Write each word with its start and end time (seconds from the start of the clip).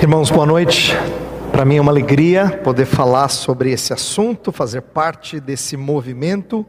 Irmãos, 0.00 0.30
boa 0.30 0.46
noite. 0.46 0.94
Para 1.50 1.64
mim 1.64 1.76
é 1.76 1.80
uma 1.80 1.90
alegria 1.90 2.60
poder 2.62 2.86
falar 2.86 3.28
sobre 3.28 3.72
esse 3.72 3.92
assunto, 3.92 4.52
fazer 4.52 4.80
parte 4.80 5.40
desse 5.40 5.76
movimento 5.76 6.64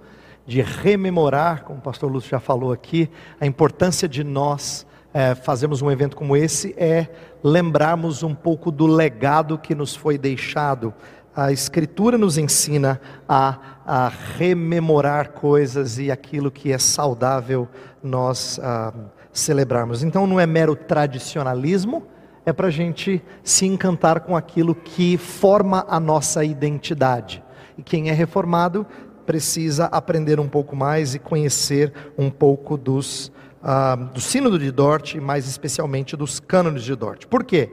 de 0.47 0.63
rememorar, 0.63 1.63
como 1.63 1.77
o 1.77 1.81
pastor 1.81 2.11
Lúcio 2.11 2.31
já 2.31 2.39
falou 2.39 2.73
aqui, 2.73 3.07
a 3.39 3.45
importância 3.45 4.09
de 4.09 4.23
nós 4.23 4.83
é, 5.13 5.35
fazermos 5.35 5.83
um 5.83 5.91
evento 5.91 6.17
como 6.17 6.35
esse 6.35 6.73
é 6.75 7.07
lembrarmos 7.43 8.23
um 8.23 8.33
pouco 8.33 8.71
do 8.71 8.87
legado 8.87 9.59
que 9.59 9.75
nos 9.75 9.95
foi 9.95 10.17
deixado. 10.17 10.91
A 11.35 11.51
Escritura 11.51 12.17
nos 12.17 12.35
ensina 12.35 12.99
a, 13.27 13.59
a 13.85 14.11
rememorar 14.39 15.33
coisas 15.33 15.99
e 15.99 16.09
aquilo 16.09 16.49
que 16.49 16.71
é 16.71 16.79
saudável 16.79 17.67
nós 18.01 18.59
ah, 18.63 18.91
celebrarmos. 19.31 20.01
Então 20.01 20.25
não 20.25 20.39
é 20.39 20.47
mero 20.47 20.75
tradicionalismo, 20.75 22.07
é 22.49 22.53
para 22.53 22.67
a 22.67 22.71
gente 22.71 23.21
se 23.43 23.65
encantar 23.65 24.21
com 24.21 24.35
aquilo 24.35 24.73
que 24.73 25.17
forma 25.17 25.85
a 25.87 25.99
nossa 25.99 26.43
identidade. 26.43 27.43
E 27.77 27.83
quem 27.83 28.09
é 28.09 28.13
reformado 28.13 28.85
precisa 29.25 29.85
aprender 29.85 30.39
um 30.39 30.47
pouco 30.47 30.75
mais 30.75 31.13
e 31.13 31.19
conhecer 31.19 31.93
um 32.17 32.31
pouco 32.31 32.75
dos, 32.75 33.31
uh, 33.61 34.03
do 34.13 34.19
Sínodo 34.19 34.57
de 34.57 34.71
Dort, 34.71 35.13
e 35.13 35.19
mais 35.19 35.47
especialmente 35.47 36.17
dos 36.17 36.39
cânones 36.39 36.83
de 36.83 36.95
Dort. 36.95 37.27
Por 37.27 37.43
quê? 37.43 37.69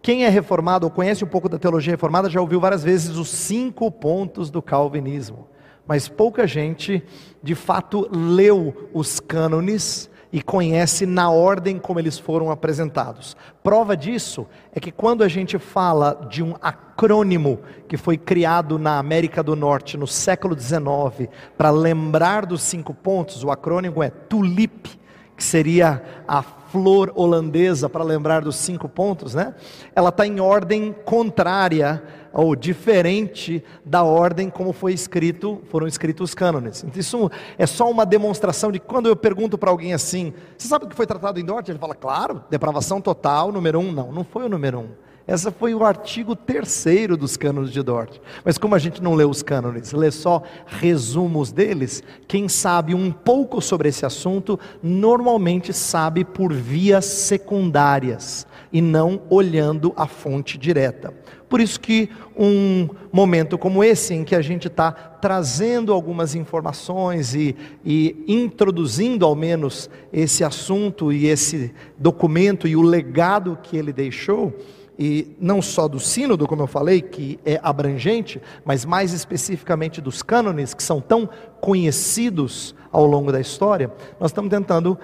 Quem 0.00 0.24
é 0.24 0.28
reformado 0.28 0.86
ou 0.86 0.90
conhece 0.90 1.24
um 1.24 1.28
pouco 1.28 1.48
da 1.48 1.58
teologia 1.58 1.92
reformada 1.92 2.30
já 2.30 2.40
ouviu 2.40 2.60
várias 2.60 2.84
vezes 2.84 3.16
os 3.16 3.28
cinco 3.28 3.90
pontos 3.90 4.50
do 4.50 4.62
calvinismo, 4.62 5.48
mas 5.84 6.06
pouca 6.06 6.46
gente 6.46 7.02
de 7.42 7.56
fato 7.56 8.08
leu 8.12 8.88
os 8.94 9.18
cânones 9.18 10.08
e 10.36 10.42
conhece 10.42 11.06
na 11.06 11.30
ordem 11.30 11.78
como 11.78 11.98
eles 11.98 12.18
foram 12.18 12.50
apresentados. 12.50 13.34
Prova 13.62 13.96
disso 13.96 14.46
é 14.70 14.78
que 14.78 14.92
quando 14.92 15.24
a 15.24 15.28
gente 15.28 15.58
fala 15.58 16.26
de 16.28 16.42
um 16.42 16.54
acrônimo 16.60 17.58
que 17.88 17.96
foi 17.96 18.18
criado 18.18 18.78
na 18.78 18.98
América 18.98 19.42
do 19.42 19.56
Norte 19.56 19.96
no 19.96 20.06
século 20.06 20.54
XIX 20.54 21.30
para 21.56 21.70
lembrar 21.70 22.44
dos 22.44 22.60
cinco 22.60 22.92
pontos, 22.92 23.42
o 23.44 23.50
acrônimo 23.50 24.02
é 24.02 24.10
TULIP, 24.10 25.00
que 25.34 25.42
seria 25.42 26.02
a 26.28 26.42
flor 26.42 27.10
holandesa 27.14 27.88
para 27.88 28.04
lembrar 28.04 28.42
dos 28.42 28.56
cinco 28.56 28.90
pontos, 28.90 29.34
né? 29.34 29.54
Ela 29.94 30.10
está 30.10 30.26
em 30.26 30.38
ordem 30.38 30.94
contrária 31.06 32.02
ou 32.36 32.54
diferente 32.54 33.64
da 33.82 34.02
ordem 34.02 34.50
como 34.50 34.70
foi 34.70 34.92
escrito, 34.92 35.62
foram 35.70 35.86
escritos 35.86 36.30
os 36.30 36.34
cânones. 36.34 36.84
Então, 36.84 37.00
isso 37.00 37.30
é 37.56 37.66
só 37.66 37.90
uma 37.90 38.04
demonstração 38.04 38.70
de 38.70 38.78
quando 38.78 39.06
eu 39.06 39.16
pergunto 39.16 39.56
para 39.56 39.70
alguém 39.70 39.94
assim, 39.94 40.34
você 40.56 40.68
sabe 40.68 40.84
o 40.84 40.88
que 40.88 40.94
foi 40.94 41.06
tratado 41.06 41.40
em 41.40 41.44
Dort? 41.44 41.66
Ele 41.66 41.78
fala, 41.78 41.94
claro, 41.94 42.44
depravação 42.50 43.00
total, 43.00 43.50
número 43.50 43.78
um. 43.78 43.90
Não, 43.90 44.12
não 44.12 44.22
foi 44.22 44.44
o 44.44 44.48
número 44.50 44.80
um. 44.80 44.88
Esse 45.26 45.50
foi 45.50 45.74
o 45.74 45.84
artigo 45.84 46.36
terceiro 46.36 47.16
dos 47.16 47.36
cânones 47.36 47.72
de 47.72 47.82
Dort. 47.82 48.18
Mas 48.44 48.58
como 48.58 48.74
a 48.74 48.78
gente 48.78 49.02
não 49.02 49.14
lê 49.14 49.24
os 49.24 49.42
cânones, 49.42 49.92
lê 49.92 50.10
só 50.10 50.42
resumos 50.66 51.50
deles, 51.50 52.02
quem 52.28 52.48
sabe 52.48 52.94
um 52.94 53.10
pouco 53.10 53.60
sobre 53.60 53.88
esse 53.88 54.06
assunto, 54.06 54.60
normalmente 54.80 55.72
sabe 55.72 56.24
por 56.24 56.52
vias 56.52 57.06
secundárias 57.06 58.46
e 58.72 58.80
não 58.80 59.22
olhando 59.28 59.92
a 59.96 60.06
fonte 60.06 60.56
direta. 60.56 61.12
Por 61.48 61.60
isso 61.60 61.78
que 61.78 62.10
um 62.36 62.88
momento 63.12 63.56
como 63.56 63.84
esse, 63.84 64.14
em 64.14 64.24
que 64.24 64.34
a 64.34 64.42
gente 64.42 64.66
está 64.66 64.90
trazendo 64.90 65.92
algumas 65.92 66.34
informações 66.34 67.34
e, 67.34 67.54
e, 67.84 68.24
introduzindo 68.26 69.24
ao 69.24 69.34
menos 69.36 69.88
esse 70.12 70.42
assunto 70.42 71.12
e 71.12 71.26
esse 71.26 71.72
documento 71.96 72.66
e 72.66 72.74
o 72.74 72.82
legado 72.82 73.58
que 73.62 73.76
ele 73.76 73.92
deixou, 73.92 74.52
e 74.98 75.36
não 75.38 75.60
só 75.60 75.86
do 75.86 76.00
sínodo, 76.00 76.46
como 76.46 76.62
eu 76.62 76.66
falei, 76.66 77.02
que 77.02 77.38
é 77.44 77.60
abrangente, 77.62 78.40
mas 78.64 78.84
mais 78.84 79.12
especificamente 79.12 80.00
dos 80.00 80.22
cânones, 80.22 80.74
que 80.74 80.82
são 80.82 81.00
tão 81.00 81.28
conhecidos 81.60 82.74
ao 82.90 83.06
longo 83.06 83.30
da 83.30 83.40
história, 83.40 83.92
nós 84.18 84.30
estamos 84.30 84.50
tentando 84.50 84.98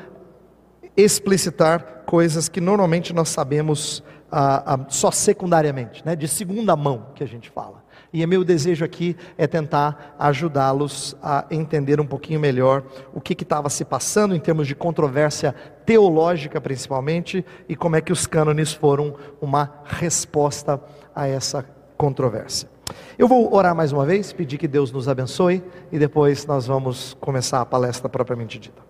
explicitar 0.97 2.03
coisas 2.07 2.49
que 2.49 2.61
normalmente 2.61 3.13
nós 3.13 3.29
sabemos 3.29 4.03
ah, 4.33 4.63
ah, 4.75 4.81
só 4.89 5.11
secundariamente, 5.11 6.03
né, 6.07 6.17
de 6.17 6.27
segunda 6.27 6.75
mão 6.75 7.09
que 7.15 7.23
a 7.23 7.27
gente 7.27 7.51
fala. 7.51 7.83
E 8.13 8.23
é 8.23 8.27
meu 8.27 8.43
desejo 8.45 8.85
aqui 8.85 9.17
é 9.37 9.47
tentar 9.47 10.17
ajudá-los 10.19 11.17
a 11.23 11.45
entender 11.51 12.01
um 12.01 12.07
pouquinho 12.07 12.41
melhor 12.41 12.83
o 13.15 13.21
que 13.21 13.35
estava 13.43 13.69
se 13.71 13.85
passando 13.85 14.35
em 14.35 14.41
termos 14.41 14.67
de 14.67 14.75
controvérsia 14.75 15.55
teológica, 15.87 16.61
principalmente, 16.61 17.45
e 17.69 17.77
como 17.77 17.97
é 17.97 18.01
que 18.01 18.13
os 18.13 18.27
cânones 18.27 18.73
foram 18.73 19.15
uma 19.41 19.81
resposta 19.85 20.81
a 21.15 21.27
essa 21.27 21.65
controvérsia. 21.97 22.69
Eu 23.19 23.29
vou 23.29 23.55
orar 23.55 23.75
mais 23.75 23.93
uma 23.93 24.05
vez, 24.05 24.33
pedir 24.33 24.59
que 24.59 24.69
Deus 24.69 24.91
nos 24.91 25.09
abençoe 25.09 25.63
e 25.91 25.99
depois 25.99 26.47
nós 26.47 26.67
vamos 26.67 27.17
começar 27.21 27.61
a 27.61 27.67
palestra 27.67 28.09
propriamente 28.09 28.59
dita. 28.59 28.83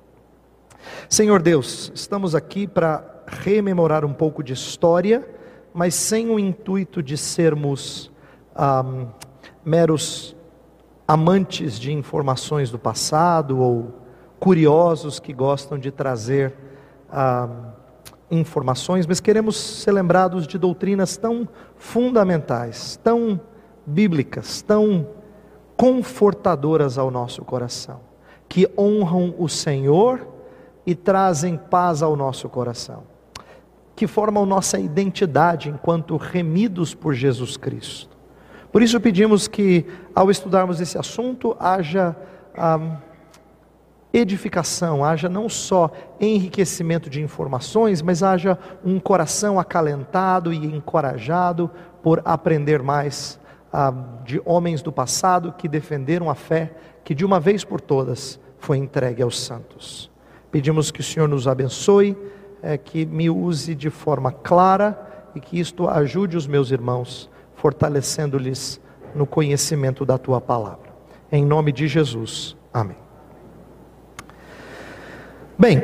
Senhor 1.09 1.43
Deus, 1.43 1.93
estamos 1.95 2.35
aqui 2.35 2.67
para 2.67 3.12
rememorar 3.33 4.05
um 4.05 4.13
pouco 4.13 4.43
de 4.43 4.53
história, 4.53 5.27
mas 5.73 5.95
sem 5.95 6.29
o 6.29 6.39
intuito 6.39 7.03
de 7.03 7.17
sermos 7.17 8.11
um, 8.57 9.07
meros 9.65 10.37
amantes 11.09 11.79
de 11.79 11.93
informações 11.93 12.71
do 12.71 12.79
passado 12.79 13.59
ou 13.59 13.95
curiosos 14.39 15.19
que 15.19 15.33
gostam 15.33 15.79
de 15.79 15.91
trazer 15.91 16.55
um, 17.13 17.73
informações, 18.39 19.07
mas 19.07 19.21
queremos 19.21 19.57
ser 19.57 19.93
lembrados 19.93 20.47
de 20.47 20.57
doutrinas 20.59 21.17
tão 21.17 21.47
fundamentais, 21.77 22.99
tão 23.03 23.39
bíblicas, 23.87 24.63
tão 24.63 25.07
confortadoras 25.77 26.97
ao 26.97 27.11
nosso 27.11 27.45
coração, 27.45 28.01
que 28.49 28.67
honram 28.79 29.35
o 29.39 29.49
Senhor 29.49 30.27
e 30.87 30.95
trazem 30.95 31.57
paz 31.57 32.03
ao 32.03 32.17
nosso 32.17 32.49
coração, 32.49 33.03
que 34.03 34.07
formam 34.09 34.45
nossa 34.45 34.81
identidade 34.81 35.69
enquanto 35.69 36.17
remidos 36.17 36.93
por 36.93 37.15
Jesus 37.15 37.57
Cristo. 37.57 38.19
Por 38.73 38.83
isso 38.83 39.01
pedimos 39.01 39.47
que, 39.47 39.87
ao 40.13 40.29
estudarmos 40.29 40.81
esse 40.81 40.99
assunto, 40.99 41.57
haja 41.61 42.17
ah, 42.59 42.97
edificação, 44.13 45.05
haja 45.05 45.29
não 45.29 45.49
só 45.49 45.89
enriquecimento 46.19 47.09
de 47.09 47.23
informações, 47.23 48.03
mas 48.03 48.25
haja 48.25 48.59
um 48.85 48.99
coração 48.99 49.57
acalentado 49.57 50.53
e 50.53 50.57
encorajado 50.57 51.71
por 52.03 52.21
aprender 52.25 52.83
mais 52.83 53.39
ah, 53.73 53.95
de 54.25 54.43
homens 54.45 54.83
do 54.83 54.91
passado 54.91 55.55
que 55.57 55.69
defenderam 55.69 56.29
a 56.29 56.35
fé 56.35 56.75
que 57.05 57.15
de 57.15 57.25
uma 57.25 57.39
vez 57.39 57.63
por 57.63 57.81
todas 57.81 58.41
foi 58.59 58.79
entregue 58.79 59.23
aos 59.23 59.39
santos. 59.39 60.11
Pedimos 60.51 60.91
que 60.91 60.99
o 60.99 61.05
Senhor 61.05 61.29
nos 61.29 61.47
abençoe, 61.47 62.17
é, 62.63 62.79
que 62.79 63.05
me 63.05 63.29
use 63.29 63.75
de 63.75 63.91
forma 63.91 64.31
clara 64.31 65.29
e 65.35 65.41
que 65.41 65.59
isto 65.59 65.89
ajude 65.89 66.37
os 66.37 66.47
meus 66.47 66.71
irmãos, 66.71 67.29
fortalecendo-lhes 67.57 68.81
no 69.15 69.27
conhecimento 69.27 70.05
da 70.05 70.17
tua 70.17 70.41
palavra. 70.41 70.93
Em 71.31 71.45
nome 71.45 71.73
de 71.73 71.89
Jesus. 71.89 72.57
Amém. 72.73 72.97
Bem, 75.59 75.83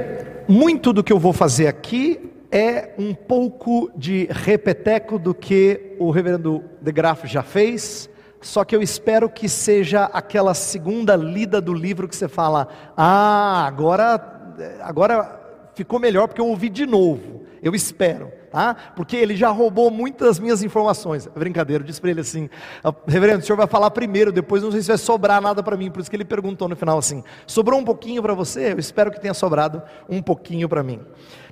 muito 0.49 0.93
do 0.93 1.05
que 1.05 1.13
eu 1.13 1.19
vou 1.19 1.33
fazer 1.33 1.67
aqui 1.67 2.33
é 2.51 2.95
um 2.99 3.15
pouco 3.15 3.91
de 3.95 4.27
repeteco 4.31 5.19
do 5.19 5.35
que 5.35 5.97
o 5.99 6.11
reverendo 6.11 6.65
de 6.81 6.91
Graaf 6.91 7.27
já 7.27 7.43
fez, 7.43 8.09
só 8.41 8.65
que 8.65 8.75
eu 8.75 8.81
espero 8.81 9.29
que 9.29 9.49
seja 9.49 10.05
aquela 10.05 10.55
segunda 10.55 11.15
lida 11.17 11.61
do 11.61 11.75
livro 11.75 12.09
que 12.09 12.17
você 12.17 12.29
fala: 12.29 12.69
"Ah, 12.97 13.67
agora 13.67 14.39
agora 14.81 15.38
ficou 15.79 16.01
melhor 16.01 16.27
porque 16.27 16.41
eu 16.41 16.47
ouvi 16.47 16.69
de 16.69 16.85
novo. 16.85 17.47
Eu 17.63 17.75
espero, 17.75 18.31
tá? 18.51 18.75
Porque 18.95 19.17
ele 19.17 19.37
já 19.37 19.49
roubou 19.49 19.91
muitas 19.91 20.39
minhas 20.39 20.63
informações. 20.63 21.27
É 21.27 21.39
brincadeira, 21.39 21.83
eu 21.83 21.87
disse 21.87 22.01
para 22.01 22.11
ele 22.11 22.21
assim: 22.21 22.49
ah, 22.83 22.95
Reverendo, 23.07 23.41
o 23.41 23.43
senhor 23.43 23.57
vai 23.57 23.67
falar 23.67 23.91
primeiro, 23.91 24.31
depois 24.33 24.63
não 24.63 24.71
sei 24.71 24.83
se 24.83 24.89
vai 24.89 24.99
sobrar 24.99 25.41
nada 25.41 25.63
para 25.63 25.77
mim. 25.77 25.91
Por 25.91 26.01
isso 26.01 26.11
que 26.11 26.17
ele 26.17 26.25
perguntou 26.25 26.69
no 26.69 26.77
final 26.77 26.99
assim: 26.99 27.23
sobrou 27.47 27.79
um 27.79 27.85
pouquinho 27.85 28.23
para 28.23 28.35
você? 28.35 28.73
Eu 28.73 28.79
espero 28.79 29.11
que 29.11 29.21
tenha 29.21 29.35
sobrado 29.35 29.83
um 30.09 30.23
pouquinho 30.23 30.69
para 30.69 30.83
mim. 30.83 31.01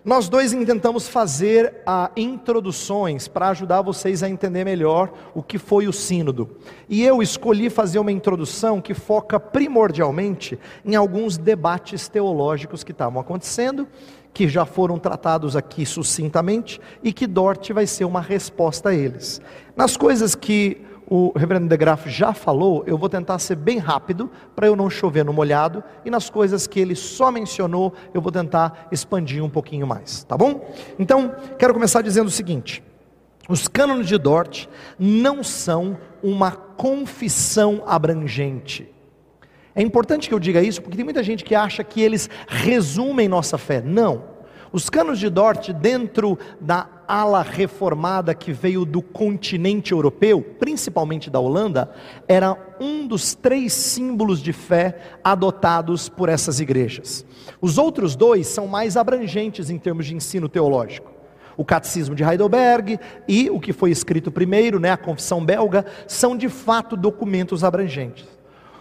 Nós 0.04 0.28
dois 0.28 0.52
intentamos 0.52 1.08
fazer 1.08 1.82
ah, 1.84 2.12
introduções 2.16 3.26
para 3.26 3.48
ajudar 3.48 3.82
vocês 3.82 4.22
a 4.22 4.28
entender 4.28 4.64
melhor 4.64 5.12
o 5.34 5.42
que 5.42 5.58
foi 5.58 5.88
o 5.88 5.92
Sínodo. 5.92 6.58
E 6.88 7.02
eu 7.02 7.20
escolhi 7.20 7.68
fazer 7.68 7.98
uma 7.98 8.12
introdução 8.12 8.80
que 8.80 8.94
foca 8.94 9.40
primordialmente 9.40 10.56
em 10.84 10.94
alguns 10.94 11.36
debates 11.36 12.06
teológicos 12.06 12.84
que 12.84 12.92
estavam 12.92 13.20
acontecendo, 13.20 13.88
que 14.36 14.46
já 14.46 14.66
foram 14.66 14.98
tratados 14.98 15.56
aqui 15.56 15.86
sucintamente, 15.86 16.78
e 17.02 17.10
que 17.10 17.26
Dort 17.26 17.70
vai 17.70 17.86
ser 17.86 18.04
uma 18.04 18.20
resposta 18.20 18.90
a 18.90 18.94
eles. 18.94 19.40
Nas 19.74 19.96
coisas 19.96 20.34
que 20.34 20.84
o 21.08 21.32
reverendo 21.34 21.66
de 21.66 21.74
Graaf 21.74 22.06
já 22.06 22.34
falou, 22.34 22.84
eu 22.86 22.98
vou 22.98 23.08
tentar 23.08 23.38
ser 23.38 23.56
bem 23.56 23.78
rápido 23.78 24.30
para 24.54 24.66
eu 24.66 24.76
não 24.76 24.90
chover 24.90 25.24
no 25.24 25.32
molhado 25.32 25.82
e 26.04 26.10
nas 26.10 26.28
coisas 26.28 26.66
que 26.66 26.78
ele 26.78 26.94
só 26.94 27.30
mencionou, 27.30 27.94
eu 28.12 28.20
vou 28.20 28.30
tentar 28.30 28.88
expandir 28.92 29.42
um 29.42 29.48
pouquinho 29.48 29.86
mais, 29.86 30.22
tá 30.24 30.36
bom? 30.36 30.70
Então, 30.98 31.34
quero 31.58 31.72
começar 31.72 32.02
dizendo 32.02 32.26
o 32.26 32.30
seguinte: 32.30 32.84
Os 33.48 33.66
cânones 33.66 34.06
de 34.06 34.18
Dort 34.18 34.66
não 34.98 35.42
são 35.42 35.96
uma 36.22 36.50
confissão 36.50 37.82
abrangente. 37.86 38.94
É 39.76 39.82
importante 39.82 40.26
que 40.26 40.34
eu 40.34 40.40
diga 40.40 40.62
isso 40.62 40.80
porque 40.80 40.96
tem 40.96 41.04
muita 41.04 41.22
gente 41.22 41.44
que 41.44 41.54
acha 41.54 41.84
que 41.84 42.00
eles 42.00 42.30
resumem 42.48 43.28
nossa 43.28 43.58
fé. 43.58 43.82
Não. 43.84 44.34
Os 44.72 44.88
cânones 44.88 45.18
de 45.18 45.28
Dort, 45.28 45.68
dentro 45.70 46.38
da 46.58 46.88
ala 47.06 47.42
reformada 47.42 48.34
que 48.34 48.52
veio 48.52 48.86
do 48.86 49.02
continente 49.02 49.92
europeu, 49.92 50.40
principalmente 50.58 51.30
da 51.30 51.38
Holanda, 51.38 51.90
era 52.26 52.56
um 52.80 53.06
dos 53.06 53.34
três 53.34 53.74
símbolos 53.74 54.42
de 54.42 54.52
fé 54.52 54.98
adotados 55.22 56.08
por 56.08 56.30
essas 56.30 56.58
igrejas. 56.58 57.24
Os 57.60 57.76
outros 57.76 58.16
dois 58.16 58.46
são 58.46 58.66
mais 58.66 58.96
abrangentes 58.96 59.68
em 59.68 59.78
termos 59.78 60.06
de 60.06 60.16
ensino 60.16 60.48
teológico 60.48 61.14
o 61.58 61.64
Catecismo 61.64 62.14
de 62.14 62.22
Heidelberg 62.22 63.00
e 63.26 63.48
o 63.48 63.58
que 63.58 63.72
foi 63.72 63.90
escrito 63.90 64.30
primeiro, 64.30 64.78
né, 64.78 64.90
a 64.90 64.96
Confissão 64.96 65.42
Belga, 65.42 65.86
são 66.06 66.36
de 66.36 66.50
fato 66.50 66.98
documentos 66.98 67.64
abrangentes. 67.64 68.35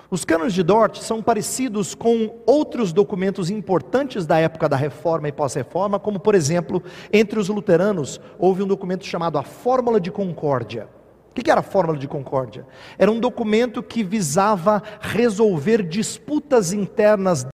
Os 0.09 0.23
cânones 0.23 0.53
de 0.53 0.61
Dort 0.61 0.97
são 0.97 1.21
parecidos 1.21 1.95
com 1.95 2.41
outros 2.45 2.93
documentos 2.93 3.49
importantes 3.49 4.25
da 4.25 4.39
época 4.39 4.69
da 4.69 4.75
Reforma 4.75 5.27
e 5.27 5.31
pós-Reforma, 5.31 5.99
como 5.99 6.19
por 6.19 6.35
exemplo, 6.35 6.83
entre 7.11 7.39
os 7.39 7.49
luteranos 7.49 8.21
houve 8.37 8.61
um 8.61 8.67
documento 8.67 9.05
chamado 9.05 9.37
a 9.37 9.43
Fórmula 9.43 9.99
de 9.99 10.11
Concórdia. 10.11 10.87
O 11.31 11.33
que 11.33 11.51
era 11.51 11.59
a 11.59 11.63
Fórmula 11.63 11.97
de 11.97 12.07
Concórdia? 12.07 12.65
Era 12.97 13.11
um 13.11 13.19
documento 13.19 13.83
que 13.83 14.03
visava 14.03 14.81
resolver 15.01 15.83
disputas 15.83 16.71
internas 16.71 17.45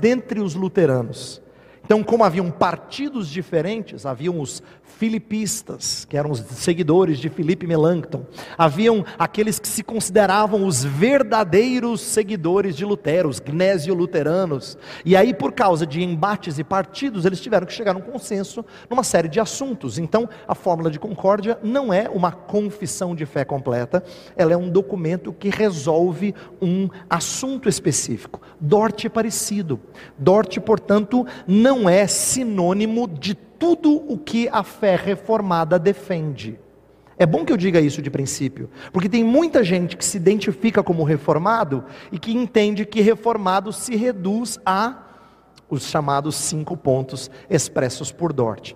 dentre 0.00 0.40
os 0.40 0.54
luteranos. 0.54 1.42
Então, 1.84 2.02
como 2.02 2.24
haviam 2.24 2.50
partidos 2.50 3.28
diferentes, 3.28 4.06
haviam 4.06 4.40
os 4.40 4.62
filipistas, 4.82 6.04
que 6.04 6.16
eram 6.16 6.30
os 6.30 6.40
seguidores 6.40 7.18
de 7.18 7.28
Filipe 7.28 7.66
Melanchthon, 7.66 8.24
haviam 8.56 9.04
aqueles 9.18 9.58
que 9.58 9.68
se 9.68 9.82
consideravam 9.82 10.66
os 10.66 10.82
verdadeiros 10.82 12.00
seguidores 12.00 12.76
de 12.76 12.84
Lutero, 12.84 13.28
os 13.28 13.38
gnésio-luteranos, 13.38 14.78
e 15.04 15.14
aí, 15.14 15.34
por 15.34 15.52
causa 15.52 15.86
de 15.86 16.02
embates 16.02 16.58
e 16.58 16.64
partidos, 16.64 17.26
eles 17.26 17.40
tiveram 17.40 17.66
que 17.66 17.72
chegar 17.72 17.94
a 17.94 17.98
um 17.98 18.02
consenso 18.02 18.64
numa 18.88 19.02
série 19.02 19.28
de 19.28 19.38
assuntos. 19.38 19.98
Então, 19.98 20.28
a 20.48 20.54
Fórmula 20.54 20.90
de 20.90 20.98
Concórdia 20.98 21.58
não 21.62 21.92
é 21.92 22.08
uma 22.08 22.32
confissão 22.32 23.14
de 23.14 23.26
fé 23.26 23.44
completa, 23.44 24.02
ela 24.36 24.52
é 24.52 24.56
um 24.56 24.70
documento 24.70 25.32
que 25.32 25.50
resolve 25.50 26.34
um 26.62 26.88
assunto 27.10 27.68
específico. 27.68 28.40
Dort 28.58 29.04
é 29.04 29.08
parecido. 29.08 29.80
Dort, 30.16 30.58
portanto, 30.60 31.26
não 31.46 31.73
é 31.88 32.06
sinônimo 32.06 33.08
de 33.08 33.34
tudo 33.34 33.96
o 34.08 34.18
que 34.18 34.48
a 34.48 34.62
fé 34.62 34.96
reformada 34.96 35.78
defende. 35.78 36.58
É 37.16 37.24
bom 37.24 37.44
que 37.44 37.52
eu 37.52 37.56
diga 37.56 37.80
isso 37.80 38.02
de 38.02 38.10
princípio, 38.10 38.68
porque 38.92 39.08
tem 39.08 39.22
muita 39.22 39.62
gente 39.62 39.96
que 39.96 40.04
se 40.04 40.16
identifica 40.16 40.82
como 40.82 41.04
reformado 41.04 41.84
e 42.10 42.18
que 42.18 42.32
entende 42.32 42.84
que 42.84 43.00
reformado 43.00 43.72
se 43.72 43.94
reduz 43.94 44.58
a 44.66 45.04
os 45.70 45.84
chamados 45.88 46.34
cinco 46.36 46.76
pontos 46.76 47.30
expressos 47.48 48.10
por 48.10 48.32
Dort. 48.32 48.74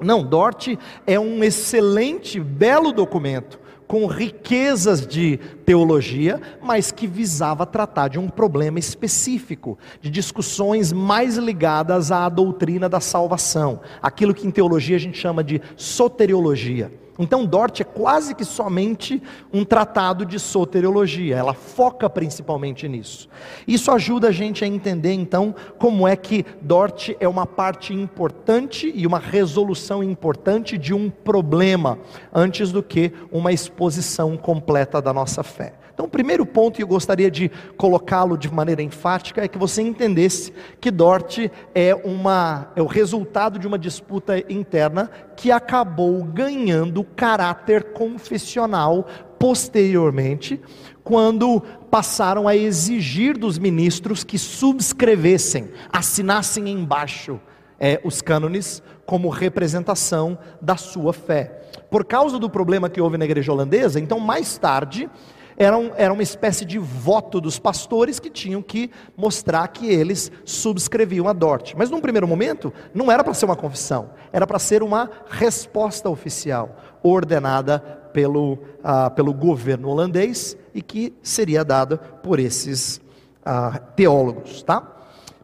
Não, 0.00 0.22
Dort 0.22 0.76
é 1.06 1.18
um 1.20 1.44
excelente, 1.44 2.40
belo 2.40 2.92
documento, 2.92 3.60
com 3.86 4.06
riquezas 4.06 5.06
de 5.06 5.38
teologia, 5.64 6.40
mas 6.62 6.90
que 6.90 7.06
visava 7.06 7.66
tratar 7.66 8.08
de 8.08 8.18
um 8.18 8.28
problema 8.28 8.78
específico, 8.78 9.78
de 10.00 10.10
discussões 10.10 10.92
mais 10.92 11.36
ligadas 11.36 12.10
à 12.10 12.28
doutrina 12.28 12.88
da 12.88 13.00
salvação, 13.00 13.80
aquilo 14.02 14.34
que 14.34 14.46
em 14.46 14.50
teologia 14.50 14.96
a 14.96 15.00
gente 15.00 15.18
chama 15.18 15.44
de 15.44 15.60
soteriologia. 15.76 17.03
Então, 17.18 17.46
Dort 17.46 17.80
é 17.80 17.84
quase 17.84 18.34
que 18.34 18.44
somente 18.44 19.22
um 19.52 19.64
tratado 19.64 20.26
de 20.26 20.38
soteriologia, 20.40 21.36
ela 21.36 21.54
foca 21.54 22.10
principalmente 22.10 22.88
nisso. 22.88 23.28
Isso 23.68 23.90
ajuda 23.92 24.28
a 24.28 24.32
gente 24.32 24.64
a 24.64 24.66
entender, 24.66 25.12
então, 25.12 25.54
como 25.78 26.08
é 26.08 26.16
que 26.16 26.44
Dort 26.60 27.10
é 27.20 27.28
uma 27.28 27.46
parte 27.46 27.94
importante 27.94 28.92
e 28.94 29.06
uma 29.06 29.18
resolução 29.18 30.02
importante 30.02 30.76
de 30.76 30.92
um 30.92 31.08
problema, 31.08 31.98
antes 32.32 32.72
do 32.72 32.82
que 32.82 33.12
uma 33.30 33.52
exposição 33.52 34.36
completa 34.36 35.00
da 35.00 35.12
nossa 35.12 35.42
fé. 35.42 35.83
Então, 35.94 36.06
o 36.06 36.08
primeiro 36.08 36.44
ponto, 36.44 36.80
e 36.80 36.82
eu 36.82 36.88
gostaria 36.88 37.30
de 37.30 37.48
colocá-lo 37.76 38.36
de 38.36 38.52
maneira 38.52 38.82
enfática, 38.82 39.44
é 39.44 39.48
que 39.48 39.56
você 39.56 39.80
entendesse 39.80 40.52
que 40.80 40.90
Dort 40.90 41.38
é, 41.72 41.94
uma, 41.94 42.72
é 42.74 42.82
o 42.82 42.86
resultado 42.86 43.60
de 43.60 43.66
uma 43.68 43.78
disputa 43.78 44.36
interna 44.52 45.08
que 45.36 45.52
acabou 45.52 46.24
ganhando 46.24 47.04
caráter 47.04 47.92
confessional 47.92 49.06
posteriormente, 49.38 50.60
quando 51.04 51.60
passaram 51.90 52.48
a 52.48 52.56
exigir 52.56 53.38
dos 53.38 53.56
ministros 53.56 54.24
que 54.24 54.38
subscrevessem, 54.38 55.70
assinassem 55.92 56.68
embaixo 56.70 57.38
é, 57.78 58.00
os 58.02 58.20
cânones 58.20 58.82
como 59.06 59.28
representação 59.28 60.36
da 60.60 60.76
sua 60.76 61.12
fé. 61.12 61.60
Por 61.90 62.04
causa 62.04 62.38
do 62.38 62.50
problema 62.50 62.88
que 62.88 63.00
houve 63.00 63.18
na 63.18 63.26
igreja 63.26 63.52
holandesa, 63.52 64.00
então 64.00 64.18
mais 64.18 64.58
tarde 64.58 65.08
era, 65.56 65.76
um, 65.76 65.92
era 65.96 66.12
uma 66.12 66.22
espécie 66.22 66.64
de 66.64 66.78
voto 66.78 67.40
dos 67.40 67.58
pastores 67.58 68.18
que 68.18 68.30
tinham 68.30 68.60
que 68.62 68.90
mostrar 69.16 69.66
que 69.68 69.86
eles 69.86 70.30
subscreviam 70.44 71.28
a 71.28 71.32
Dort. 71.32 71.74
Mas 71.76 71.90
num 71.90 72.00
primeiro 72.00 72.26
momento, 72.26 72.72
não 72.92 73.10
era 73.10 73.22
para 73.22 73.34
ser 73.34 73.44
uma 73.44 73.56
confissão, 73.56 74.10
era 74.32 74.46
para 74.46 74.58
ser 74.58 74.82
uma 74.82 75.10
resposta 75.28 76.08
oficial, 76.08 76.76
ordenada 77.02 77.78
pelo, 78.12 78.58
ah, 78.82 79.10
pelo 79.10 79.32
governo 79.32 79.88
holandês 79.88 80.56
e 80.74 80.82
que 80.82 81.14
seria 81.22 81.64
dada 81.64 81.96
por 81.96 82.38
esses 82.38 83.00
ah, 83.44 83.78
teólogos. 83.94 84.62
Tá? 84.62 84.82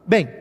Bem, 0.06 0.39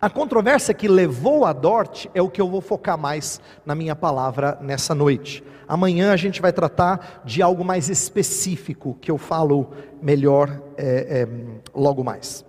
a 0.00 0.08
controvérsia 0.08 0.72
que 0.72 0.88
levou 0.88 1.44
a 1.44 1.52
Dort 1.52 2.06
é 2.14 2.22
o 2.22 2.30
que 2.30 2.40
eu 2.40 2.48
vou 2.48 2.62
focar 2.62 2.96
mais 2.96 3.38
na 3.66 3.74
minha 3.74 3.94
palavra 3.94 4.56
nessa 4.62 4.94
noite. 4.94 5.44
Amanhã 5.68 6.10
a 6.12 6.16
gente 6.16 6.40
vai 6.40 6.52
tratar 6.52 7.20
de 7.22 7.42
algo 7.42 7.62
mais 7.62 7.90
específico, 7.90 8.96
que 8.98 9.10
eu 9.10 9.18
falo 9.18 9.70
melhor 10.00 10.60
é, 10.78 11.20
é, 11.20 11.28
logo 11.74 12.02
mais. 12.02 12.44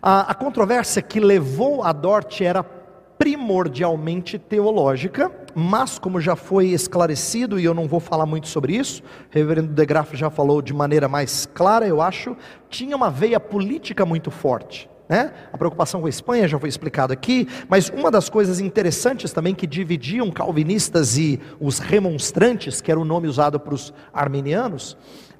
A, 0.00 0.30
a 0.30 0.34
controvérsia 0.34 1.02
que 1.02 1.18
levou 1.18 1.82
a 1.82 1.92
Dort 1.92 2.40
era 2.40 2.62
primordialmente 2.62 4.38
teológica, 4.38 5.32
mas 5.52 5.98
como 5.98 6.20
já 6.20 6.36
foi 6.36 6.68
esclarecido, 6.68 7.58
e 7.58 7.64
eu 7.64 7.74
não 7.74 7.88
vou 7.88 7.98
falar 7.98 8.24
muito 8.24 8.46
sobre 8.46 8.76
isso, 8.76 9.02
o 9.02 9.04
reverendo 9.30 9.72
de 9.72 9.84
Graaf 9.84 10.14
já 10.14 10.30
falou 10.30 10.62
de 10.62 10.72
maneira 10.72 11.08
mais 11.08 11.44
clara, 11.44 11.86
eu 11.88 12.00
acho, 12.00 12.36
tinha 12.68 12.96
uma 12.96 13.10
veia 13.10 13.40
política 13.40 14.06
muito 14.06 14.30
forte. 14.30 14.88
Né? 15.08 15.32
A 15.52 15.58
preocupação 15.58 16.00
com 16.00 16.06
a 16.06 16.10
Espanha 16.10 16.48
já 16.48 16.58
foi 16.58 16.68
explicado 16.68 17.12
aqui, 17.12 17.46
mas 17.68 17.90
uma 17.90 18.10
das 18.10 18.30
coisas 18.30 18.58
interessantes 18.58 19.32
também 19.32 19.54
que 19.54 19.66
dividiam 19.66 20.30
calvinistas 20.30 21.18
e 21.18 21.38
os 21.60 21.78
remonstrantes, 21.78 22.80
que 22.80 22.90
era 22.90 22.98
o 22.98 23.04
nome 23.04 23.28
usado 23.28 23.60
para 23.60 23.74
os 23.74 23.92
armenianos, 24.12 24.96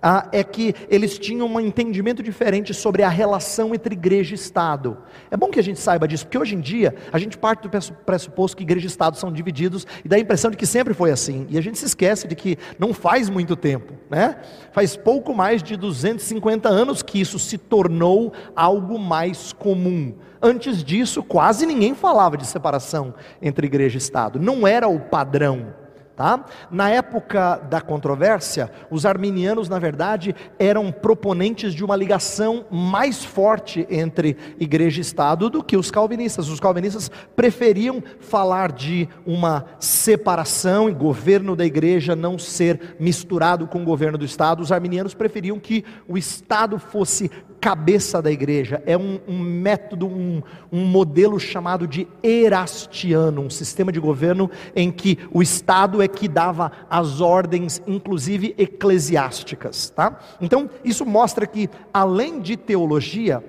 ah, 0.07 0.29
é 0.33 0.45
que 0.45 0.75
eles 0.91 1.19
tinham 1.19 1.47
um 1.47 1.59
entendimento 1.59 2.23
diferente 2.23 2.75
sobre 2.75 3.03
a 3.03 3.09
relação 3.09 3.75
entre 3.75 3.95
igreja 3.95 4.35
e 4.35 4.35
Estado. 4.35 4.99
É 5.31 5.37
bom 5.37 5.49
que 5.49 5.59
a 5.59 5.63
gente 5.63 5.81
saiba 5.81 6.07
disso, 6.07 6.27
porque 6.27 6.37
hoje 6.37 6.55
em 6.55 6.61
dia 6.61 6.95
a 7.11 7.19
gente 7.19 7.39
parte 7.39 7.67
do 7.67 7.71
pressuposto 8.05 8.55
que 8.55 8.63
igreja 8.63 8.85
e 8.85 8.91
Estado 8.91 9.17
são 9.17 9.33
divididos 9.33 9.87
e 10.05 10.09
dá 10.09 10.17
a 10.17 10.19
impressão 10.19 10.51
de 10.51 10.59
que 10.59 10.67
sempre 10.67 10.93
foi 10.93 11.11
assim. 11.11 11.47
E 11.49 11.57
a 11.57 11.63
gente 11.63 11.79
se 11.79 11.87
esquece 11.87 12.29
de 12.29 12.35
que 12.35 12.59
não 12.79 12.93
faz 12.93 13.31
muito 13.31 13.57
tempo, 13.57 13.95
né? 14.11 14.37
Faz 14.73 14.95
pouco 14.95 15.35
mais 15.35 15.63
de 15.63 15.75
250 15.75 16.69
anos 16.69 17.03
que 17.03 17.19
isso 17.19 17.39
se 17.39 17.57
tornou 17.57 18.35
algo 18.55 18.99
mais 18.99 19.55
comum. 19.55 20.15
Antes 20.43 20.85
disso, 20.85 21.23
quase 21.23 21.65
ninguém 21.65 21.95
falava 21.95 22.37
de 22.37 22.47
separação 22.47 23.15
entre 23.41 23.67
igreja 23.67 23.97
e 23.97 23.99
Estado. 23.99 24.39
Não 24.39 24.67
era 24.67 24.87
o 24.87 25.01
padrão. 25.01 25.83
Tá? 26.17 26.45
Na 26.71 26.91
época 26.91 27.57
da 27.69 27.81
controvérsia, 27.81 28.71
os 28.89 29.05
arminianos, 29.05 29.69
na 29.69 29.81
verdade, 29.81 30.33
eram 30.61 30.93
proponentes 30.93 31.75
de 31.75 31.85
uma 31.85 31.97
ligação 31.97 32.67
mais 32.71 33.25
forte 33.25 33.85
entre 33.91 34.37
igreja 34.61 35.01
e 35.01 35.03
Estado 35.03 35.51
do 35.51 35.61
que 35.61 35.77
os 35.77 35.91
calvinistas. 35.91 36.49
Os 36.49 36.61
calvinistas 36.61 37.11
preferiam 37.35 38.01
falar 38.21 38.71
de 38.71 39.09
uma 39.27 39.65
separação 39.81 40.89
e 40.89 40.95
governo 40.95 41.57
da 41.57 41.67
igreja 41.67 42.15
não 42.15 42.39
ser 42.39 42.95
misturado 43.01 43.67
com 43.67 43.83
o 43.83 43.85
governo 43.85 44.17
do 44.17 44.25
Estado. 44.25 44.63
Os 44.63 44.71
arminianos 44.71 45.15
preferiam 45.15 45.59
que 45.59 45.85
o 46.07 46.17
Estado 46.17 46.79
fosse 46.79 47.29
cabeça 47.65 48.21
da 48.21 48.31
igreja, 48.31 48.83
é 48.85 48.95
um, 48.95 49.19
um 49.27 49.39
método, 49.39 50.07
um, 50.07 50.43
um, 50.71 50.85
modelo 50.85 51.41
chamado 51.41 51.89
de 51.89 52.07
erastiano, 52.23 53.41
um 53.41 53.49
sistema 53.49 53.91
de 53.91 53.99
governo 53.99 54.51
em 54.77 54.93
que 54.93 55.19
o 55.33 55.41
Estado 55.41 56.03
é 56.03 56.07
que 56.07 56.29
dava 56.29 56.71
as 56.91 57.23
ordens, 57.23 57.81
inclusive 57.87 58.55
eclesiásticas. 58.59 59.89
Tá? 59.89 60.19
Então, 60.43 60.69
isso 60.85 61.07
mostra 61.07 61.47
que, 61.47 61.71
além 61.91 62.39
de 62.39 62.55
teologia, 62.55 63.43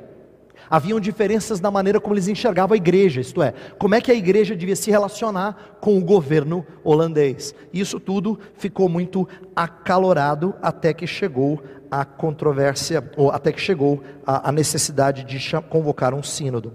Haviam 0.68 1.00
diferenças 1.00 1.62
na 1.62 1.70
maneira 1.70 2.00
como 2.00 2.16
eles 2.16 2.28
enxergavam 2.28 2.74
a 2.74 2.78
igreja, 2.78 3.22
isto 3.22 3.40
é, 3.44 3.54
como 3.78 3.94
é 3.94 4.02
que 4.02 4.12
a 4.12 4.16
igreja 4.16 4.56
devia 4.56 4.76
se 4.76 4.90
relacionar 4.90 5.78
com 5.80 5.96
o 5.96 6.04
governo 6.04 6.66
holandês. 6.84 7.54
Isso 7.72 8.00
tudo 8.00 8.40
ficou 8.56 8.90
muito 8.90 9.28
acalorado 9.56 10.56
até 10.64 10.92
que 10.92 11.06
chegou 11.06 11.62
a 12.02 12.06
controvérsia, 12.06 13.10
ou 13.16 13.32
até 13.32 13.52
que 13.52 13.62
chegou 13.62 14.04
a, 14.26 14.50
a 14.50 14.52
necessidade 14.52 15.24
de 15.24 15.40
convocar 15.70 16.14
um 16.14 16.22
sínodo. 16.22 16.74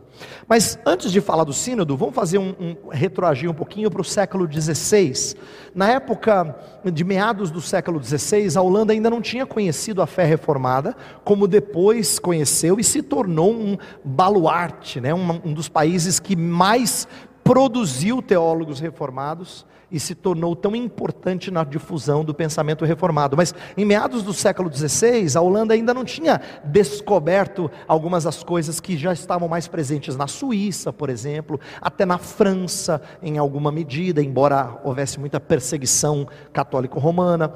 Mas 0.48 0.78
antes 0.86 1.12
de 1.12 1.20
falar 1.20 1.44
do 1.44 1.52
sínodo, 1.52 1.96
vamos 1.96 2.14
fazer 2.14 2.38
um, 2.38 2.54
um 2.58 2.88
retroagir 2.90 3.50
um 3.50 3.54
pouquinho 3.54 3.90
para 3.90 4.00
o 4.00 4.04
século 4.04 4.50
XVI. 4.50 5.36
Na 5.74 5.90
época 5.90 6.56
de 6.84 7.04
meados 7.04 7.50
do 7.50 7.60
século 7.60 8.02
XVI, 8.02 8.56
a 8.56 8.62
Holanda 8.62 8.92
ainda 8.92 9.10
não 9.10 9.20
tinha 9.20 9.44
conhecido 9.44 10.00
a 10.00 10.06
fé 10.06 10.24
reformada, 10.24 10.96
como 11.22 11.46
depois 11.46 12.18
conheceu 12.18 12.80
e 12.80 12.84
se 12.84 13.02
tornou 13.02 13.52
um 13.52 13.76
baluarte, 14.02 15.00
né? 15.00 15.12
um, 15.12 15.40
um 15.44 15.52
dos 15.52 15.68
países 15.68 16.18
que 16.18 16.34
mais 16.34 17.06
produziu 17.44 18.22
teólogos 18.22 18.80
reformados 18.80 19.66
e 19.90 19.98
se 19.98 20.14
tornou 20.14 20.54
tão 20.54 20.74
importante 20.76 21.50
na 21.50 21.64
difusão 21.64 22.24
do 22.24 22.34
pensamento 22.34 22.84
reformado. 22.84 23.36
Mas 23.36 23.54
em 23.76 23.84
meados 23.84 24.22
do 24.22 24.32
século 24.32 24.72
XVI, 24.72 25.36
a 25.36 25.40
Holanda 25.40 25.74
ainda 25.74 25.92
não 25.92 26.04
tinha 26.04 26.40
descoberto 26.64 27.70
algumas 27.88 28.24
das 28.24 28.42
coisas 28.42 28.80
que 28.80 28.96
já 28.96 29.12
estavam 29.12 29.48
mais 29.48 29.66
presentes 29.66 30.16
na 30.16 30.26
Suíça, 30.26 30.92
por 30.92 31.10
exemplo, 31.10 31.58
até 31.80 32.04
na 32.04 32.18
França, 32.18 33.00
em 33.22 33.38
alguma 33.38 33.72
medida, 33.72 34.22
embora 34.22 34.80
houvesse 34.84 35.18
muita 35.18 35.40
perseguição 35.40 36.26
católico-romana. 36.52 37.52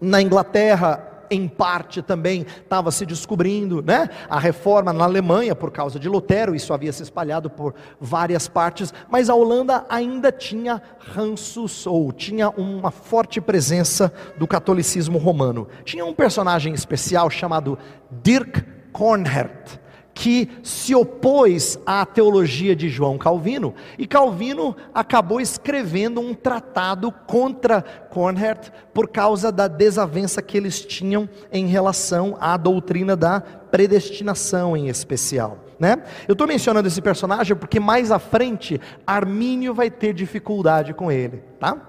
Na 0.00 0.20
Inglaterra, 0.20 1.15
em 1.30 1.48
parte 1.48 2.02
também 2.02 2.46
estava 2.62 2.90
se 2.90 3.06
descobrindo, 3.06 3.82
né? 3.82 4.08
A 4.28 4.38
reforma 4.38 4.92
na 4.92 5.04
Alemanha 5.04 5.54
por 5.54 5.70
causa 5.70 5.98
de 5.98 6.08
Lutero, 6.08 6.54
isso 6.54 6.72
havia 6.72 6.92
se 6.92 7.02
espalhado 7.02 7.48
por 7.50 7.74
várias 8.00 8.48
partes, 8.48 8.92
mas 9.08 9.28
a 9.28 9.34
Holanda 9.34 9.84
ainda 9.88 10.30
tinha 10.30 10.82
ranços 10.98 11.86
ou 11.86 12.12
tinha 12.12 12.50
uma 12.50 12.90
forte 12.90 13.40
presença 13.40 14.12
do 14.38 14.46
catolicismo 14.46 15.18
romano. 15.18 15.68
Tinha 15.84 16.04
um 16.04 16.14
personagem 16.14 16.74
especial 16.74 17.30
chamado 17.30 17.78
Dirk 18.22 18.62
Kornhert 18.92 19.85
que 20.16 20.48
se 20.62 20.94
opôs 20.94 21.78
à 21.84 22.06
teologia 22.06 22.74
de 22.74 22.88
João 22.88 23.18
Calvino, 23.18 23.74
e 23.98 24.06
Calvino 24.06 24.74
acabou 24.94 25.42
escrevendo 25.42 26.22
um 26.22 26.32
tratado 26.32 27.12
contra 27.12 27.82
Kornhert 27.82 28.70
por 28.94 29.10
causa 29.10 29.52
da 29.52 29.68
desavença 29.68 30.40
que 30.40 30.56
eles 30.56 30.80
tinham 30.80 31.28
em 31.52 31.66
relação 31.66 32.34
à 32.40 32.56
doutrina 32.56 33.14
da 33.14 33.42
predestinação 33.42 34.74
em 34.74 34.88
especial. 34.88 35.58
Né? 35.78 36.02
Eu 36.26 36.32
estou 36.32 36.46
mencionando 36.46 36.88
esse 36.88 37.02
personagem 37.02 37.54
porque 37.54 37.78
mais 37.78 38.10
à 38.10 38.18
frente 38.18 38.80
Armínio 39.06 39.74
vai 39.74 39.90
ter 39.90 40.14
dificuldade 40.14 40.94
com 40.94 41.12
ele, 41.12 41.42
tá? 41.60 41.88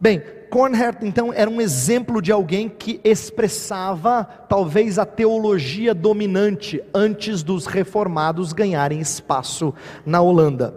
Bem, 0.00 0.22
Kornhert 0.54 0.98
então 1.02 1.32
era 1.32 1.50
um 1.50 1.60
exemplo 1.60 2.22
de 2.22 2.30
alguém 2.30 2.68
que 2.68 3.00
expressava 3.02 4.22
talvez 4.48 5.00
a 5.00 5.04
teologia 5.04 5.92
dominante 5.92 6.80
antes 6.94 7.42
dos 7.42 7.66
reformados 7.66 8.52
ganharem 8.52 9.00
espaço 9.00 9.74
na 10.06 10.20
Holanda. 10.20 10.72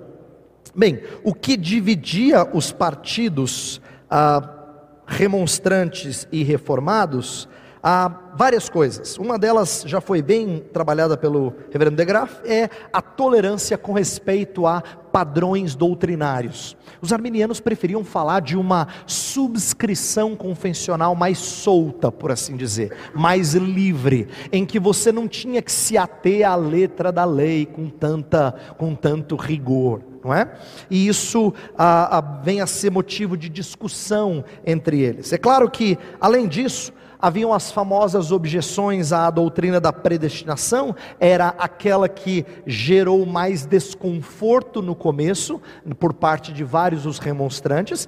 Bem, 0.76 1.04
o 1.24 1.32
que 1.32 1.56
dividia 1.56 2.50
os 2.56 2.72
partidos 2.72 3.80
ah, 4.10 4.50
remonstrantes 5.06 6.28
e 6.32 6.42
reformados 6.42 7.48
há 7.82 8.10
várias 8.36 8.70
coisas. 8.70 9.18
Uma 9.18 9.38
delas 9.38 9.84
já 9.86 10.00
foi 10.00 10.22
bem 10.22 10.64
trabalhada 10.74 11.18
pelo 11.18 11.54
reverendo 11.72 11.98
de 11.98 12.06
Graaf, 12.06 12.40
é 12.46 12.70
a 12.92 13.02
tolerância 13.02 13.78
com 13.78 13.94
respeito 13.94 14.66
a 14.66 14.82
padrões 15.12 15.76
doutrinários. 15.76 16.78
Os 17.02 17.12
arminianos 17.12 17.60
preferiam 17.60 18.04
falar 18.04 18.40
de 18.40 18.58
uma 18.58 18.88
subscrição 19.06 20.36
confessional 20.36 21.16
mais 21.16 21.38
solta, 21.38 22.12
por 22.12 22.32
assim 22.32 22.56
dizer, 22.56 22.96
mais 23.16 23.54
livre, 23.54 24.28
em 24.52 24.66
que 24.66 24.80
você 24.80 25.12
não 25.12 25.28
tinha 25.28 25.62
que 25.62 25.72
se 25.72 25.98
ater 25.98 26.48
à 26.48 26.56
letra 26.56 27.12
da 27.12 27.26
lei 27.26 27.66
com 27.66 27.90
tanta 27.90 28.54
com 28.78 28.94
tanto 28.94 29.36
rigor 29.36 30.02
não 30.24 30.34
é? 30.34 30.52
E 30.90 31.08
isso 31.08 31.54
ah, 31.78 32.18
ah, 32.18 32.22
vem 32.44 32.60
a 32.60 32.68
ser 32.68 32.92
motivo 32.92 33.38
de 33.38 33.48
discussão 33.48 34.44
entre 34.66 35.00
eles. 35.00 35.32
É 35.32 35.38
claro 35.38 35.72
que, 35.72 35.98
além 36.20 36.50
disso, 36.50 36.92
haviam 37.20 37.54
as 37.54 37.72
famosas 37.72 38.32
objeções 38.32 39.12
à 39.12 39.30
doutrina 39.30 39.80
da 39.80 39.92
predestinação, 39.92 40.96
era 41.20 41.50
aquela 41.58 42.08
que 42.08 42.46
gerou 42.66 43.26
mais 43.26 43.66
desconforto 43.66 44.82
no 44.82 44.96
começo, 44.96 45.62
por 46.00 46.14
parte 46.14 46.54
de 46.54 46.64
vários 46.64 47.04
dos 47.04 47.20
remonstrantes, 47.20 48.08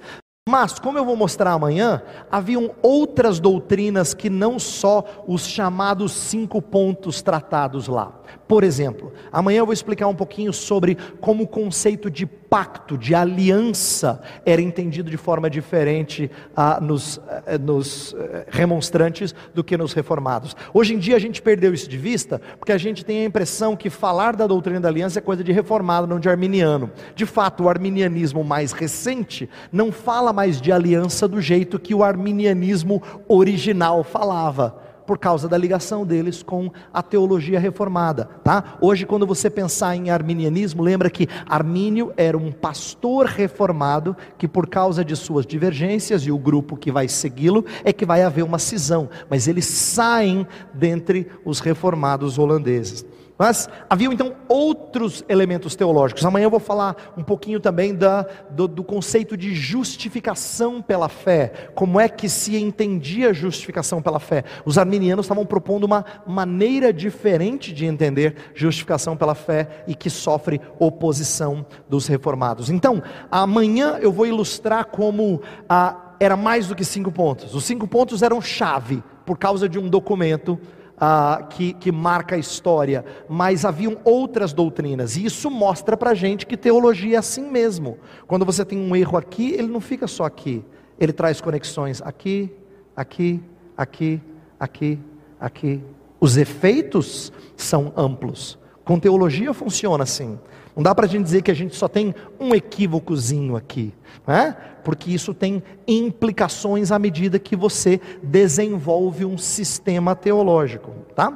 mas, 0.50 0.80
como 0.80 0.98
eu 0.98 1.06
vou 1.06 1.16
mostrar 1.16 1.52
amanhã, 1.52 2.02
haviam 2.32 2.72
outras 2.82 3.40
doutrinas 3.40 4.16
que 4.16 4.32
não 4.32 4.58
só 4.58 5.06
os 5.28 5.46
chamados 5.46 6.12
cinco 6.12 6.60
pontos 6.60 7.22
tratados 7.22 7.88
lá. 7.88 8.12
Por 8.48 8.64
exemplo, 8.64 9.14
amanhã 9.32 9.60
eu 9.60 9.66
vou 9.68 9.74
explicar 9.74 10.08
um 10.08 10.16
pouquinho 10.16 10.52
sobre 10.52 10.98
como 11.22 11.44
o 11.44 11.48
conceito 11.48 12.10
de 12.10 12.26
pacto, 12.50 12.98
de 12.98 13.14
aliança, 13.14 14.20
era 14.46 14.62
entendido 14.62 15.12
de 15.12 15.18
forma 15.18 15.50
diferente 15.50 16.32
ah, 16.56 16.80
nos, 16.82 17.22
eh, 17.46 17.58
nos 17.58 18.16
eh, 18.18 18.48
remonstrantes 18.50 19.36
do 19.54 19.64
que 19.64 19.78
nos 19.78 19.94
reformados. 19.94 20.56
Hoje 20.74 20.96
em 20.96 20.98
dia 20.98 21.16
a 21.16 21.20
gente 21.20 21.42
perdeu 21.42 21.74
isso 21.74 21.88
de 21.88 21.98
vista, 21.98 22.42
porque 22.58 22.72
a 22.72 22.78
gente 22.78 23.06
tem 23.06 23.22
a 23.22 23.26
impressão 23.26 23.76
que 23.76 23.90
falar 23.90 24.36
da 24.36 24.48
doutrina 24.48 24.80
da 24.80 24.90
aliança 24.90 25.20
é 25.20 25.22
coisa 25.22 25.44
de 25.44 25.52
reformado, 25.52 26.08
não 26.08 26.20
de 26.20 26.28
arminiano. 26.28 26.90
De 27.16 27.26
fato, 27.26 27.64
o 27.64 27.70
arminianismo 27.70 28.44
mais 28.44 28.72
recente 28.72 29.48
não 29.72 29.92
fala 29.92 30.34
mais 30.34 30.60
de 30.60 30.72
aliança 30.72 31.28
do 31.28 31.40
jeito 31.40 31.80
que 31.80 31.94
o 31.94 32.04
arminianismo 32.04 33.02
original 33.28 34.04
falava 34.04 34.89
por 35.10 35.18
causa 35.18 35.50
da 35.50 35.58
ligação 35.58 36.06
deles 36.06 36.44
com 36.44 36.72
a 36.94 37.02
teologia 37.02 37.60
reformada, 37.60 38.26
tá? 38.44 38.78
Hoje 38.80 39.08
quando 39.08 39.26
você 39.26 39.50
pensar 39.50 39.96
em 39.96 40.12
arminianismo, 40.12 40.84
lembra 40.84 41.10
que 41.10 41.28
Armínio 41.48 42.14
era 42.16 42.38
um 42.38 42.52
pastor 42.52 43.26
reformado 43.26 44.16
que 44.38 44.48
por 44.48 44.68
causa 44.68 45.04
de 45.04 45.16
suas 45.16 45.48
divergências 45.48 46.22
e 46.22 46.32
o 46.32 46.38
grupo 46.38 46.78
que 46.78 46.92
vai 46.92 47.08
segui-lo 47.08 47.66
é 47.84 47.92
que 47.92 48.06
vai 48.06 48.22
haver 48.22 48.44
uma 48.44 48.60
cisão, 48.60 49.10
mas 49.28 49.48
eles 49.48 49.66
saem 49.66 50.46
dentre 50.76 51.26
os 51.44 51.60
reformados 51.60 52.38
holandeses. 52.38 53.04
Mas 53.40 53.70
haviam 53.90 54.12
então 54.12 54.36
outros 54.50 55.24
elementos 55.30 55.74
teológicos. 55.74 56.26
Amanhã 56.26 56.48
eu 56.48 56.50
vou 56.50 56.60
falar 56.60 57.14
um 57.16 57.24
pouquinho 57.24 57.58
também 57.62 57.96
da, 57.96 58.28
do, 58.50 58.68
do, 58.68 58.84
conceito 58.84 59.38
de 59.38 59.56
justificação 59.56 60.82
pela 60.82 61.08
fé. 61.08 61.70
Como 61.74 61.98
é 61.98 62.10
que 62.10 62.28
se 62.28 62.58
entendia 62.58 63.34
justificação 63.34 64.02
pela 64.02 64.20
fé? 64.20 64.44
Os 64.66 64.78
arminianos 64.78 65.26
estavam 65.26 65.46
propondo 65.46 65.86
uma 65.86 66.04
maneira 66.28 66.92
diferente 66.92 67.72
de 67.72 67.86
entender 67.86 68.36
justificação 68.54 69.16
pela 69.16 69.34
fé 69.34 69.86
e 69.88 69.96
que 69.96 70.10
sofre 70.10 70.60
oposição 70.78 71.66
dos 71.88 72.08
reformados. 72.08 72.70
Então, 72.70 73.02
amanhã 73.32 74.00
eu 74.02 74.12
vou 74.12 74.28
ilustrar 74.28 74.88
como 74.88 75.42
ah, 75.70 76.16
era 76.20 76.36
mais 76.36 76.68
do 76.68 76.76
que 76.76 76.84
cinco 76.84 77.10
pontos. 77.10 77.56
Os 77.56 77.64
cinco 77.64 77.88
pontos 77.88 78.22
eram 78.22 78.42
chave 78.42 79.02
por 79.26 79.38
causa 79.38 79.70
de 79.70 79.80
um 79.80 79.88
documento 79.88 80.60
ah, 81.00 81.48
que, 81.50 81.74
que 81.74 81.92
marca 81.92 82.36
a 82.36 82.40
história, 82.40 83.06
mas 83.28 83.64
haviam 83.64 83.98
outras 84.04 84.52
doutrinas, 84.52 85.16
e 85.16 85.26
isso 85.26 85.50
mostra 85.50 85.96
para 85.96 86.12
a 86.12 86.14
gente 86.14 86.46
que 86.46 86.58
teologia 86.58 87.16
é 87.16 87.20
assim 87.20 87.50
mesmo. 87.50 87.98
Quando 88.28 88.46
você 88.46 88.66
tem 88.66 88.78
um 88.78 88.96
erro 88.96 89.18
aqui, 89.18 89.54
ele 89.54 89.68
não 89.68 89.80
fica 89.80 90.08
só 90.08 90.26
aqui, 90.26 90.64
ele 91.00 91.14
traz 91.14 91.40
conexões 91.40 92.02
aqui, 92.02 92.52
aqui, 92.96 93.42
aqui, 93.78 94.22
aqui, 94.60 95.00
aqui. 95.40 95.84
Os 96.20 96.36
efeitos 96.36 97.32
são 97.56 97.94
amplos. 97.96 98.60
Com 98.84 99.00
teologia 99.00 99.54
funciona 99.54 100.04
assim. 100.04 100.38
Não 100.76 100.84
dá 100.84 100.94
para 100.94 101.06
a 101.06 101.10
gente 101.10 101.24
dizer 101.24 101.42
que 101.42 101.52
a 101.52 101.54
gente 101.54 101.76
só 101.76 101.88
tem 101.88 102.14
um 102.40 102.54
equívocozinho 102.54 103.56
aqui, 103.56 103.94
né? 104.26 104.56
Porque 104.90 105.12
isso 105.12 105.36
tem 105.36 105.62
implicações 105.88 106.92
à 106.92 106.98
medida 106.98 107.38
que 107.38 107.56
você 107.56 108.02
desenvolve 108.24 109.24
um 109.24 109.38
sistema 109.38 110.16
teológico. 110.16 110.90
Tá? 111.16 111.32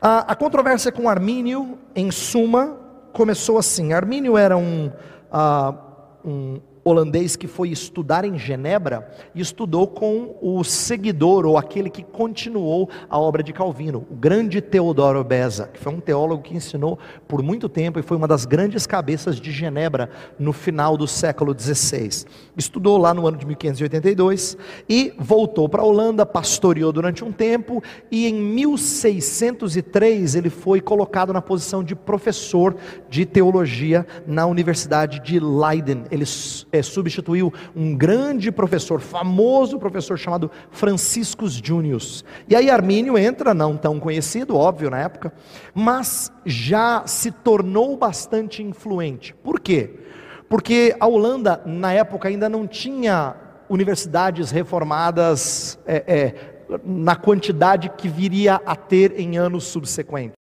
A, 0.00 0.30
a 0.30 0.36
controvérsia 0.36 0.92
com 0.92 1.08
Armínio, 1.08 1.76
em 1.92 2.08
suma, 2.12 2.78
começou 3.12 3.58
assim: 3.58 3.92
Armínio 3.92 4.38
era 4.38 4.56
um, 4.56 4.86
uh, 4.86 5.76
um 6.24 6.60
holandês 6.86 7.34
que 7.34 7.48
foi 7.48 7.70
estudar 7.70 8.24
em 8.24 8.38
Genebra 8.38 9.10
e 9.34 9.40
estudou 9.40 9.88
com 9.88 10.36
o 10.40 10.62
seguidor 10.62 11.44
ou 11.44 11.58
aquele 11.58 11.90
que 11.90 12.04
continuou 12.04 12.88
a 13.10 13.18
obra 13.18 13.42
de 13.42 13.52
Calvino, 13.52 14.06
o 14.08 14.14
grande 14.14 14.60
Teodoro 14.60 15.24
Beza, 15.24 15.68
que 15.72 15.80
foi 15.80 15.92
um 15.92 15.98
teólogo 15.98 16.44
que 16.44 16.54
ensinou 16.54 16.96
por 17.26 17.42
muito 17.42 17.68
tempo 17.68 17.98
e 17.98 18.02
foi 18.02 18.16
uma 18.16 18.28
das 18.28 18.44
grandes 18.44 18.86
cabeças 18.86 19.40
de 19.40 19.50
Genebra 19.50 20.08
no 20.38 20.52
final 20.52 20.96
do 20.96 21.08
século 21.08 21.52
XVI. 21.58 22.24
Estudou 22.56 22.98
lá 22.98 23.12
no 23.12 23.26
ano 23.26 23.36
de 23.36 23.46
1582 23.46 24.56
e 24.88 25.12
voltou 25.18 25.68
para 25.68 25.82
a 25.82 25.84
Holanda, 25.84 26.24
pastoreou 26.24 26.92
durante 26.92 27.24
um 27.24 27.32
tempo 27.32 27.82
e 28.12 28.28
em 28.28 28.34
1603 28.34 30.36
ele 30.36 30.50
foi 30.50 30.80
colocado 30.80 31.32
na 31.32 31.42
posição 31.42 31.82
de 31.82 31.96
professor 31.96 32.76
de 33.08 33.26
teologia 33.26 34.06
na 34.24 34.46
Universidade 34.46 35.18
de 35.20 35.40
Leiden. 35.40 36.04
Ele 36.12 36.24
é, 36.76 36.82
substituiu 36.82 37.52
um 37.74 37.96
grande 37.96 38.50
professor, 38.52 39.00
famoso 39.00 39.78
professor 39.78 40.18
chamado 40.18 40.50
Franciscus 40.70 41.54
Junius. 41.54 42.24
E 42.48 42.54
aí 42.54 42.70
Armínio 42.70 43.18
entra, 43.18 43.54
não 43.54 43.76
tão 43.76 43.98
conhecido, 43.98 44.56
óbvio 44.56 44.90
na 44.90 44.98
época, 44.98 45.32
mas 45.74 46.32
já 46.44 47.06
se 47.06 47.30
tornou 47.30 47.96
bastante 47.96 48.62
influente. 48.62 49.34
Por 49.42 49.60
quê? 49.60 50.00
Porque 50.48 50.94
a 51.00 51.06
Holanda, 51.06 51.62
na 51.66 51.92
época, 51.92 52.28
ainda 52.28 52.48
não 52.48 52.66
tinha 52.66 53.34
universidades 53.68 54.50
reformadas 54.50 55.78
é, 55.86 56.04
é, 56.06 56.34
na 56.84 57.16
quantidade 57.16 57.88
que 57.90 58.08
viria 58.08 58.60
a 58.64 58.76
ter 58.76 59.18
em 59.18 59.36
anos 59.36 59.64
subsequentes. 59.64 60.36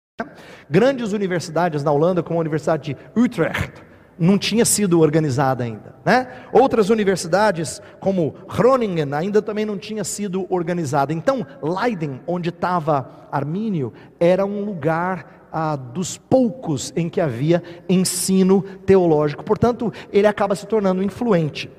Grandes 0.69 1.13
universidades 1.13 1.83
na 1.83 1.91
Holanda, 1.91 2.23
como 2.23 2.39
a 2.39 2.41
Universidade 2.41 2.95
de 2.95 3.21
Utrecht, 3.21 3.83
não 4.21 4.37
tinha 4.37 4.67
sido 4.67 5.01
organizada 5.01 5.65
ainda. 5.65 5.95
Né? 6.05 6.29
Outras 6.53 6.91
universidades, 6.91 7.81
como 7.99 8.35
Groningen, 8.55 9.15
ainda 9.15 9.41
também 9.41 9.65
não 9.65 9.79
tinha 9.79 10.05
sido 10.05 10.47
organizada. 10.51 11.15
Então, 11.15 11.47
Leiden, 11.63 12.21
onde 12.27 12.51
estava 12.51 13.29
Armínio, 13.33 13.95
era 14.21 14.45
um 14.45 14.63
lugar 14.63 15.49
ah, 15.51 15.75
dos 15.75 16.19
poucos 16.19 16.93
em 16.95 17.09
que 17.09 17.19
havia 17.19 17.63
ensino 17.89 18.63
teológico. 18.85 19.43
Portanto, 19.43 19.91
ele 20.13 20.27
acaba 20.27 20.55
se 20.55 20.67
tornando 20.67 21.03
influente. 21.03 21.71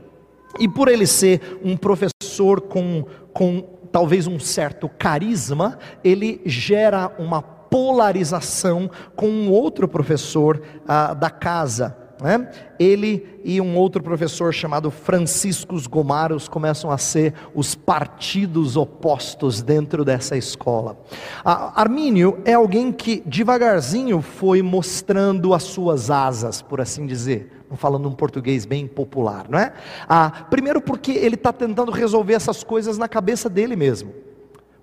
E 0.60 0.68
por 0.68 0.88
ele 0.88 1.06
ser 1.06 1.60
um 1.64 1.78
professor 1.78 2.60
com, 2.62 3.06
com 3.32 3.62
talvez 3.92 4.26
um 4.26 4.40
certo 4.40 4.90
carisma, 4.90 5.78
ele 6.04 6.42
gera 6.44 7.12
uma 7.20 7.42
polarização 7.42 8.90
com 9.16 9.30
um 9.30 9.52
outro 9.52 9.88
professor 9.88 10.62
ah, 10.88 11.14
da 11.14 11.30
casa. 11.30 12.01
Né? 12.22 12.48
Ele 12.80 13.42
e 13.44 13.60
um 13.60 13.76
outro 13.76 14.04
professor 14.04 14.54
chamado 14.54 14.92
Franciscus 14.92 15.88
Gomaros 15.88 16.48
começam 16.48 16.92
a 16.92 16.98
ser 17.00 17.34
os 17.56 17.74
partidos 17.74 18.78
opostos 18.78 19.64
dentro 19.64 20.06
dessa 20.06 20.38
escola. 20.38 21.00
Armínio 21.44 22.38
é 22.46 22.54
alguém 22.54 22.92
que 22.92 23.24
devagarzinho 23.26 24.22
foi 24.22 24.62
mostrando 24.62 25.52
as 25.52 25.64
suas 25.64 26.12
asas, 26.12 26.62
por 26.62 26.80
assim 26.80 27.08
dizer 27.08 27.58
falando 27.78 28.10
um 28.10 28.12
português 28.12 28.66
bem 28.66 28.86
popular, 28.86 29.46
não 29.50 29.58
é? 29.58 29.72
Ah, 30.08 30.46
primeiro 30.50 30.82
porque 30.82 31.14
ele 31.14 31.36
está 31.36 31.54
tentando 31.54 31.90
resolver 31.90 32.34
essas 32.34 32.66
coisas 32.66 32.98
na 32.98 33.08
cabeça 33.08 33.50
dele 33.50 33.78
mesmo. 33.78 34.14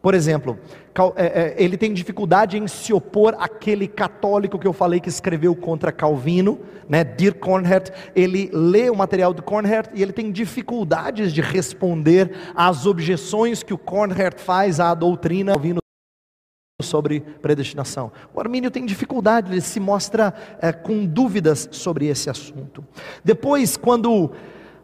Por 0.00 0.14
exemplo, 0.14 0.58
é, 1.16 1.26
é, 1.26 1.54
ele 1.58 1.76
tem 1.76 1.92
dificuldade 1.92 2.56
em 2.56 2.66
se 2.68 2.92
opor 2.92 3.34
àquele 3.38 3.88
católico 3.88 4.58
que 4.58 4.66
eu 4.66 4.72
falei 4.72 5.00
que 5.00 5.08
escreveu 5.08 5.54
contra 5.54 5.90
Calvino, 5.90 6.60
né, 6.88 7.02
Dirk 7.04 7.40
Kornhert. 7.40 7.90
Ele 8.14 8.48
lê 8.52 8.88
o 8.90 8.96
material 8.96 9.34
do 9.34 9.42
Kornhert 9.42 9.90
e 9.94 10.02
ele 10.02 10.12
tem 10.12 10.30
dificuldades 10.30 11.32
de 11.32 11.40
responder 11.40 12.30
às 12.54 12.86
objeções 12.86 13.62
que 13.62 13.74
o 13.74 13.78
Kornhert 13.78 14.38
faz 14.38 14.78
à 14.80 14.94
doutrina 14.94 15.52
Calvino 15.52 15.80
sobre 16.80 17.20
predestinação. 17.20 18.12
O 18.32 18.38
Armínio 18.40 18.70
tem 18.70 18.86
dificuldade, 18.86 19.50
ele 19.50 19.60
se 19.60 19.80
mostra 19.80 20.32
é, 20.60 20.72
com 20.72 21.04
dúvidas 21.04 21.68
sobre 21.72 22.06
esse 22.06 22.30
assunto. 22.30 22.84
Depois, 23.24 23.76
quando 23.76 24.30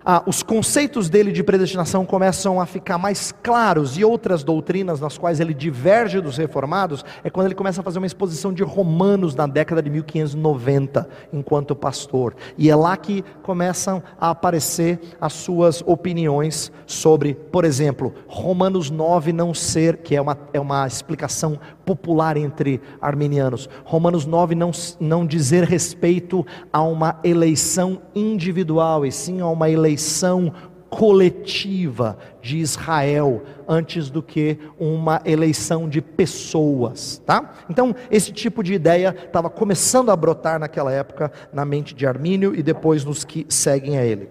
ah, 0.05 0.23
os 0.27 0.43
conceitos 0.43 1.09
dele 1.09 1.33
de 1.33 1.43
predestinação 1.43 2.05
começam 2.05 2.61
a 2.61 2.67
ficar 2.67 2.99
mais 2.99 3.33
claros 3.43 3.97
e 3.97 4.05
outras 4.05 4.45
doutrinas 4.45 5.01
nas 5.01 5.17
quais 5.17 5.41
ele 5.41 5.55
diverge 5.55 6.21
dos 6.21 6.37
reformados, 6.37 7.05
é 7.23 7.31
quando 7.31 7.47
ele 7.47 7.55
começa 7.55 7.81
a 7.81 7.85
fazer 7.85 7.99
uma 7.99 8.07
exposição 8.07 8.53
de 8.53 8.63
Romanos 8.63 9.35
na 9.35 9.47
década 9.47 9.83
de 9.83 9.89
1590, 9.89 11.09
enquanto 11.33 11.75
pastor. 11.75 12.35
E 12.59 12.69
é 12.69 12.77
lá 12.77 12.97
que 12.97 13.25
começam 13.43 14.03
a 14.21 14.31
aparecer 14.31 15.01
as 15.21 15.33
suas 15.33 15.83
opiniões 15.87 16.71
sobre, 16.87 17.35
por 17.35 17.65
exemplo, 17.65 18.15
Romanos 18.27 18.91
9 18.91 19.33
não 19.33 19.55
ser, 19.55 19.99
que 19.99 20.15
é 20.15 20.21
uma, 20.21 20.37
é 20.53 20.61
uma 20.61 20.87
explicação 20.87 21.59
popular 21.85 22.37
entre 22.37 22.81
arminianos. 23.01 23.69
Romanos 23.85 24.27
9 24.27 24.55
não, 24.55 24.71
não 25.01 25.27
dizer 25.27 25.65
respeito 25.65 26.47
a 26.73 26.83
uma 26.83 27.19
eleição 27.23 28.01
individual, 28.15 29.05
e 29.05 29.13
sim 29.13 29.41
a 29.41 29.47
uma 29.47 29.71
eleição 29.71 30.53
coletiva 30.95 32.17
de 32.41 32.59
Israel 32.59 33.43
antes 33.67 34.11
do 34.11 34.23
que 34.23 34.59
uma 34.79 35.21
eleição 35.25 35.89
de 35.89 36.01
pessoas, 36.01 37.21
tá? 37.27 37.53
Então, 37.69 37.97
esse 38.13 38.31
tipo 38.31 38.63
de 38.63 38.75
ideia 38.75 39.13
estava 39.27 39.51
começando 39.51 40.11
a 40.11 40.17
brotar 40.17 40.61
naquela 40.61 40.93
época 40.93 41.33
na 41.53 41.65
mente 41.65 41.97
de 41.97 42.07
Armínio 42.07 42.55
e 42.55 42.63
depois 42.63 43.05
nos 43.05 43.25
que 43.25 43.45
seguem 43.49 43.99
a 43.99 44.05
ele. 44.05 44.29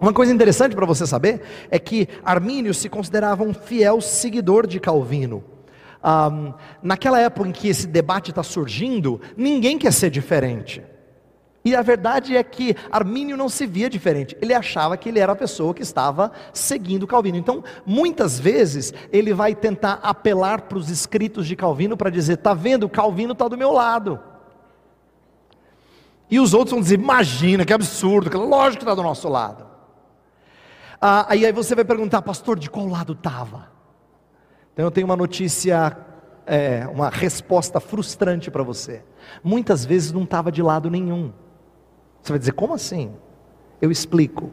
Uma 0.00 0.12
coisa 0.12 0.32
interessante 0.32 0.76
para 0.76 0.86
você 0.86 1.04
saber 1.04 1.40
é 1.68 1.80
que 1.80 2.08
Armínio 2.24 2.72
se 2.72 2.88
considerava 2.88 3.42
um 3.42 3.52
fiel 3.52 4.00
seguidor 4.00 4.68
de 4.68 4.78
Calvino. 4.78 5.42
Naquela 6.82 7.20
época 7.20 7.48
em 7.48 7.52
que 7.52 7.68
esse 7.68 7.86
debate 7.86 8.30
está 8.30 8.42
surgindo, 8.42 9.20
ninguém 9.36 9.78
quer 9.78 9.92
ser 9.92 10.10
diferente. 10.10 10.82
E 11.64 11.74
a 11.74 11.82
verdade 11.82 12.36
é 12.36 12.42
que 12.42 12.74
Armínio 12.90 13.36
não 13.36 13.48
se 13.48 13.66
via 13.66 13.90
diferente, 13.90 14.36
ele 14.40 14.54
achava 14.54 14.96
que 14.96 15.08
ele 15.08 15.18
era 15.18 15.32
a 15.32 15.36
pessoa 15.36 15.74
que 15.74 15.82
estava 15.82 16.32
seguindo 16.52 17.06
Calvino. 17.06 17.36
Então, 17.36 17.62
muitas 17.84 18.38
vezes, 18.38 18.94
ele 19.12 19.34
vai 19.34 19.54
tentar 19.54 19.98
apelar 20.02 20.62
para 20.62 20.78
os 20.78 20.88
escritos 20.88 21.46
de 21.46 21.54
Calvino 21.56 21.96
para 21.96 22.10
dizer: 22.10 22.34
está 22.34 22.54
vendo, 22.54 22.88
Calvino 22.88 23.32
está 23.32 23.48
do 23.48 23.58
meu 23.58 23.72
lado. 23.72 24.18
E 26.30 26.38
os 26.38 26.54
outros 26.54 26.70
vão 26.72 26.80
dizer: 26.80 26.94
imagina, 26.94 27.64
que 27.64 27.72
absurdo, 27.72 28.38
lógico 28.38 28.78
que 28.78 28.84
está 28.84 28.94
do 28.94 29.02
nosso 29.02 29.28
lado. 29.28 29.66
Ah, 31.00 31.26
aí 31.28 31.52
você 31.52 31.74
vai 31.74 31.84
perguntar, 31.84 32.22
pastor, 32.22 32.58
de 32.58 32.70
qual 32.70 32.86
lado 32.86 33.12
estava? 33.12 33.77
Então 34.78 34.86
eu 34.86 34.92
tenho 34.92 35.06
uma 35.08 35.16
notícia, 35.16 35.96
é, 36.46 36.86
uma 36.86 37.10
resposta 37.10 37.80
frustrante 37.80 38.48
para 38.48 38.62
você. 38.62 39.02
Muitas 39.42 39.84
vezes 39.84 40.12
não 40.12 40.22
estava 40.22 40.52
de 40.52 40.62
lado 40.62 40.88
nenhum. 40.88 41.32
Você 42.22 42.30
vai 42.30 42.38
dizer, 42.38 42.52
como 42.52 42.74
assim? 42.74 43.10
Eu 43.82 43.90
explico. 43.90 44.52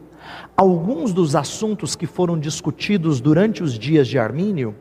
Alguns 0.56 1.12
dos 1.12 1.36
assuntos 1.36 1.94
que 1.94 2.08
foram 2.08 2.36
discutidos 2.40 3.20
durante 3.20 3.62
os 3.62 3.78
dias 3.78 4.08
de 4.08 4.18
Armínio 4.18 4.74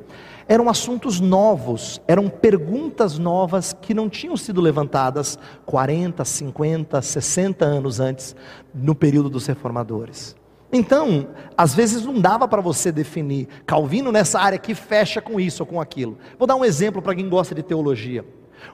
eram 0.47 0.67
assuntos 0.67 1.19
novos, 1.19 2.01
eram 2.07 2.27
perguntas 2.27 3.19
novas 3.19 3.71
que 3.71 3.93
não 3.93 4.09
tinham 4.09 4.35
sido 4.35 4.59
levantadas 4.59 5.37
40, 5.67 6.25
50, 6.25 6.99
60 7.03 7.63
anos 7.63 7.99
antes, 7.99 8.35
no 8.73 8.95
período 8.95 9.29
dos 9.29 9.45
reformadores. 9.45 10.35
Então, 10.77 11.29
às 11.57 11.73
vezes 11.73 12.03
não 12.03 12.19
dava 12.19 12.49
para 12.49 12.61
você 12.61 12.91
definir 12.91 13.47
Calvino 13.65 14.11
nessa 14.11 14.41
área 14.41 14.57
que 14.57 14.75
fecha 14.75 15.21
com 15.21 15.39
isso 15.39 15.63
ou 15.63 15.67
com 15.67 15.79
aquilo. 15.79 16.17
Vou 16.37 16.45
dar 16.45 16.57
um 16.57 16.65
exemplo 16.65 17.01
para 17.01 17.15
quem 17.15 17.29
gosta 17.29 17.55
de 17.55 17.63
teologia. 17.63 18.25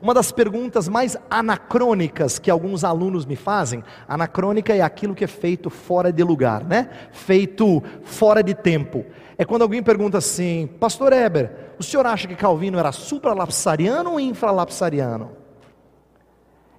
Uma 0.01 0.11
das 0.11 0.31
perguntas 0.31 0.89
mais 0.89 1.15
anacrônicas 1.29 2.39
que 2.39 2.49
alguns 2.49 2.83
alunos 2.83 3.23
me 3.23 3.35
fazem, 3.35 3.83
anacrônica 4.07 4.73
é 4.73 4.81
aquilo 4.81 5.13
que 5.13 5.23
é 5.23 5.27
feito 5.27 5.69
fora 5.69 6.11
de 6.11 6.23
lugar, 6.23 6.63
né? 6.63 6.89
Feito 7.11 7.83
fora 8.03 8.41
de 8.41 8.55
tempo. 8.55 9.05
É 9.37 9.45
quando 9.45 9.61
alguém 9.61 9.83
pergunta 9.83 10.17
assim: 10.17 10.67
Pastor 10.79 11.13
Eber, 11.13 11.51
o 11.77 11.83
senhor 11.83 12.07
acha 12.07 12.27
que 12.27 12.35
Calvino 12.35 12.79
era 12.79 12.91
supralapsariano 12.91 14.13
ou 14.13 14.19
infralapsariano? 14.19 15.33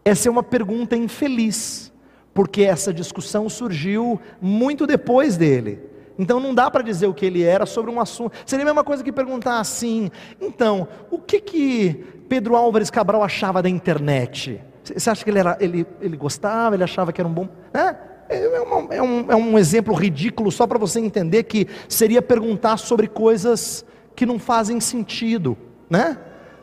Essa 0.04 0.26
é 0.26 0.32
uma 0.32 0.42
pergunta 0.42 0.96
infeliz 0.96 1.91
porque 2.34 2.62
essa 2.62 2.92
discussão 2.92 3.48
surgiu 3.48 4.20
muito 4.40 4.86
depois 4.86 5.36
dele. 5.36 5.80
Então 6.18 6.38
não 6.38 6.54
dá 6.54 6.70
para 6.70 6.82
dizer 6.82 7.06
o 7.06 7.14
que 7.14 7.26
ele 7.26 7.42
era 7.42 7.66
sobre 7.66 7.90
um 7.90 8.00
assunto. 8.00 8.32
Seria 8.46 8.64
a 8.64 8.66
mesma 8.66 8.84
coisa 8.84 9.02
que 9.02 9.12
perguntar 9.12 9.58
assim: 9.60 10.10
então, 10.40 10.86
o 11.10 11.18
que 11.18 11.40
que 11.40 12.04
Pedro 12.28 12.56
Álvares 12.56 12.90
Cabral 12.90 13.22
achava 13.22 13.62
da 13.62 13.68
internet? 13.68 14.60
Você 14.84 15.08
acha 15.08 15.24
que 15.24 15.30
ele, 15.30 15.38
era, 15.38 15.56
ele, 15.60 15.86
ele 16.00 16.16
gostava, 16.16 16.74
ele 16.74 16.84
achava 16.84 17.12
que 17.12 17.20
era 17.20 17.28
um 17.28 17.32
bom. 17.32 17.48
É, 17.72 18.12
é, 18.28 18.60
uma, 18.60 18.94
é, 18.94 19.02
um, 19.02 19.32
é 19.32 19.36
um 19.36 19.58
exemplo 19.58 19.94
ridículo 19.94 20.50
só 20.50 20.66
para 20.66 20.78
você 20.78 20.98
entender 20.98 21.44
que 21.44 21.68
seria 21.88 22.20
perguntar 22.20 22.76
sobre 22.78 23.06
coisas 23.06 23.84
que 24.16 24.26
não 24.26 24.38
fazem 24.38 24.80
sentido. 24.80 25.56
Né? 25.88 26.18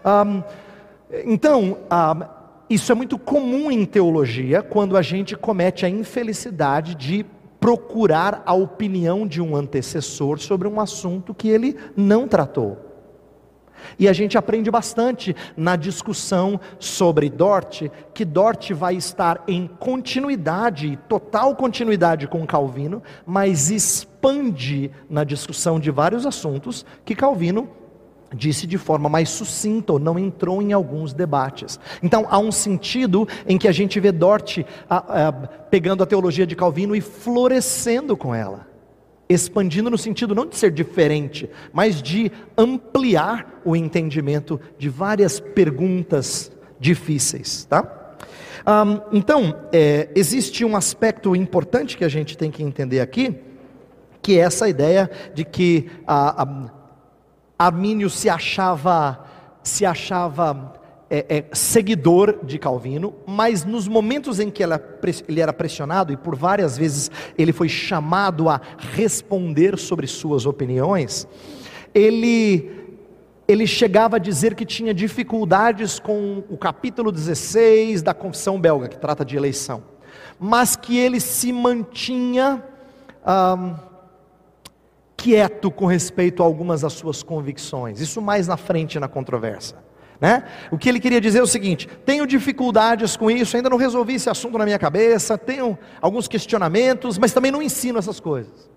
Um, 0.06 0.44
então, 1.26 1.78
um, 1.92 2.39
isso 2.70 2.92
é 2.92 2.96
muito 2.96 3.18
comum 3.18 3.72
em 3.72 3.84
teologia, 3.86 4.62
quando 4.62 4.96
a 4.96 5.02
gente 5.02 5.36
comete 5.36 5.86
a 5.86 5.90
infelicidade 5.90 6.94
de 6.96 7.26
procurar 7.60 8.42
a 8.46 8.54
opinião 8.54 9.28
de 9.28 9.42
um 9.42 9.56
antecessor 9.56 10.40
sobre 10.40 10.68
um 10.68 10.80
assunto 10.80 11.34
que 11.34 11.50
ele 11.50 11.76
não 11.98 12.28
tratou. 12.28 12.78
E 13.98 14.08
a 14.08 14.14
gente 14.14 14.38
aprende 14.38 14.70
bastante 14.70 15.36
na 15.56 15.76
discussão 15.76 16.60
sobre 16.80 17.30
Dort, 17.30 17.84
que 18.14 18.26
Dort 18.26 18.72
vai 18.72 18.96
estar 18.96 19.44
em 19.48 19.68
continuidade, 19.68 21.00
total 21.08 21.56
continuidade 21.56 22.28
com 22.28 22.46
Calvino, 22.46 23.02
mas 23.26 23.70
expande 23.70 24.92
na 25.10 25.24
discussão 25.24 25.80
de 25.80 25.92
vários 25.92 26.26
assuntos 26.26 26.86
que 27.06 27.16
Calvino 27.16 27.70
disse 28.34 28.68
de 28.68 28.78
forma 28.78 29.10
mais 29.10 29.30
sucinta, 29.30 29.94
ou 29.94 30.00
não 30.00 30.18
entrou 30.20 30.62
em 30.62 30.74
alguns 30.74 31.14
debates. 31.14 31.80
Então 32.02 32.26
há 32.30 32.40
um 32.40 32.52
sentido 32.52 33.28
em 33.48 33.58
que 33.58 33.68
a 33.68 33.72
gente 33.72 34.00
vê 34.00 34.12
Dort 34.12 34.60
a, 34.90 35.28
a, 35.28 35.32
pegando 35.32 36.04
a 36.04 36.06
teologia 36.06 36.46
de 36.46 36.56
Calvino 36.56 36.96
e 36.96 37.02
florescendo 37.02 38.16
com 38.16 38.34
ela 38.34 38.70
expandindo 39.30 39.92
no 39.92 39.98
sentido 39.98 40.34
não 40.34 40.48
de 40.48 40.58
ser 40.58 40.72
diferente, 40.72 41.48
mas 41.72 42.02
de 42.02 42.32
ampliar 42.58 43.62
o 43.64 43.76
entendimento 43.76 44.60
de 44.76 44.90
várias 44.90 45.40
perguntas 45.40 46.52
difíceis, 46.80 47.64
tá? 47.66 48.16
Um, 48.68 49.18
então, 49.18 49.56
é, 49.72 50.10
existe 50.16 50.66
um 50.66 50.76
aspecto 50.76 51.36
importante 51.36 51.96
que 51.96 52.04
a 52.04 52.10
gente 52.10 52.38
tem 52.38 52.50
que 52.50 52.64
entender 52.64 53.00
aqui, 53.00 53.36
que 54.22 54.38
é 54.38 54.42
essa 54.42 54.68
ideia 54.68 55.10
de 55.34 55.46
que 55.46 55.90
a, 56.06 56.44
a, 56.44 56.72
Armínio 57.60 58.10
se 58.10 58.30
achava, 58.30 59.26
se 59.62 59.86
achava 59.86 60.80
é, 61.10 61.26
é, 61.38 61.46
seguidor 61.54 62.40
de 62.42 62.58
Calvino, 62.58 63.14
mas 63.28 63.66
nos 63.66 63.86
momentos 63.86 64.40
em 64.40 64.50
que 64.50 64.64
ela, 64.64 64.82
ele 65.28 65.42
era 65.42 65.52
pressionado, 65.52 66.14
e 66.14 66.16
por 66.16 66.38
várias 66.38 66.78
vezes 66.78 67.12
ele 67.38 67.52
foi 67.52 67.68
chamado 67.68 68.48
a 68.48 68.62
responder 68.94 69.78
sobre 69.78 70.08
suas 70.08 70.46
opiniões, 70.46 71.28
ele, 71.94 72.96
ele 73.46 73.68
chegava 73.68 74.16
a 74.16 74.20
dizer 74.20 74.56
que 74.56 74.66
tinha 74.66 74.94
dificuldades 74.94 76.00
com 76.00 76.42
o 76.50 76.58
capítulo 76.58 77.12
16 77.12 78.02
da 78.02 78.14
Confissão 78.14 78.58
Belga, 78.58 78.88
que 78.88 78.98
trata 78.98 79.26
de 79.26 79.36
eleição, 79.36 79.84
mas 80.40 80.78
que 80.78 80.98
ele 80.98 81.20
se 81.20 81.52
mantinha. 81.52 82.64
Quieto 85.20 85.70
com 85.70 85.86
respeito 85.86 86.42
a 86.42 86.46
algumas 86.46 86.80
das 86.80 86.94
suas 86.94 87.22
convicções, 87.22 88.00
isso 88.00 88.22
mais 88.22 88.48
na 88.48 88.56
frente 88.56 88.98
na 88.98 89.10
controvérsia. 89.10 89.78
Né? 90.20 90.44
O 90.72 90.78
que 90.78 90.88
ele 90.88 91.00
queria 91.00 91.20
dizer 91.20 91.40
é 91.40 91.44
o 91.44 91.48
seguinte: 91.48 91.88
tenho 92.06 92.26
dificuldades 92.26 93.18
com 93.18 93.30
isso, 93.30 93.56
ainda 93.56 93.70
não 93.70 93.78
resolvi 93.78 94.16
esse 94.16 94.30
assunto 94.30 94.58
na 94.58 94.66
minha 94.66 94.80
cabeça, 94.80 95.38
tenho 95.38 95.78
alguns 96.02 96.28
questionamentos, 96.28 97.18
mas 97.18 97.34
também 97.34 97.52
não 97.52 97.62
ensino 97.62 98.00
essas 98.00 98.20
coisas. 98.20 98.70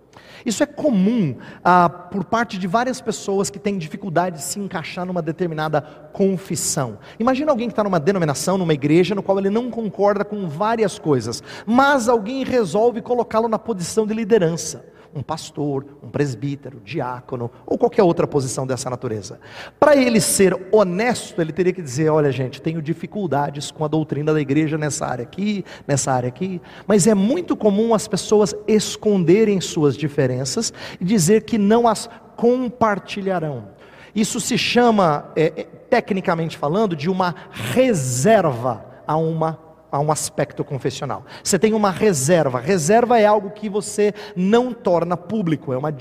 Isso 0.45 0.65
é 0.65 0.67
comum 0.67 1.37
ah, 1.63 1.89
por 1.89 2.25
parte 2.25 2.59
de 2.59 2.67
várias 2.67 3.01
pessoas 3.01 3.49
que 3.49 3.61
têm 3.61 3.79
dificuldade 3.79 4.39
de 4.39 4.43
se 4.43 4.59
encaixar 4.59 5.07
numa 5.07 5.23
determinada 5.23 5.81
confissão. 6.13 6.99
Imagina 7.21 7.53
alguém 7.53 7.69
que 7.69 7.73
está 7.73 7.85
numa 7.85 8.01
denominação, 8.01 8.59
numa 8.59 8.75
igreja, 8.75 9.15
no 9.15 9.23
qual 9.23 9.39
ele 9.39 9.51
não 9.51 9.71
concorda 9.71 10.25
com 10.25 10.49
várias 10.49 10.99
coisas, 10.99 11.41
mas 11.65 12.09
alguém 12.09 12.43
resolve 12.43 13.01
colocá-lo 13.01 13.47
na 13.47 13.61
posição 13.61 14.05
de 14.05 14.15
liderança 14.15 14.92
um 15.15 15.23
pastor, 15.23 15.85
um 16.03 16.09
presbítero, 16.09 16.81
diácono 16.85 17.51
ou 17.67 17.77
qualquer 17.77 18.03
outra 18.03 18.27
posição 18.27 18.67
dessa 18.67 18.89
natureza. 18.89 19.39
Para 19.79 19.97
ele 19.97 20.21
ser 20.21 20.69
honesto, 20.73 21.41
ele 21.41 21.53
teria 21.53 21.73
que 21.73 21.83
dizer: 21.83 22.09
olha, 22.11 22.33
gente, 22.33 22.61
tenho 22.61 22.81
dificuldades 22.81 23.71
com 23.71 23.85
a 23.85 23.89
doutrina 23.89 24.33
da 24.33 24.41
igreja 24.41 24.79
nessa 24.79 25.07
área 25.07 25.23
aqui, 25.23 25.65
nessa 25.87 26.13
área 26.13 26.29
aqui. 26.29 26.61
Mas 26.87 27.07
é 27.07 27.15
muito 27.15 27.57
comum 27.57 27.95
as 27.95 28.09
pessoas 28.09 28.55
esconderem 28.67 29.61
suas 29.61 29.97
diferenças 29.97 30.73
e 31.01 31.05
dizer 31.05 31.43
que 31.43 31.59
não 31.59 31.87
as 31.87 32.09
compartilharão. 32.37 33.69
Isso 34.15 34.41
se 34.41 34.59
chama, 34.59 35.31
é, 35.37 35.53
é, 35.57 35.65
tecnicamente 35.65 36.57
falando, 36.59 36.95
de 36.95 37.09
uma 37.09 37.35
reserva 37.51 38.85
a 39.07 39.17
uma 39.17 39.59
a 39.93 40.01
um 40.01 40.11
aspecto 40.11 40.65
confessional. 40.65 41.27
Você 41.45 41.59
tem 41.59 41.75
uma 41.75 41.91
reserva. 41.91 42.59
Reserva 42.59 43.21
é 43.21 43.27
algo 43.27 43.51
que 43.51 43.69
você 43.69 44.15
não 44.35 44.73
torna 44.73 45.19
público, 45.19 45.71
é 45.71 45.77
uma, 45.77 45.95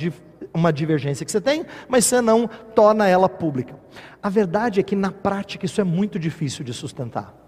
uma 0.53 0.71
divergência 0.71 1.25
que 1.25 1.31
você 1.31 1.41
tem, 1.41 1.65
mas 1.89 2.05
você 2.05 2.21
não 2.21 2.49
torna 2.73 3.05
ela 3.05 3.27
pública. 3.27 3.75
A 4.23 4.29
verdade 4.29 4.79
é 4.79 4.83
que 4.83 4.95
na 4.95 5.11
prática 5.11 5.65
isso 5.65 5.81
é 5.81 5.83
muito 5.83 6.17
difícil 6.17 6.63
de 6.63 6.73
sustentar. 6.73 7.40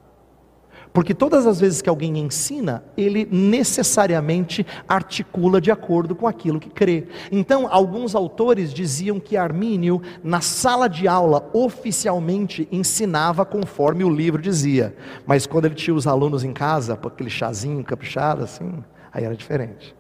Porque 0.94 1.16
todas 1.16 1.48
as 1.48 1.60
vezes 1.60 1.82
que 1.82 1.90
alguém 1.90 2.20
ensina, 2.20 2.84
ele 2.96 3.28
necessariamente 3.30 4.66
articula 4.88 5.60
de 5.60 5.72
acordo 5.72 6.14
com 6.16 6.28
aquilo 6.28 6.60
que 6.60 6.70
crê. 6.70 7.08
Então, 7.32 7.68
alguns 7.68 8.14
autores 8.14 8.72
diziam 8.72 9.20
que 9.20 9.36
Armínio, 9.36 10.02
na 10.24 10.40
sala 10.40 10.88
de 10.88 11.08
aula, 11.08 11.50
oficialmente 11.52 12.68
ensinava 12.72 13.44
conforme 13.44 14.04
o 14.04 14.10
livro 14.10 14.40
dizia. 14.40 14.96
Mas 15.26 15.48
quando 15.48 15.66
ele 15.66 15.76
tinha 15.76 15.96
os 15.96 16.06
alunos 16.06 16.44
em 16.44 16.54
casa, 16.54 16.94
aquele 16.94 17.30
chazinho 17.30 17.84
caprichado 17.84 18.44
assim, 18.44 18.72
aí 19.12 19.24
era 19.24 19.36
diferente. 19.36 19.96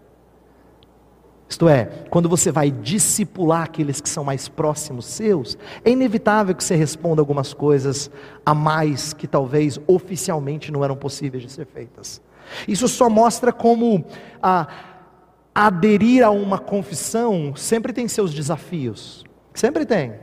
Isto 1.53 1.69
é, 1.69 1.87
quando 2.09 2.27
você 2.27 2.51
vai 2.51 2.71
discipular 2.71 3.61
aqueles 3.61 4.01
que 4.01 4.09
são 4.09 4.23
mais 4.23 4.49
próximos 4.49 5.05
seus, 5.05 5.55
é 5.85 5.91
inevitável 5.91 6.55
que 6.55 6.63
você 6.63 6.75
responda 6.75 7.21
algumas 7.21 7.53
coisas 7.53 8.09
a 8.43 8.55
mais 8.55 9.13
que 9.13 9.27
talvez 9.27 9.79
oficialmente 9.85 10.71
não 10.71 10.83
eram 10.83 10.95
possíveis 10.95 11.43
de 11.43 11.51
ser 11.51 11.67
feitas. 11.67 12.19
Isso 12.67 12.87
só 12.87 13.07
mostra 13.07 13.53
como 13.53 14.03
a, 14.41 14.67
aderir 15.53 16.25
a 16.25 16.31
uma 16.31 16.57
confissão 16.57 17.55
sempre 17.55 17.93
tem 17.93 18.07
seus 18.07 18.33
desafios. 18.33 19.23
Sempre 19.53 19.85
tem. 19.85 20.15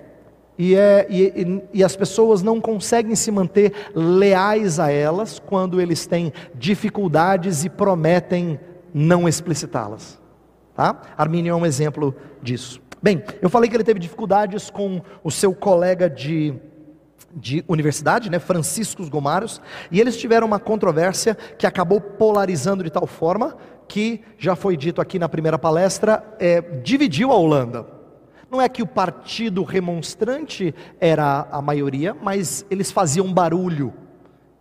E, 0.59 0.75
é, 0.75 1.07
e, 1.09 1.63
e, 1.73 1.85
as 1.85 1.95
pessoas 1.95 2.43
não 2.43 2.61
conseguem 2.61 3.15
se 3.15 3.31
manter 3.31 3.73
leais 3.95 4.81
a 4.81 4.91
elas 4.91 5.39
quando 5.39 5.81
eles 5.81 6.09
têm 6.09 6.33
dificuldades 6.57 7.65
e 7.65 7.71
prometem 7.71 8.59
não 8.93 9.29
explicitá-las. 9.29 10.20
Tá? 10.81 10.99
Arminio 11.19 11.53
é 11.53 11.55
um 11.55 11.67
exemplo 11.67 12.17
disso. 12.43 12.81
Bem, 13.03 13.23
eu 13.43 13.51
falei 13.51 13.69
que 13.69 13.77
ele 13.77 13.85
teve 13.85 14.01
dificuldades 14.01 14.71
com 14.71 15.03
o 15.23 15.31
seu 15.31 15.53
colega 15.53 16.09
de, 16.09 16.55
de 17.37 17.63
universidade, 17.69 18.31
né, 18.31 18.39
Franciscos 18.39 19.11
Gomaros, 19.11 19.61
e 19.91 20.01
eles 20.01 20.17
tiveram 20.17 20.47
uma 20.47 20.59
controvérsia 20.59 21.35
que 21.35 21.67
acabou 21.67 22.01
polarizando 22.01 22.83
de 22.83 22.89
tal 22.89 23.07
forma 23.07 23.59
que, 23.87 24.23
já 24.39 24.57
foi 24.57 24.75
dito 24.75 25.03
aqui 25.03 25.19
na 25.19 25.29
primeira 25.29 25.59
palestra, 25.59 26.25
é, 26.39 26.63
dividiu 26.63 27.31
a 27.31 27.37
Holanda. 27.37 27.87
Não 28.51 28.63
é 28.63 28.67
que 28.67 28.83
o 28.83 28.87
partido 28.87 29.65
remonstrante 29.65 30.75
era 30.99 31.47
a 31.53 31.61
maioria, 31.61 32.17
mas 32.23 32.65
eles 32.71 32.91
faziam 32.91 33.31
barulho 33.31 33.93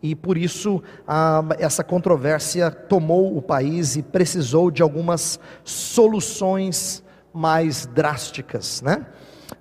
e 0.02 0.16
por 0.16 0.38
isso 0.38 0.82
ah, 1.08 1.44
essa 1.60 1.84
controvérsia 1.84 2.72
tomou 2.72 3.36
o 3.36 3.42
país 3.42 3.96
e 3.96 4.02
precisou 4.02 4.72
de 4.72 4.82
algumas 4.82 5.40
soluções 5.64 7.04
mais 7.34 7.86
drásticas. 7.86 8.82
Né? 8.82 9.06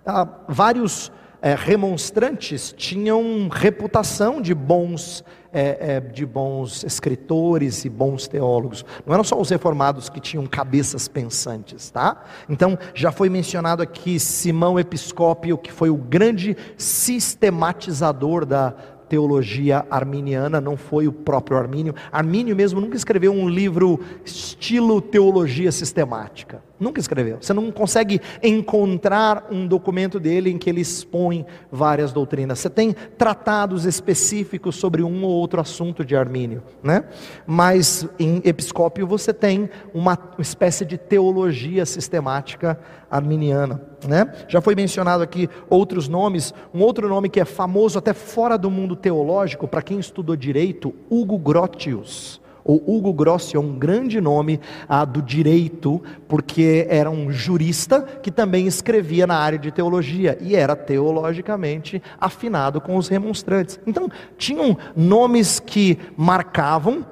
Ah, 0.06 0.28
vários 0.48 1.10
é, 1.40 1.54
remonstrantes 1.54 2.74
tinham 2.76 3.48
reputação 3.48 4.40
de 4.40 4.54
bons, 4.54 5.24
é, 5.52 5.96
é, 5.96 6.00
de 6.00 6.26
bons 6.26 6.82
escritores 6.82 7.84
e 7.84 7.88
bons 7.88 8.26
teólogos. 8.26 8.84
Não 9.06 9.14
eram 9.14 9.24
só 9.24 9.40
os 9.40 9.50
reformados 9.50 10.08
que 10.08 10.20
tinham 10.20 10.46
cabeças 10.46 11.06
pensantes, 11.06 11.90
tá? 11.90 12.24
Então 12.48 12.76
já 12.92 13.12
foi 13.12 13.28
mencionado 13.28 13.82
aqui 13.82 14.18
Simão 14.18 14.78
Episcópio, 14.78 15.56
que 15.56 15.72
foi 15.72 15.90
o 15.90 15.96
grande 15.96 16.56
sistematizador 16.76 18.44
da 18.44 18.74
teologia 19.08 19.86
arminiana, 19.90 20.60
não 20.60 20.76
foi 20.76 21.08
o 21.08 21.12
próprio 21.12 21.56
Armínio. 21.56 21.94
Armínio 22.12 22.54
mesmo 22.54 22.80
nunca 22.80 22.96
escreveu 22.96 23.32
um 23.32 23.48
livro 23.48 24.00
estilo 24.24 25.00
teologia 25.00 25.72
sistemática. 25.72 26.62
Nunca 26.78 27.00
escreveu. 27.00 27.38
Você 27.40 27.52
não 27.52 27.72
consegue 27.72 28.20
encontrar 28.42 29.48
um 29.50 29.66
documento 29.66 30.20
dele 30.20 30.50
em 30.50 30.58
que 30.58 30.70
ele 30.70 30.80
expõe 30.80 31.44
várias 31.72 32.12
doutrinas. 32.12 32.60
Você 32.60 32.70
tem 32.70 32.94
tratados 33.16 33.84
específicos 33.84 34.76
sobre 34.76 35.02
um 35.02 35.24
ou 35.24 35.30
outro 35.30 35.60
assunto 35.60 36.04
de 36.04 36.14
Armínio, 36.14 36.62
né? 36.82 37.04
Mas 37.46 38.08
em 38.18 38.40
Episcópio 38.44 39.06
você 39.06 39.32
tem 39.32 39.68
uma 39.92 40.16
espécie 40.38 40.84
de 40.84 40.96
teologia 40.96 41.84
sistemática 41.84 42.78
arminiana, 43.10 43.82
né? 44.06 44.32
Já 44.46 44.60
foi 44.60 44.74
mencionado 44.74 45.22
aqui 45.22 45.48
outros 45.68 46.06
nomes. 46.06 46.54
Um 46.72 46.80
outro 46.82 47.08
nome 47.08 47.28
que 47.28 47.40
é 47.40 47.44
famoso 47.44 47.98
até 47.98 48.12
fora 48.12 48.56
do 48.56 48.70
mundo 48.70 48.94
teológico 48.94 49.66
para 49.66 49.82
quem 49.82 49.98
estudou 49.98 50.36
direito, 50.36 50.94
Hugo 51.10 51.38
Grotius. 51.38 52.40
O 52.70 52.74
Hugo 52.86 53.14
Grossi 53.14 53.56
é 53.56 53.58
um 53.58 53.78
grande 53.78 54.20
nome 54.20 54.60
ah, 54.86 55.06
do 55.06 55.22
direito, 55.22 56.02
porque 56.28 56.86
era 56.90 57.08
um 57.08 57.32
jurista 57.32 58.02
que 58.02 58.30
também 58.30 58.66
escrevia 58.66 59.26
na 59.26 59.36
área 59.38 59.58
de 59.58 59.72
teologia 59.72 60.36
e 60.38 60.54
era 60.54 60.76
teologicamente 60.76 62.02
afinado 62.20 62.78
com 62.78 62.98
os 62.98 63.08
remonstrantes. 63.08 63.80
Então, 63.86 64.10
tinham 64.36 64.76
nomes 64.94 65.58
que 65.58 65.98
marcavam 66.14 67.06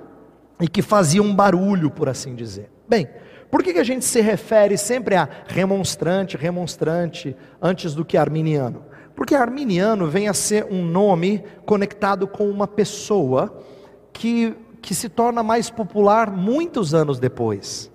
e 0.60 0.68
que 0.68 0.82
faziam 0.82 1.34
barulho, 1.34 1.90
por 1.90 2.06
assim 2.06 2.34
dizer. 2.34 2.70
Bem, 2.86 3.08
Por 3.50 3.62
que, 3.62 3.72
que 3.72 3.78
a 3.78 3.84
gente 3.84 4.04
se 4.04 4.20
refere 4.20 4.76
sempre 4.76 5.14
a 5.14 5.26
remonstrante, 5.46 6.36
remonstrante, 6.36 7.34
antes 7.62 7.94
do 7.94 8.04
que 8.04 8.16
arminiano? 8.16 8.84
Porque 9.14 9.34
arminiano 9.34 10.06
vem 10.08 10.28
a 10.28 10.34
ser 10.34 10.66
um 10.70 10.84
nome 10.84 11.42
conectado 11.64 12.26
com 12.26 12.50
uma 12.50 12.66
pessoa 12.66 13.62
que, 14.12 14.54
que 14.86 14.94
se 14.94 15.08
torna 15.08 15.42
mais 15.42 15.68
popular 15.68 16.30
muitos 16.30 16.94
anos 16.94 17.18
depois. 17.18 17.90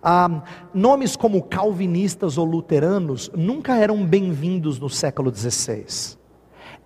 Ah, 0.00 0.44
nomes 0.72 1.16
como 1.16 1.42
calvinistas 1.42 2.38
ou 2.38 2.44
luteranos 2.44 3.28
nunca 3.34 3.76
eram 3.76 4.06
bem-vindos 4.06 4.78
no 4.78 4.88
século 4.88 5.34
XVI. 5.34 6.16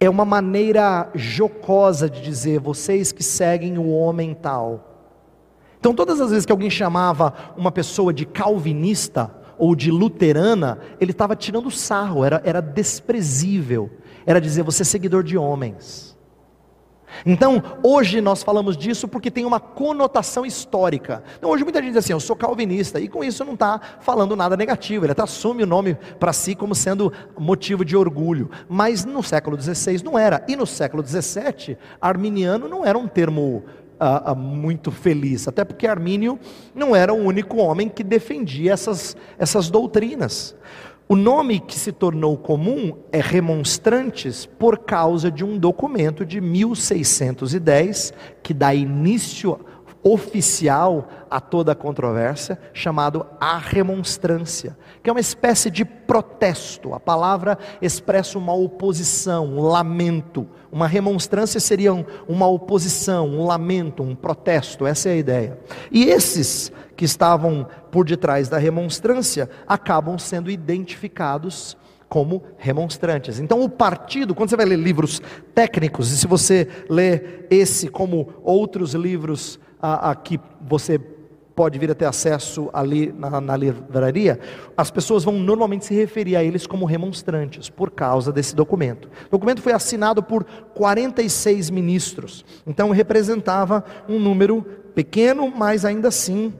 É 0.00 0.08
uma 0.08 0.24
maneira 0.24 1.10
jocosa 1.14 2.08
de 2.08 2.22
dizer, 2.22 2.60
vocês 2.60 3.12
que 3.12 3.22
seguem 3.22 3.76
o 3.76 3.90
homem 3.90 4.32
tal. 4.32 5.10
Então, 5.78 5.94
todas 5.94 6.18
as 6.18 6.30
vezes 6.30 6.46
que 6.46 6.52
alguém 6.52 6.70
chamava 6.70 7.34
uma 7.54 7.70
pessoa 7.70 8.10
de 8.10 8.24
calvinista 8.24 9.30
ou 9.58 9.76
de 9.76 9.90
luterana, 9.90 10.78
ele 10.98 11.12
estava 11.12 11.36
tirando 11.36 11.70
sarro, 11.70 12.24
era, 12.24 12.40
era 12.42 12.62
desprezível. 12.62 13.90
Era 14.24 14.40
dizer, 14.40 14.62
você 14.62 14.80
é 14.80 14.86
seguidor 14.86 15.22
de 15.22 15.36
homens. 15.36 16.11
Então, 17.24 17.62
hoje 17.82 18.20
nós 18.20 18.42
falamos 18.42 18.76
disso 18.76 19.06
porque 19.08 19.30
tem 19.30 19.44
uma 19.44 19.60
conotação 19.60 20.44
histórica. 20.44 21.22
Então, 21.38 21.50
hoje 21.50 21.64
muita 21.64 21.80
gente 21.80 21.92
diz 21.92 21.98
assim, 21.98 22.12
eu 22.12 22.20
sou 22.20 22.36
calvinista, 22.36 23.00
e 23.00 23.08
com 23.08 23.22
isso 23.22 23.44
não 23.44 23.54
está 23.54 23.80
falando 24.00 24.36
nada 24.36 24.56
negativo, 24.56 25.04
ele 25.04 25.12
até 25.12 25.22
assume 25.22 25.62
o 25.62 25.66
nome 25.66 25.94
para 26.18 26.32
si 26.32 26.54
como 26.54 26.74
sendo 26.74 27.12
motivo 27.38 27.84
de 27.84 27.96
orgulho. 27.96 28.50
Mas 28.68 29.04
no 29.04 29.22
século 29.22 29.60
XVI 29.60 30.02
não 30.04 30.18
era, 30.18 30.44
e 30.48 30.56
no 30.56 30.66
século 30.66 31.04
XVII, 31.06 31.76
arminiano 32.00 32.68
não 32.68 32.84
era 32.84 32.98
um 32.98 33.08
termo 33.08 33.64
ah, 34.04 34.34
muito 34.34 34.90
feliz, 34.90 35.46
até 35.46 35.64
porque 35.64 35.86
Armínio 35.86 36.36
não 36.74 36.94
era 36.96 37.14
o 37.14 37.16
único 37.16 37.58
homem 37.58 37.88
que 37.88 38.02
defendia 38.02 38.72
essas, 38.72 39.16
essas 39.38 39.70
doutrinas. 39.70 40.56
O 41.08 41.16
nome 41.16 41.60
que 41.60 41.78
se 41.78 41.92
tornou 41.92 42.38
comum 42.38 42.96
é 43.10 43.20
Remonstrantes 43.20 44.46
por 44.46 44.78
causa 44.78 45.30
de 45.30 45.44
um 45.44 45.58
documento 45.58 46.24
de 46.24 46.40
1610 46.40 48.14
que 48.42 48.54
dá 48.54 48.74
início 48.74 49.58
oficial 50.02 51.08
a 51.30 51.40
toda 51.40 51.72
a 51.72 51.76
controvérsia, 51.76 52.58
chamado 52.72 53.24
a 53.40 53.56
remonstrância, 53.56 54.76
que 55.02 55.08
é 55.08 55.12
uma 55.12 55.20
espécie 55.20 55.70
de 55.70 55.84
protesto. 55.84 56.92
A 56.92 57.00
palavra 57.00 57.56
expressa 57.80 58.38
uma 58.38 58.52
oposição, 58.52 59.46
um 59.46 59.60
lamento. 59.60 60.48
Uma 60.72 60.86
remonstrância 60.86 61.60
seria 61.60 61.92
uma 62.26 62.46
oposição, 62.46 63.28
um 63.28 63.44
lamento, 63.44 64.02
um 64.02 64.14
protesto, 64.14 64.86
essa 64.86 65.10
é 65.10 65.12
a 65.12 65.16
ideia. 65.16 65.58
E 65.90 66.04
esses 66.04 66.72
que 66.96 67.04
estavam 67.04 67.66
por 67.90 68.06
detrás 68.06 68.48
da 68.48 68.56
remonstrância 68.56 69.50
acabam 69.68 70.18
sendo 70.18 70.50
identificados 70.50 71.76
como 72.08 72.42
remonstrantes. 72.56 73.38
Então, 73.38 73.62
o 73.62 73.68
partido, 73.68 74.34
quando 74.34 74.48
você 74.48 74.56
vai 74.56 74.64
ler 74.66 74.78
livros 74.78 75.20
técnicos, 75.54 76.10
e 76.10 76.16
se 76.16 76.26
você 76.26 76.66
lê 76.88 77.44
esse 77.50 77.88
como 77.88 78.28
outros 78.42 78.94
livros 78.94 79.60
a, 79.80 80.10
a 80.10 80.14
que 80.14 80.40
você 80.60 80.98
pode 81.54 81.78
vir 81.78 81.90
a 81.90 81.94
ter 81.94 82.06
acesso 82.06 82.70
ali 82.72 83.12
na, 83.16 83.40
na, 83.40 83.56
livraria, 83.56 84.38
as 84.76 84.90
pessoas 84.90 85.24
vão 85.24 85.34
normalmente 85.34 85.84
se 85.84 85.94
referir 85.94 86.36
a 86.36 86.44
eles 86.44 86.66
como 86.66 86.84
remonstrantes, 86.84 87.68
por 87.68 87.90
causa 87.90 88.32
desse 88.32 88.54
documento. 88.54 89.08
O 89.28 89.30
documento 89.30 89.62
foi 89.62 89.72
assinado 89.72 90.22
por 90.22 90.44
46 90.74 91.70
ministros, 91.70 92.44
então 92.66 92.90
representava 92.90 93.84
um 94.08 94.18
número 94.18 94.62
pequeno, 94.94 95.52
mas 95.54 95.84
ainda 95.84 96.08
assim 96.08 96.52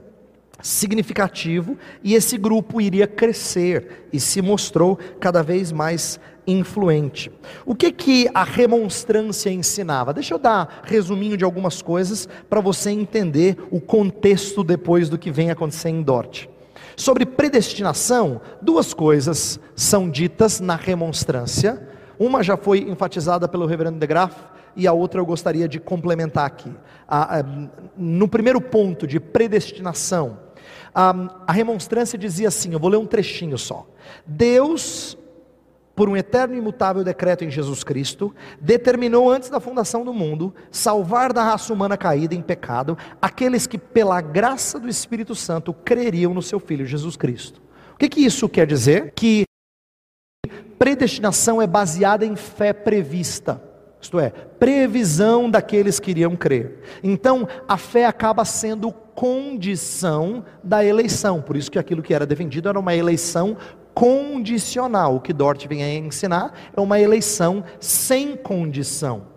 significativo, 0.61 1.77
e 2.03 2.13
esse 2.13 2.37
grupo 2.37 2.79
iria 2.79 3.07
crescer 3.07 4.07
e 4.13 4.19
se 4.19 4.41
mostrou 4.41 4.97
cada 5.19 5.41
vez 5.41 5.71
mais 5.71 6.19
influente. 6.45 7.31
O 7.65 7.75
que 7.75 7.91
que 7.91 8.29
a 8.33 8.43
remonstrância 8.43 9.49
ensinava? 9.49 10.13
Deixa 10.13 10.33
eu 10.33 10.39
dar 10.39 10.81
resuminho 10.83 11.37
de 11.37 11.43
algumas 11.43 11.81
coisas 11.81 12.27
para 12.49 12.61
você 12.61 12.91
entender 12.91 13.57
o 13.71 13.79
contexto 13.79 14.63
depois 14.63 15.09
do 15.09 15.17
que 15.17 15.31
vem 15.31 15.51
acontecer 15.51 15.89
em 15.89 16.01
Dort. 16.01 16.47
Sobre 16.95 17.25
predestinação, 17.25 18.39
duas 18.61 18.93
coisas 18.93 19.59
são 19.75 20.09
ditas 20.09 20.59
na 20.59 20.75
remonstrância. 20.75 21.81
Uma 22.19 22.43
já 22.43 22.55
foi 22.55 22.79
enfatizada 22.79 23.47
pelo 23.47 23.65
reverendo 23.65 23.99
de 23.99 24.05
Graaf 24.05 24.35
e 24.75 24.87
a 24.87 24.93
outra 24.93 25.19
eu 25.19 25.25
gostaria 25.25 25.67
de 25.67 25.79
complementar 25.79 26.45
aqui. 26.45 26.71
no 27.97 28.27
primeiro 28.27 28.61
ponto 28.61 29.07
de 29.07 29.19
predestinação, 29.19 30.37
a 30.93 31.51
remonstrância 31.51 32.17
dizia 32.17 32.47
assim: 32.47 32.73
eu 32.73 32.79
vou 32.79 32.89
ler 32.89 32.97
um 32.97 33.05
trechinho 33.05 33.57
só. 33.57 33.87
Deus 34.25 35.17
por 35.95 36.09
um 36.09 36.17
eterno 36.17 36.55
e 36.55 36.57
imutável 36.57 37.03
decreto 37.03 37.43
em 37.43 37.51
Jesus 37.51 37.83
Cristo, 37.83 38.33
determinou 38.59 39.29
antes 39.29 39.49
da 39.49 39.59
fundação 39.59 40.03
do 40.03 40.13
mundo 40.13 40.53
salvar 40.71 41.31
da 41.31 41.43
raça 41.43 41.71
humana 41.71 41.95
caída 41.95 42.33
em 42.33 42.41
pecado 42.41 42.97
aqueles 43.21 43.67
que, 43.67 43.77
pela 43.77 44.19
graça 44.19 44.79
do 44.79 44.89
Espírito 44.89 45.35
Santo, 45.35 45.73
creriam 45.73 46.33
no 46.33 46.41
seu 46.41 46.59
Filho 46.59 46.85
Jesus 46.85 47.15
Cristo. 47.15 47.61
O 47.93 47.97
que, 47.97 48.09
que 48.09 48.21
isso 48.21 48.49
quer 48.49 48.65
dizer? 48.65 49.13
Que 49.15 49.43
predestinação 50.79 51.61
é 51.61 51.67
baseada 51.67 52.25
em 52.25 52.35
fé 52.35 52.73
prevista, 52.73 53.61
isto 54.01 54.19
é, 54.19 54.31
previsão 54.31 55.49
daqueles 55.49 55.99
que 55.99 56.11
iriam 56.11 56.35
crer. 56.35 56.79
Então, 57.03 57.47
a 57.67 57.77
fé 57.77 58.05
acaba 58.05 58.43
sendo 58.43 58.93
condição 59.15 60.43
da 60.63 60.83
eleição, 60.83 61.41
por 61.41 61.55
isso 61.55 61.71
que 61.71 61.79
aquilo 61.79 62.01
que 62.01 62.13
era 62.13 62.25
defendido 62.25 62.69
era 62.69 62.79
uma 62.79 62.95
eleição 62.95 63.57
condicional. 63.93 65.15
O 65.15 65.21
que 65.21 65.33
Dort 65.33 65.67
vem 65.67 65.83
a 65.83 65.93
ensinar 65.93 66.53
é 66.75 66.81
uma 66.81 66.99
eleição 66.99 67.63
sem 67.79 68.35
condição. 68.35 69.27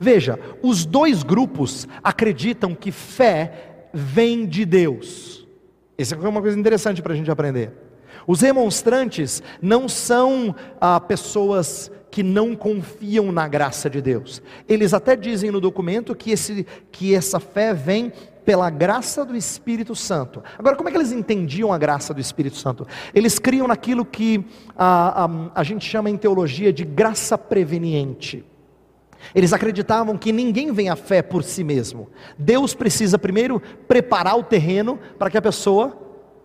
Veja, 0.00 0.38
os 0.62 0.84
dois 0.84 1.22
grupos 1.22 1.86
acreditam 2.02 2.74
que 2.74 2.90
fé 2.90 3.88
vem 3.92 4.46
de 4.46 4.64
Deus. 4.64 5.46
Essa 5.96 6.14
é 6.14 6.28
uma 6.28 6.42
coisa 6.42 6.58
interessante 6.58 7.00
para 7.00 7.12
a 7.12 7.16
gente 7.16 7.30
aprender. 7.30 7.72
Os 8.26 8.40
remonstrantes 8.40 9.42
não 9.62 9.88
são 9.88 10.54
ah, 10.80 11.00
pessoas 11.00 11.90
que 12.10 12.22
não 12.22 12.56
confiam 12.56 13.30
na 13.30 13.46
graça 13.46 13.88
de 13.88 14.00
Deus. 14.00 14.42
Eles 14.68 14.92
até 14.92 15.14
dizem 15.14 15.50
no 15.50 15.60
documento 15.60 16.14
que, 16.14 16.30
esse, 16.30 16.66
que 16.90 17.14
essa 17.14 17.38
fé 17.38 17.72
vem 17.72 18.12
pela 18.46 18.70
graça 18.70 19.24
do 19.24 19.36
Espírito 19.36 19.96
Santo. 19.96 20.40
Agora, 20.56 20.76
como 20.76 20.88
é 20.88 20.92
que 20.92 20.96
eles 20.96 21.10
entendiam 21.10 21.72
a 21.72 21.76
graça 21.76 22.14
do 22.14 22.20
Espírito 22.20 22.56
Santo? 22.56 22.86
Eles 23.12 23.40
criam 23.40 23.66
naquilo 23.66 24.04
que 24.04 24.46
a, 24.76 25.24
a, 25.24 25.30
a 25.56 25.62
gente 25.64 25.84
chama 25.84 26.08
em 26.08 26.16
teologia 26.16 26.72
de 26.72 26.84
graça 26.84 27.36
preveniente. 27.36 28.44
Eles 29.34 29.52
acreditavam 29.52 30.16
que 30.16 30.30
ninguém 30.30 30.72
vem 30.72 30.88
à 30.88 30.94
fé 30.94 31.22
por 31.22 31.42
si 31.42 31.64
mesmo. 31.64 32.08
Deus 32.38 32.72
precisa 32.72 33.18
primeiro 33.18 33.60
preparar 33.88 34.38
o 34.38 34.44
terreno 34.44 34.98
para 35.18 35.28
que 35.28 35.36
a 35.36 35.42
pessoa 35.42 35.88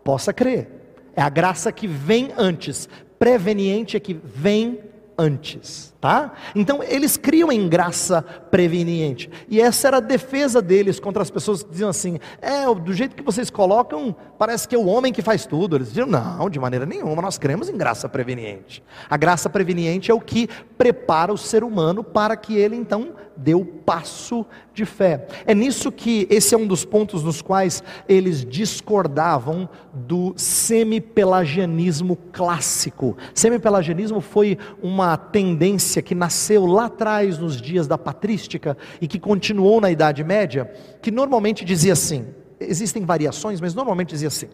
possa 0.03 0.33
crer. 0.33 0.69
É 1.15 1.21
a 1.21 1.29
graça 1.29 1.71
que 1.71 1.85
vem 1.85 2.31
antes. 2.35 2.89
Preveniente 3.19 3.95
é 3.95 3.99
que 3.99 4.19
vem 4.23 4.79
antes, 5.21 5.93
tá? 6.01 6.33
Então 6.55 6.81
eles 6.83 7.15
criam 7.15 7.51
em 7.51 7.69
graça 7.69 8.23
preveniente. 8.23 9.29
E 9.47 9.61
essa 9.61 9.87
era 9.87 9.97
a 9.97 9.99
defesa 9.99 10.61
deles 10.61 10.99
contra 10.99 11.21
as 11.21 11.29
pessoas 11.29 11.61
que 11.61 11.69
diziam 11.69 11.89
assim: 11.89 12.19
"É, 12.41 12.65
do 12.73 12.91
jeito 12.91 13.15
que 13.15 13.21
vocês 13.21 13.51
colocam, 13.51 14.15
parece 14.39 14.67
que 14.67 14.73
é 14.73 14.77
o 14.77 14.87
homem 14.87 15.13
que 15.13 15.21
faz 15.21 15.45
tudo". 15.45 15.75
Eles 15.75 15.89
diziam: 15.89 16.07
"Não, 16.07 16.49
de 16.49 16.59
maneira 16.59 16.85
nenhuma, 16.85 17.21
nós 17.21 17.37
cremos 17.37 17.69
em 17.69 17.77
graça 17.77 18.09
preveniente". 18.09 18.83
A 19.07 19.15
graça 19.15 19.49
preveniente 19.49 20.09
é 20.09 20.13
o 20.13 20.19
que 20.19 20.49
prepara 20.77 21.31
o 21.31 21.37
ser 21.37 21.63
humano 21.63 22.03
para 22.03 22.35
que 22.35 22.55
ele 22.57 22.75
então 22.75 23.13
o 23.55 23.65
passo 23.65 24.45
de 24.73 24.85
fé. 24.85 25.27
É 25.45 25.53
nisso 25.55 25.91
que 25.91 26.27
esse 26.29 26.53
é 26.53 26.57
um 26.57 26.67
dos 26.67 26.85
pontos 26.85 27.23
nos 27.23 27.41
quais 27.41 27.83
eles 28.07 28.45
discordavam 28.45 29.67
do 29.93 30.33
semipelagianismo 30.37 32.15
clássico. 32.31 33.17
Semipelagianismo 33.33 34.21
foi 34.21 34.57
uma 34.81 35.17
tendência 35.17 36.01
que 36.01 36.13
nasceu 36.13 36.65
lá 36.65 36.85
atrás 36.85 37.37
nos 37.39 37.59
dias 37.59 37.87
da 37.87 37.97
patrística 37.97 38.77
e 39.01 39.07
que 39.07 39.19
continuou 39.19 39.81
na 39.81 39.89
Idade 39.89 40.23
Média, 40.23 40.71
que 41.01 41.09
normalmente 41.09 41.65
dizia 41.65 41.93
assim: 41.93 42.27
existem 42.59 43.03
variações, 43.03 43.59
mas 43.59 43.73
normalmente 43.73 44.09
dizia 44.09 44.27
assim: 44.27 44.47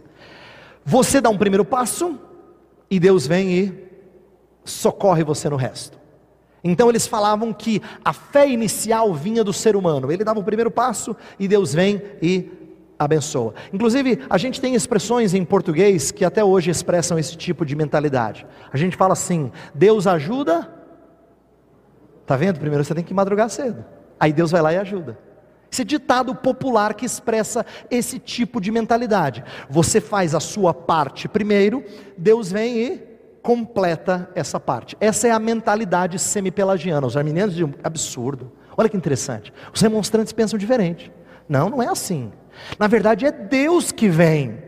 você 0.85 1.19
dá 1.19 1.29
um 1.29 1.37
primeiro 1.37 1.65
passo 1.65 2.17
e 2.89 2.99
Deus 2.99 3.27
vem 3.27 3.51
e 3.51 3.87
socorre 4.63 5.23
você 5.23 5.49
no 5.49 5.55
resto. 5.55 5.97
Então 6.63 6.89
eles 6.89 7.07
falavam 7.07 7.53
que 7.53 7.81
a 8.03 8.11
fé 8.11 8.47
inicial 8.47 9.13
vinha 9.13 9.43
do 9.43 9.53
ser 9.53 9.75
humano. 9.75 10.11
Ele 10.11 10.23
dava 10.23 10.39
o 10.39 10.43
primeiro 10.43 10.71
passo 10.71 11.15
e 11.39 11.47
Deus 11.47 11.73
vem 11.73 12.01
e 12.21 12.49
abençoa. 12.97 13.53
Inclusive, 13.71 14.19
a 14.29 14.37
gente 14.37 14.59
tem 14.59 14.73
expressões 14.73 15.33
em 15.33 15.45
português 15.45 16.11
que 16.11 16.25
até 16.25 16.43
hoje 16.43 16.71
expressam 16.71 17.17
esse 17.19 17.37
tipo 17.37 17.65
de 17.65 17.75
mentalidade. 17.75 18.45
A 18.71 18.77
gente 18.77 18.95
fala 18.95 19.13
assim: 19.13 19.51
Deus 19.73 20.07
ajuda. 20.07 20.73
Tá 22.25 22.35
vendo? 22.35 22.59
Primeiro 22.59 22.83
você 22.83 22.93
tem 22.93 23.03
que 23.03 23.13
madrugar 23.13 23.49
cedo. 23.49 23.85
Aí 24.19 24.33
Deus 24.33 24.51
vai 24.51 24.61
lá 24.61 24.73
e 24.73 24.77
ajuda. 24.77 25.17
Esse 25.71 25.83
ditado 25.83 26.33
popular 26.33 26.93
que 26.93 27.05
expressa 27.05 27.65
esse 27.91 28.19
tipo 28.19 28.59
de 28.59 28.71
mentalidade. 28.71 29.43
Você 29.69 30.01
faz 30.01 30.33
a 30.33 30.39
sua 30.39 30.73
parte 30.73 31.27
primeiro, 31.27 31.83
Deus 32.17 32.51
vem 32.51 32.77
e 32.77 33.06
completa 33.47 34.29
essa 34.35 34.59
parte. 34.59 34.97
Essa 34.99 35.29
é 35.29 35.31
a 35.31 35.39
mentalidade 35.39 36.19
semi-pelagiana. 36.19 37.07
Os 37.07 37.15
arminianos 37.15 37.55
dizem, 37.55 37.73
absurdo. 37.81 38.51
Olha 38.75 38.89
que 38.89 38.97
interessante. 38.97 39.53
Os 39.73 39.79
remonstrantes 39.79 40.33
pensam 40.33 40.59
diferente. 40.59 41.09
Não, 41.47 41.69
não 41.69 41.81
é 41.81 41.87
assim. 41.87 42.29
Na 42.77 42.87
verdade, 42.87 43.25
é 43.25 43.31
Deus 43.31 43.89
que 43.89 44.09
vem. 44.09 44.61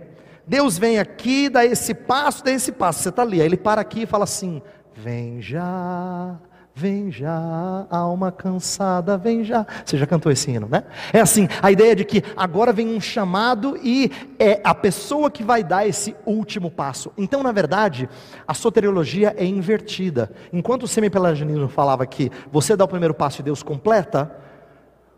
Deus 0.47 0.77
vem 0.77 0.97
aqui, 0.97 1.49
dá 1.49 1.65
esse 1.65 1.93
passo, 1.93 2.41
dá 2.41 2.51
esse 2.51 2.71
passo. 2.71 3.03
Você 3.03 3.09
está 3.09 3.21
ali, 3.21 3.41
aí 3.41 3.47
ele 3.47 3.57
para 3.57 3.81
aqui 3.81 4.03
e 4.03 4.05
fala 4.05 4.23
assim: 4.23 4.61
Vem 4.95 5.41
já, 5.41 6.39
Vem 6.75 7.11
já, 7.11 7.85
alma 7.89 8.31
cansada, 8.31 9.17
vem 9.17 9.43
já. 9.43 9.65
Você 9.83 9.97
já 9.97 10.05
cantou 10.05 10.31
esse 10.31 10.49
hino, 10.49 10.67
né? 10.69 10.85
É 11.11 11.19
assim, 11.19 11.47
a 11.61 11.71
ideia 11.71 11.95
de 11.95 12.05
que 12.05 12.23
agora 12.37 12.71
vem 12.71 12.95
um 12.95 13.01
chamado 13.01 13.77
e 13.83 14.11
é 14.39 14.61
a 14.63 14.73
pessoa 14.73 15.29
que 15.29 15.43
vai 15.43 15.63
dar 15.63 15.85
esse 15.85 16.15
último 16.25 16.71
passo. 16.71 17.11
Então, 17.17 17.43
na 17.43 17.51
verdade, 17.51 18.07
a 18.47 18.53
soteriologia 18.53 19.35
é 19.37 19.45
invertida. 19.45 20.31
Enquanto 20.53 20.83
o 20.83 20.87
semipelagianismo 20.87 21.67
falava 21.67 22.05
que 22.05 22.31
você 22.51 22.77
dá 22.77 22.85
o 22.85 22.87
primeiro 22.87 23.13
passo 23.13 23.41
e 23.41 23.43
Deus 23.43 23.61
completa, 23.61 24.31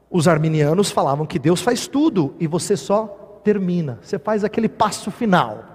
os 0.10 0.28
arminianos 0.28 0.90
falavam 0.90 1.26
que 1.26 1.38
Deus 1.38 1.62
faz 1.62 1.86
tudo 1.86 2.36
e 2.40 2.48
você 2.48 2.76
só 2.76 3.40
termina. 3.44 4.00
Você 4.02 4.18
faz 4.18 4.44
aquele 4.44 4.68
passo 4.68 5.12
final 5.12 5.71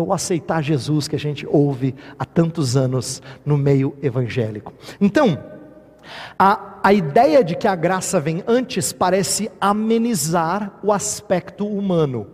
é 0.00 0.02
o 0.02 0.12
aceitar 0.12 0.62
Jesus 0.62 1.08
que 1.08 1.16
a 1.16 1.18
gente 1.18 1.46
ouve 1.46 1.94
há 2.18 2.24
tantos 2.24 2.76
anos 2.76 3.22
no 3.44 3.58
meio 3.58 3.96
evangélico. 4.02 4.72
Então, 5.00 5.38
a, 6.38 6.78
a 6.82 6.92
ideia 6.92 7.42
de 7.42 7.54
que 7.54 7.66
a 7.66 7.74
graça 7.74 8.20
vem 8.20 8.42
antes 8.46 8.92
parece 8.92 9.50
amenizar 9.60 10.78
o 10.82 10.92
aspecto 10.92 11.66
humano. 11.66 12.26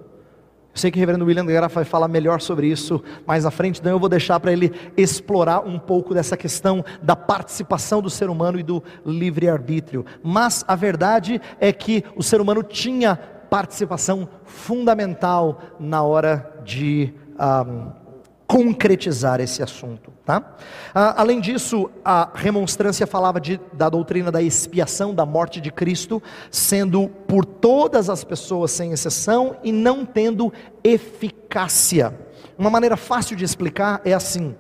Eu 0.75 0.81
sei 0.81 0.91
que 0.91 0.99
o 0.99 1.01
reverendo 1.01 1.25
William 1.25 1.47
Guerra 1.47 1.69
vai 1.69 1.85
falar 1.85 2.09
melhor 2.09 2.41
sobre 2.41 2.67
isso 2.67 3.03
mais 3.25 3.47
à 3.47 3.51
frente, 3.51 3.81
então 3.81 3.93
eu 3.93 3.99
vou 3.99 4.09
deixar 4.09 4.41
para 4.41 4.53
ele 4.53 4.73
explorar 4.97 5.61
um 5.61 5.79
pouco 5.79 6.13
dessa 6.13 6.37
questão 6.37 6.85
da 7.01 7.15
participação 7.15 8.03
do 8.03 8.11
ser 8.11 8.29
humano 8.29 8.59
e 8.59 8.63
do 8.63 8.83
livre-arbítrio. 9.07 10.05
Mas 10.21 10.65
a 10.67 10.75
verdade 10.75 11.41
é 11.61 11.73
que 11.73 12.05
o 12.17 12.25
ser 12.25 12.41
humano 12.41 12.63
tinha 12.63 13.17
participação 13.49 14.29
fundamental 14.45 15.61
na 15.79 16.03
hora 16.03 16.61
de 16.65 17.15
um, 17.39 18.05
concretizar 18.47 19.41
esse 19.41 19.63
assunto. 19.63 20.13
Tá? 20.25 20.39
Uh, 20.39 21.15
além 21.17 21.41
disso, 21.41 21.91
a 22.05 22.31
remonstrância 22.35 23.07
falava 23.07 23.41
de, 23.41 23.61
da 23.73 23.89
doutrina 23.89 24.31
da 24.31 24.41
expiação 24.41 25.15
da 25.15 25.27
morte 25.27 25.61
de 25.61 25.71
Cristo, 25.71 26.23
sendo 26.51 27.09
por 27.09 27.45
todas 27.45 28.09
as 28.09 28.23
pessoas 28.23 28.71
sem 28.71 28.93
exceção 28.93 29.57
e 29.63 29.73
não 29.73 30.05
tendo 30.05 30.53
eficácia. 30.83 32.19
Uma 32.57 32.71
maneira 32.71 32.97
fácil 32.97 33.37
de 33.37 33.45
explicar 33.45 34.01
é 34.05 34.13
assim: 34.13 34.55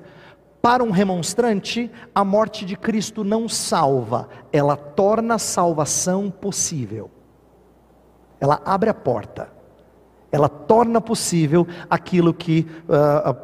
para 0.61 0.83
um 0.83 0.91
remonstrante, 0.91 1.91
a 2.15 2.25
morte 2.25 2.65
de 2.65 2.77
Cristo 2.77 3.23
não 3.23 3.49
salva, 3.49 4.29
ela 4.53 4.77
torna 4.77 5.35
a 5.35 5.39
salvação 5.39 6.31
possível. 6.31 7.11
Ela 8.41 8.61
abre 8.65 8.91
a 8.91 8.95
porta 8.95 9.54
ela 10.35 10.49
torna 10.49 11.01
possível 11.01 11.65
aquilo 11.89 12.35
que 12.35 12.67
uh, 12.89 13.37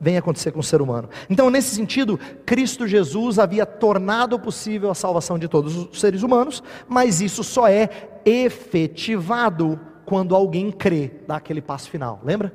vem 0.00 0.16
acontecer 0.16 0.50
com 0.50 0.58
o 0.58 0.64
ser 0.64 0.82
humano. 0.82 1.08
Então, 1.30 1.48
nesse 1.48 1.76
sentido, 1.76 2.18
Cristo 2.44 2.88
Jesus 2.88 3.38
havia 3.38 3.64
tornado 3.64 4.36
possível 4.36 4.90
a 4.90 4.96
salvação 4.96 5.38
de 5.38 5.46
todos 5.46 5.76
os 5.76 6.00
seres 6.00 6.24
humanos, 6.24 6.60
mas 6.88 7.20
isso 7.20 7.44
só 7.44 7.68
é 7.68 7.88
efetivado 8.24 9.78
quando 10.04 10.34
alguém 10.34 10.72
crê, 10.72 11.12
dá 11.24 11.36
aquele 11.36 11.62
passo 11.62 11.88
final. 11.88 12.20
Lembra? 12.24 12.52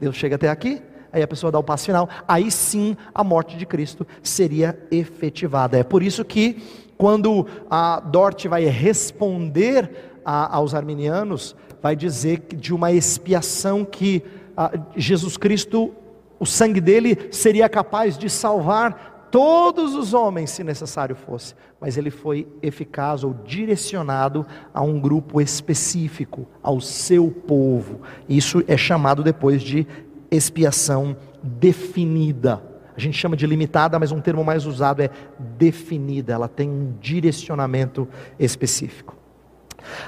Deus 0.00 0.16
chega 0.16 0.36
até 0.36 0.48
aqui, 0.48 0.80
aí 1.12 1.22
a 1.22 1.28
pessoa 1.28 1.52
dá 1.52 1.58
o 1.58 1.62
passo 1.62 1.84
final, 1.84 2.08
aí 2.26 2.50
sim 2.50 2.96
a 3.14 3.22
morte 3.22 3.58
de 3.58 3.66
Cristo 3.66 4.06
seria 4.22 4.78
efetivada. 4.90 5.76
É 5.76 5.84
por 5.84 6.02
isso 6.02 6.24
que 6.24 6.62
quando 6.96 7.46
a 7.68 8.00
Dort 8.00 8.46
vai 8.46 8.64
responder 8.64 10.11
a, 10.24 10.56
aos 10.56 10.74
arminianos, 10.74 11.56
vai 11.80 11.96
dizer 11.96 12.42
de 12.54 12.72
uma 12.72 12.92
expiação 12.92 13.84
que 13.84 14.22
ah, 14.56 14.72
Jesus 14.96 15.36
Cristo, 15.36 15.92
o 16.38 16.46
sangue 16.46 16.80
dele 16.80 17.28
seria 17.30 17.68
capaz 17.68 18.16
de 18.18 18.28
salvar 18.28 19.28
todos 19.30 19.94
os 19.94 20.12
homens, 20.12 20.50
se 20.50 20.62
necessário 20.62 21.16
fosse, 21.16 21.54
mas 21.80 21.96
ele 21.96 22.10
foi 22.10 22.46
eficaz 22.60 23.24
ou 23.24 23.32
direcionado 23.32 24.46
a 24.74 24.82
um 24.82 25.00
grupo 25.00 25.40
específico, 25.40 26.46
ao 26.62 26.80
seu 26.80 27.30
povo. 27.30 28.02
Isso 28.28 28.62
é 28.68 28.76
chamado 28.76 29.22
depois 29.22 29.62
de 29.62 29.86
expiação 30.30 31.16
definida. 31.42 32.62
A 32.94 33.00
gente 33.00 33.16
chama 33.16 33.34
de 33.34 33.46
limitada, 33.46 33.98
mas 33.98 34.12
um 34.12 34.20
termo 34.20 34.44
mais 34.44 34.66
usado 34.66 35.00
é 35.00 35.08
definida, 35.38 36.34
ela 36.34 36.46
tem 36.46 36.68
um 36.68 36.92
direcionamento 37.00 38.06
específico. 38.38 39.21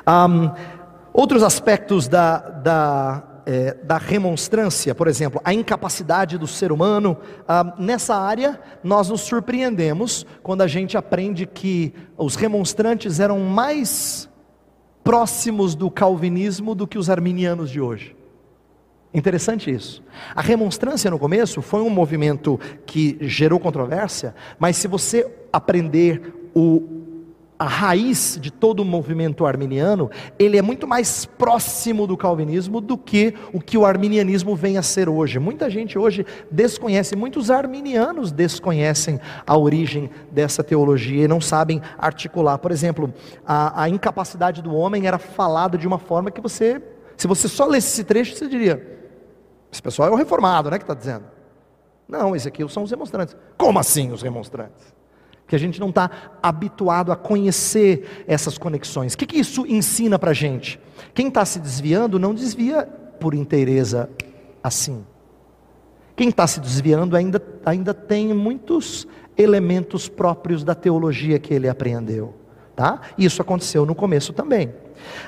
Um, 0.07 0.51
Outros 1.17 1.45
aspectos 1.45 2.09
da, 2.09 2.39
da, 2.39 3.23
é, 3.47 3.75
da 3.85 3.99
remonstrância, 3.99 4.93
por 4.97 5.07
exemplo, 5.07 5.41
a 5.45 5.55
incapacidade 5.55 6.37
do 6.37 6.49
ser 6.49 6.73
humano, 6.73 7.17
nessa 7.79 8.17
área 8.17 8.61
nós 8.83 9.09
nos 9.09 9.21
surpreendemos 9.21 10.27
quando 10.43 10.63
a 10.63 10.67
gente 10.67 10.97
aprende 10.97 11.47
que 11.47 11.95
os 12.19 12.35
remonstrantes 12.35 13.21
eram 13.21 13.39
mais 13.39 14.29
próximos 15.05 15.77
do 15.77 15.89
calvinismo 15.89 16.75
do 16.75 16.85
que 16.85 16.99
os 16.99 17.09
arminianos 17.09 17.71
de 17.71 17.81
hoje. 17.81 18.17
Interessante 19.15 19.71
isso. 19.71 20.03
A 20.35 20.43
remonstrância 20.43 21.09
no 21.13 21.19
começo 21.19 21.63
foi 21.63 21.81
um 21.81 21.91
movimento 21.91 22.59
que 22.85 23.17
gerou 23.21 23.61
controvérsia, 23.61 24.35
mas 24.59 24.77
se 24.77 24.89
você 24.89 25.33
aprender 25.53 26.51
o 26.53 27.05
a 27.59 27.67
raiz 27.67 28.39
de 28.41 28.51
todo 28.51 28.81
o 28.81 28.85
movimento 28.85 29.47
arminiano, 29.47 30.11
ele 30.39 30.59
é 30.59 30.63
muito 30.63 30.87
mais 30.87 31.25
próximo 31.25 32.07
do 32.07 32.17
calvinismo 32.17 32.81
do 32.81 32.99
que 32.99 33.35
o 33.53 33.61
que 33.61 33.79
o 33.79 33.87
arminianismo 33.87 34.57
vem 34.57 34.77
a 34.77 34.83
ser 34.83 35.09
hoje. 35.09 35.39
Muita 35.39 35.71
gente 35.71 35.99
hoje 35.99 36.27
desconhece, 36.51 37.15
muitos 37.15 37.51
arminianos 37.51 38.33
desconhecem 38.33 39.21
a 39.47 39.57
origem 39.57 40.11
dessa 40.31 40.65
teologia 40.65 41.25
e 41.25 41.29
não 41.29 41.41
sabem 41.41 41.81
articular. 41.97 42.59
Por 42.59 42.73
exemplo, 42.73 43.13
a, 43.47 43.83
a 43.85 43.89
incapacidade 43.89 44.61
do 44.61 44.75
homem 44.75 45.07
era 45.07 45.19
falada 45.19 45.79
de 45.79 45.87
uma 45.87 45.99
forma 45.99 46.31
que 46.31 46.41
você, 46.41 46.83
se 47.17 47.27
você 47.27 47.49
só 47.49 47.67
lesse 47.67 47.89
esse 47.89 48.05
trecho, 48.05 48.37
você 48.37 48.49
diria: 48.49 48.99
esse 49.73 49.81
pessoal 49.81 50.09
é 50.09 50.13
o 50.13 50.17
reformado, 50.17 50.71
né, 50.71 50.79
que 50.79 50.85
está 50.85 50.95
dizendo. 50.95 51.25
Não, 52.09 52.35
esse 52.35 52.49
aqui 52.49 52.69
são 52.69 52.83
os 52.83 52.91
remonstrantes. 52.91 53.37
Como 53.57 53.79
assim 53.79 54.13
os 54.13 54.23
remonstrantes? 54.23 54.95
Que 55.47 55.55
a 55.55 55.59
gente 55.59 55.79
não 55.79 55.91
está 55.91 56.11
habituado 56.43 57.13
a 57.13 57.17
conhecer 57.17 58.25
essas 58.27 58.57
conexões. 58.57 59.15
O 59.15 59.19
que, 59.19 59.27
que 59.27 59.39
isso 59.39 59.67
ensina 59.67 60.19
para 60.19 60.31
a 60.31 60.35
gente? 60.35 60.81
Quem 61.13 61.29
está 61.29 61.45
se 61.45 61.59
desviando 61.59 62.19
não 62.19 62.35
desvia 62.35 62.89
por 63.21 63.35
inteireza 63.35 64.09
assim. 64.63 65.05
Quem 66.17 66.29
está 66.29 66.47
se 66.47 66.61
desviando 66.61 67.17
ainda, 67.17 67.43
ainda 67.65 67.93
tem 67.93 68.33
muitos 68.33 69.07
elementos 69.37 70.09
próprios 70.09 70.63
da 70.63 70.75
teologia 70.75 71.39
que 71.39 71.53
ele 71.53 71.69
apreendeu. 71.69 72.35
Tá? 72.75 73.01
Isso 73.19 73.43
aconteceu 73.43 73.85
no 73.85 73.95
começo 73.95 74.33
também. 74.33 74.73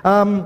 Um, 0.05 0.44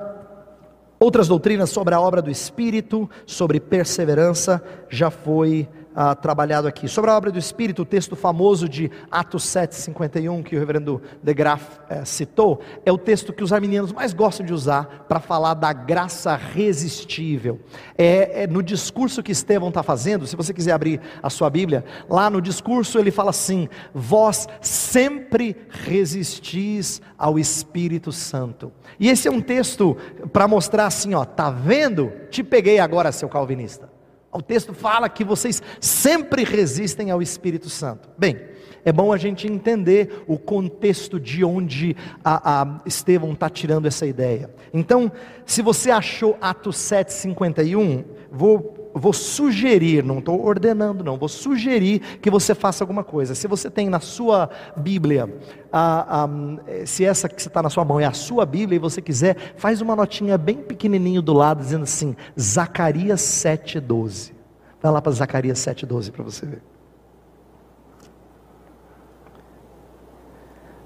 outras 0.98 1.28
doutrinas 1.28 1.70
sobre 1.70 1.94
a 1.94 2.00
obra 2.00 2.20
do 2.20 2.30
Espírito, 2.30 3.09
sobre 3.26 3.61
perseverança, 3.61 4.62
já 4.88 5.11
foi 5.11 5.68
ah, 5.94 6.14
trabalhado 6.14 6.68
aqui. 6.68 6.88
Sobre 6.88 7.11
a 7.11 7.16
obra 7.16 7.31
do 7.31 7.38
Espírito, 7.38 7.83
o 7.83 7.85
texto 7.85 8.14
famoso 8.14 8.68
de 8.68 8.90
Atos 9.11 9.44
7,51, 9.44 10.42
que 10.42 10.57
o 10.57 10.59
reverendo 10.59 11.03
de 11.22 11.35
Graaf 11.35 11.62
eh, 11.88 12.05
citou, 12.05 12.61
é 12.85 12.92
o 12.92 12.98
texto 12.98 13.33
que 13.33 13.42
os 13.42 13.53
arminianos 13.53 13.92
mais 13.92 14.12
gostam 14.12 14.46
de 14.46 14.53
usar 14.53 15.07
para 15.09 15.20
falar 15.20 15.55
da 15.55 15.72
graça 15.72 16.37
resistível. 16.37 17.61
É, 17.98 18.44
é 18.44 18.46
no 18.46 18.62
discurso 18.62 19.22
que 19.22 19.33
Estevão 19.33 19.68
está 19.68 19.83
fazendo, 19.83 20.26
se 20.26 20.37
você 20.37 20.55
quiser 20.55 20.72
abrir 20.72 21.00
a 21.22 21.29
sua 21.29 21.50
Bíblia, 21.50 21.85
lá 22.09 22.31
no 22.31 22.40
discurso 22.40 22.98
ele 22.98 23.11
fala 23.11 23.31
assim: 23.31 23.68
Vós 23.92 24.46
sempre 24.61 25.57
resistis 25.68 27.03
ao 27.18 27.38
Espírito 27.38 28.12
Santo. 28.12 28.72
E 28.98 29.09
esse 29.09 29.26
é 29.26 29.31
um 29.31 29.40
texto 29.40 29.96
para 30.33 30.46
mostrar 30.46 30.87
assim, 30.87 31.14
ó, 31.14 31.24
tá 31.24 31.50
vendo? 31.50 32.12
Te 32.31 32.44
peguei 32.44 32.79
agora, 32.79 33.11
seu 33.11 33.29
calvinista. 33.29 33.89
O 34.33 34.40
texto 34.40 34.73
fala 34.73 35.09
que 35.09 35.25
vocês 35.25 35.62
sempre 35.81 36.45
resistem 36.45 37.11
ao 37.11 37.21
Espírito 37.21 37.68
Santo. 37.68 38.09
Bem, 38.16 38.41
é 38.85 38.93
bom 38.93 39.12
a 39.12 39.16
gente 39.16 39.47
entender 39.47 40.24
o 40.26 40.39
contexto 40.39 41.18
de 41.18 41.45
onde 41.45 41.97
a, 42.24 42.62
a 42.62 42.81
Estevão 42.87 43.33
está 43.33 43.51
tirando 43.51 43.87
essa 43.87 44.07
ideia. 44.07 44.51
Então, 44.72 45.11
se 45.45 45.62
você 45.62 45.91
achou 45.91 46.39
Atos 46.41 46.76
7,51, 46.76 48.05
vou 48.31 48.80
vou 48.93 49.12
sugerir, 49.12 50.05
não 50.05 50.18
estou 50.18 50.45
ordenando, 50.45 51.05
não, 51.05 51.16
vou 51.16 51.28
sugerir 51.28 52.01
que 52.20 52.30
você 52.30 52.55
faça 52.55 52.82
alguma 52.82 53.05
coisa. 53.05 53.34
Se 53.34 53.47
você 53.47 53.70
tem 53.70 53.88
na 53.88 54.01
sua 54.01 54.51
Bíblia, 54.76 55.32
a, 55.72 56.24
a, 56.24 56.28
se 56.86 57.05
essa 57.05 57.28
que 57.28 57.41
está 57.41 57.62
na 57.62 57.70
sua 57.70 57.84
mão 57.84 58.01
é 58.01 58.05
a 58.05 58.12
sua 58.12 58.45
Bíblia 58.45 58.76
e 58.76 58.80
você 58.80 59.01
quiser, 59.01 59.55
faz 59.57 59.80
uma 59.80 59.95
notinha 59.95 60.36
bem 60.36 60.57
pequenininho 60.57 61.22
do 61.22 61.32
lado, 61.32 61.62
dizendo 61.62 61.84
assim: 61.84 62.16
Zacarias 62.38 63.20
7,12. 63.20 64.32
Vai 64.82 64.93
lá 64.93 65.01
para 65.01 65.12
Zacarias 65.12 65.59
7,12 65.59 66.11
para 66.11 66.24
você 66.24 66.47
ver. 66.47 66.62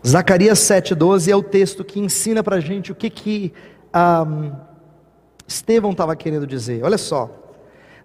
Zacarias 0.07 0.59
7,12 0.59 1.30
é 1.30 1.36
o 1.36 1.42
texto 1.42 1.82
que 1.82 1.98
ensina 1.98 2.42
para 2.42 2.57
a 2.57 2.61
gente 2.61 2.92
o 2.92 2.94
que, 2.94 3.09
que 3.09 3.55
um, 3.94 4.52
Estevão 5.46 5.92
estava 5.92 6.14
querendo 6.14 6.46
dizer. 6.46 6.82
Olha 6.84 6.98
só, 6.98 7.43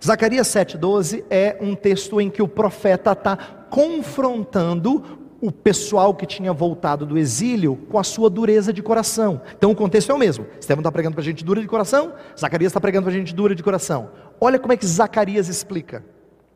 Zacarias 0.03 0.47
7,12 0.47 1.25
é 1.29 1.57
um 1.59 1.75
texto 1.75 2.21
em 2.21 2.29
que 2.29 2.41
o 2.41 2.47
profeta 2.47 3.11
está 3.11 3.35
confrontando 3.69 5.19
o 5.41 5.51
pessoal 5.51 6.13
que 6.13 6.25
tinha 6.25 6.51
voltado 6.51 7.05
do 7.05 7.17
exílio 7.17 7.77
com 7.89 7.97
a 7.97 8.03
sua 8.03 8.29
dureza 8.29 8.71
de 8.73 8.81
coração. 8.81 9.41
Então 9.57 9.71
o 9.71 9.75
contexto 9.75 10.11
é 10.11 10.15
o 10.15 10.17
mesmo. 10.17 10.45
Estevão 10.59 10.81
está 10.81 10.91
pregando 10.91 11.15
para 11.15 11.21
a 11.21 11.25
gente 11.25 11.43
dura 11.43 11.61
de 11.61 11.67
coração, 11.67 12.13
Zacarias 12.37 12.71
está 12.71 12.79
pregando 12.79 13.03
para 13.03 13.13
a 13.13 13.17
gente 13.17 13.33
dura 13.33 13.53
de 13.53 13.63
coração. 13.63 14.11
Olha 14.39 14.59
como 14.59 14.73
é 14.73 14.77
que 14.77 14.85
Zacarias 14.85 15.47
explica. 15.47 16.03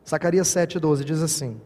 Zacarias 0.08 0.48
7,12 0.48 1.04
diz 1.04 1.22
assim: 1.22 1.60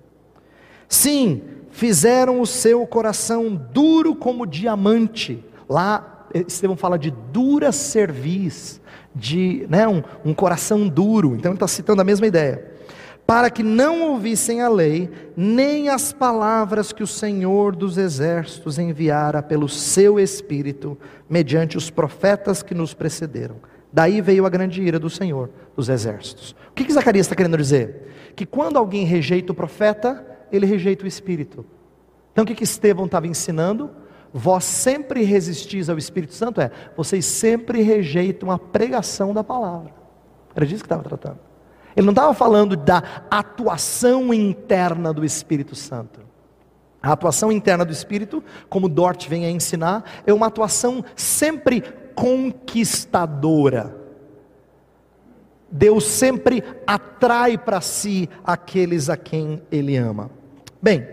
Sim, 0.89 1.43
fizeram 1.71 2.41
o 2.41 2.47
seu 2.47 2.87
coração 2.87 3.55
duro 3.55 4.15
como 4.15 4.47
diamante. 4.47 5.45
Lá, 5.69 6.27
Estevão 6.33 6.77
fala 6.77 6.99
de 6.99 7.11
dura 7.11 7.73
cerviz 7.73 8.81
de 9.19 9.67
né, 9.69 9.87
um, 9.89 10.03
um 10.25 10.33
coração 10.33 10.87
duro. 10.89 11.35
Então 11.35 11.51
ele 11.51 11.57
está 11.57 11.69
citando 11.69 12.01
a 12.01 12.05
mesma 12.05 12.27
ideia. 12.27 12.73
Para 13.27 13.51
que 13.51 13.63
não 13.63 14.13
ouvissem 14.13 14.63
a 14.63 14.71
lei, 14.71 15.11
nem 15.37 15.91
as 15.91 16.13
palavras 16.13 16.93
que 16.93 17.03
o 17.03 17.07
Senhor 17.07 17.77
dos 17.77 17.99
exércitos 17.99 18.79
enviara 18.79 19.43
pelo 19.43 19.69
seu 19.69 20.19
Espírito, 20.19 20.97
mediante 21.29 21.77
os 21.77 21.91
profetas 21.91 22.63
que 22.63 22.75
nos 22.75 22.95
precederam. 22.95 23.57
Daí 23.93 24.23
veio 24.23 24.47
a 24.47 24.49
grande 24.49 24.83
ira 24.83 24.99
do 24.99 25.11
Senhor 25.11 25.51
dos 25.77 25.91
exércitos. 25.91 26.55
O 26.71 26.73
que, 26.75 26.85
que 26.85 26.93
Zacarias 26.93 27.27
está 27.27 27.37
querendo 27.37 27.59
dizer? 27.59 28.33
Que 28.35 28.47
quando 28.47 28.79
alguém 28.79 29.05
rejeita 29.05 29.53
o 29.53 29.55
profeta, 29.55 30.25
ele 30.51 30.65
rejeita 30.65 31.05
o 31.05 31.09
Espírito. 31.09 31.67
Então 32.33 32.45
o 32.45 32.47
que, 32.47 32.55
que 32.55 32.65
Estevão 32.65 33.05
estava 33.05 33.27
ensinando? 33.27 33.91
Vós 34.39 34.65
sempre 34.65 35.25
resistis 35.25 35.91
ao 35.91 35.99
Espírito 35.99 36.33
Santo, 36.33 36.61
é, 36.61 36.71
vocês 36.97 37.27
sempre 37.27 37.83
rejeitam 37.83 38.51
a 38.51 38.59
pregação 38.59 39.35
da 39.35 39.43
palavra. 39.43 39.93
Era 40.55 40.65
disso 40.65 40.83
que 40.83 40.87
estava 40.87 41.03
tratando. 41.03 41.41
Ele 41.97 42.07
não 42.07 42.13
estava 42.13 42.33
falando 42.33 42.77
da 42.77 43.03
atuação 43.29 44.33
interna 44.33 45.13
do 45.13 45.25
Espírito 45.25 45.75
Santo. 45.75 46.21
A 47.03 47.13
atuação 47.13 47.51
interna 47.51 47.85
do 47.85 47.93
Espírito, 47.93 48.43
como 48.69 48.89
Dort 48.89 49.29
vem 49.29 49.45
a 49.45 49.51
ensinar, 49.51 50.05
é 50.25 50.33
uma 50.33 50.47
atuação 50.47 51.05
sempre 51.17 51.83
conquistadora. 52.15 53.97
Deus 55.71 56.05
sempre 56.05 56.63
atrai 56.87 57.59
para 57.59 57.81
si 57.81 58.29
aqueles 58.45 59.11
a 59.11 59.17
quem 59.17 59.61
Ele 59.71 59.97
ama. 59.97 60.31
Bem, 60.81 61.07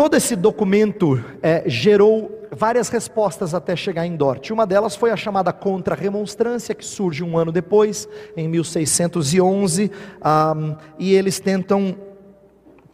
Todo 0.00 0.16
esse 0.16 0.34
documento 0.34 1.22
é, 1.42 1.62
gerou 1.66 2.48
várias 2.50 2.88
respostas 2.88 3.52
até 3.52 3.76
chegar 3.76 4.06
em 4.06 4.16
Dort. 4.16 4.48
Uma 4.50 4.66
delas 4.66 4.96
foi 4.96 5.10
a 5.10 5.16
chamada 5.16 5.52
Contra-Remonstrância, 5.52 6.74
que 6.74 6.86
surge 6.86 7.22
um 7.22 7.36
ano 7.36 7.52
depois, 7.52 8.08
em 8.34 8.48
1611, 8.48 9.90
um, 10.24 10.76
e 10.98 11.12
eles 11.12 11.38
tentam 11.38 11.94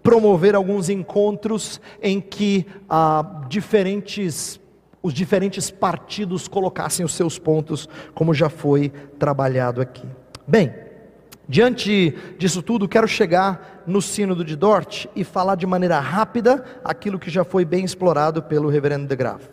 promover 0.02 0.56
alguns 0.56 0.88
encontros 0.88 1.80
em 2.02 2.20
que 2.20 2.66
uh, 2.90 3.46
diferentes 3.48 4.58
os 5.00 5.14
diferentes 5.14 5.70
partidos 5.70 6.48
colocassem 6.48 7.06
os 7.06 7.14
seus 7.14 7.38
pontos, 7.38 7.88
como 8.16 8.34
já 8.34 8.48
foi 8.48 8.88
trabalhado 9.16 9.80
aqui. 9.80 10.02
Bem, 10.44 10.74
Diante 11.48 12.14
disso 12.38 12.60
tudo, 12.60 12.88
quero 12.88 13.06
chegar 13.06 13.82
no 13.86 14.02
Sínodo 14.02 14.44
de 14.44 14.56
Dort 14.56 15.06
e 15.14 15.22
falar 15.22 15.54
de 15.54 15.66
maneira 15.66 16.00
rápida 16.00 16.64
aquilo 16.84 17.18
que 17.18 17.30
já 17.30 17.44
foi 17.44 17.64
bem 17.64 17.84
explorado 17.84 18.42
pelo 18.42 18.68
reverendo 18.68 19.06
de 19.06 19.14
Graaf. 19.14 19.48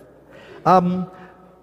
Um, 0.65 1.05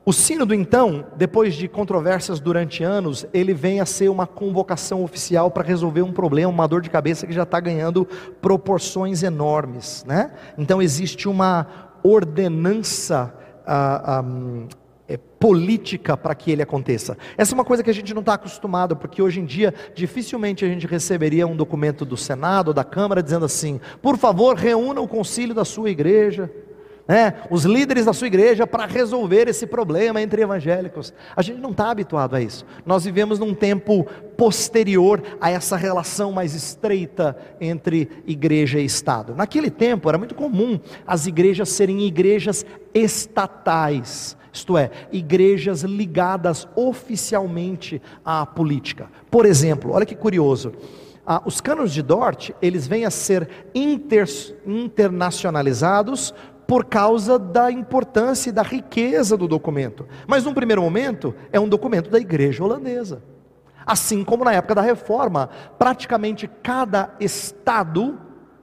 o 0.04 0.12
Sínodo, 0.12 0.54
então, 0.54 1.06
depois 1.16 1.54
de 1.54 1.68
controvérsias 1.68 2.40
durante 2.40 2.82
anos, 2.82 3.26
ele 3.34 3.52
vem 3.52 3.80
a 3.80 3.86
ser 3.86 4.08
uma 4.08 4.26
convocação 4.26 5.02
oficial 5.02 5.50
para 5.50 5.62
resolver 5.62 6.02
um 6.02 6.12
problema, 6.12 6.50
uma 6.50 6.66
dor 6.66 6.80
de 6.80 6.88
cabeça 6.88 7.26
que 7.26 7.32
já 7.32 7.42
está 7.42 7.60
ganhando 7.60 8.06
proporções 8.40 9.22
enormes. 9.22 10.04
Né? 10.06 10.30
Então, 10.56 10.80
existe 10.80 11.28
uma 11.28 11.66
ordenança 12.02 13.34
uh, 13.66 14.24
um, 14.24 14.68
é, 15.10 15.18
política 15.40 16.16
para 16.16 16.36
que 16.36 16.52
ele 16.52 16.62
aconteça. 16.62 17.18
Essa 17.36 17.52
é 17.52 17.56
uma 17.56 17.64
coisa 17.64 17.82
que 17.82 17.90
a 17.90 17.94
gente 17.94 18.14
não 18.14 18.20
está 18.20 18.34
acostumado, 18.34 18.94
porque 18.94 19.20
hoje 19.20 19.40
em 19.40 19.44
dia 19.44 19.74
dificilmente 19.92 20.64
a 20.64 20.68
gente 20.68 20.86
receberia 20.86 21.48
um 21.48 21.56
documento 21.56 22.04
do 22.04 22.16
Senado 22.16 22.68
ou 22.68 22.74
da 22.74 22.84
Câmara 22.84 23.20
dizendo 23.20 23.44
assim: 23.44 23.80
por 24.00 24.16
favor, 24.16 24.54
reúna 24.56 25.00
o 25.00 25.08
concílio 25.08 25.52
da 25.52 25.64
sua 25.64 25.90
igreja. 25.90 26.48
Né, 27.08 27.34
os 27.50 27.64
líderes 27.64 28.04
da 28.04 28.12
sua 28.12 28.28
igreja 28.28 28.68
para 28.68 28.86
resolver 28.86 29.48
esse 29.48 29.66
problema 29.66 30.22
entre 30.22 30.42
evangélicos. 30.42 31.12
A 31.34 31.42
gente 31.42 31.58
não 31.58 31.72
está 31.72 31.90
habituado 31.90 32.36
a 32.36 32.40
isso. 32.40 32.64
Nós 32.86 33.04
vivemos 33.04 33.36
num 33.40 33.52
tempo 33.52 34.04
posterior 34.36 35.20
a 35.40 35.50
essa 35.50 35.76
relação 35.76 36.30
mais 36.30 36.54
estreita 36.54 37.36
entre 37.60 38.08
igreja 38.28 38.78
e 38.78 38.84
Estado. 38.84 39.34
Naquele 39.34 39.70
tempo 39.70 40.08
era 40.08 40.18
muito 40.18 40.36
comum 40.36 40.78
as 41.04 41.26
igrejas 41.26 41.70
serem 41.70 42.06
igrejas 42.06 42.64
estatais 42.94 44.38
isto 44.52 44.76
é, 44.76 44.90
igrejas 45.12 45.82
ligadas 45.82 46.68
oficialmente 46.74 48.00
à 48.24 48.44
política. 48.44 49.08
Por 49.30 49.46
exemplo, 49.46 49.92
olha 49.92 50.06
que 50.06 50.14
curioso, 50.14 50.72
ah, 51.26 51.42
os 51.44 51.60
canos 51.60 51.92
de 51.92 52.02
Dort, 52.02 52.50
eles 52.60 52.88
vêm 52.88 53.04
a 53.04 53.10
ser 53.10 53.48
inter, 53.74 54.26
internacionalizados 54.66 56.34
por 56.66 56.84
causa 56.84 57.38
da 57.38 57.70
importância 57.70 58.50
e 58.50 58.52
da 58.52 58.62
riqueza 58.62 59.36
do 59.36 59.48
documento. 59.48 60.06
Mas 60.26 60.44
num 60.44 60.54
primeiro 60.54 60.82
momento, 60.82 61.34
é 61.52 61.58
um 61.58 61.68
documento 61.68 62.10
da 62.10 62.18
igreja 62.18 62.62
holandesa. 62.64 63.22
Assim 63.84 64.22
como 64.22 64.44
na 64.44 64.52
época 64.52 64.74
da 64.76 64.82
reforma, 64.82 65.50
praticamente 65.78 66.48
cada 66.62 67.14
estado, 67.18 68.18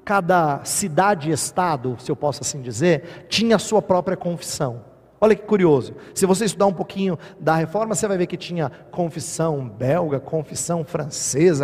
cada 0.05 0.63
cidade-estado, 0.63 1.97
se 1.99 2.09
eu 2.09 2.15
posso 2.15 2.43
assim 2.43 2.61
dizer, 2.61 3.25
tinha 3.27 3.57
a 3.57 3.59
sua 3.59 3.81
própria 3.81 4.15
confissão. 4.15 4.86
Olha 5.19 5.35
que 5.35 5.43
curioso. 5.43 5.95
Se 6.13 6.25
você 6.25 6.45
estudar 6.45 6.67
um 6.67 6.73
pouquinho 6.73 7.17
da 7.39 7.55
reforma, 7.55 7.95
você 7.95 8.07
vai 8.07 8.17
ver 8.17 8.27
que 8.27 8.37
tinha 8.37 8.69
confissão 8.91 9.67
belga, 9.67 10.19
confissão 10.19 10.83
francesa, 10.83 11.63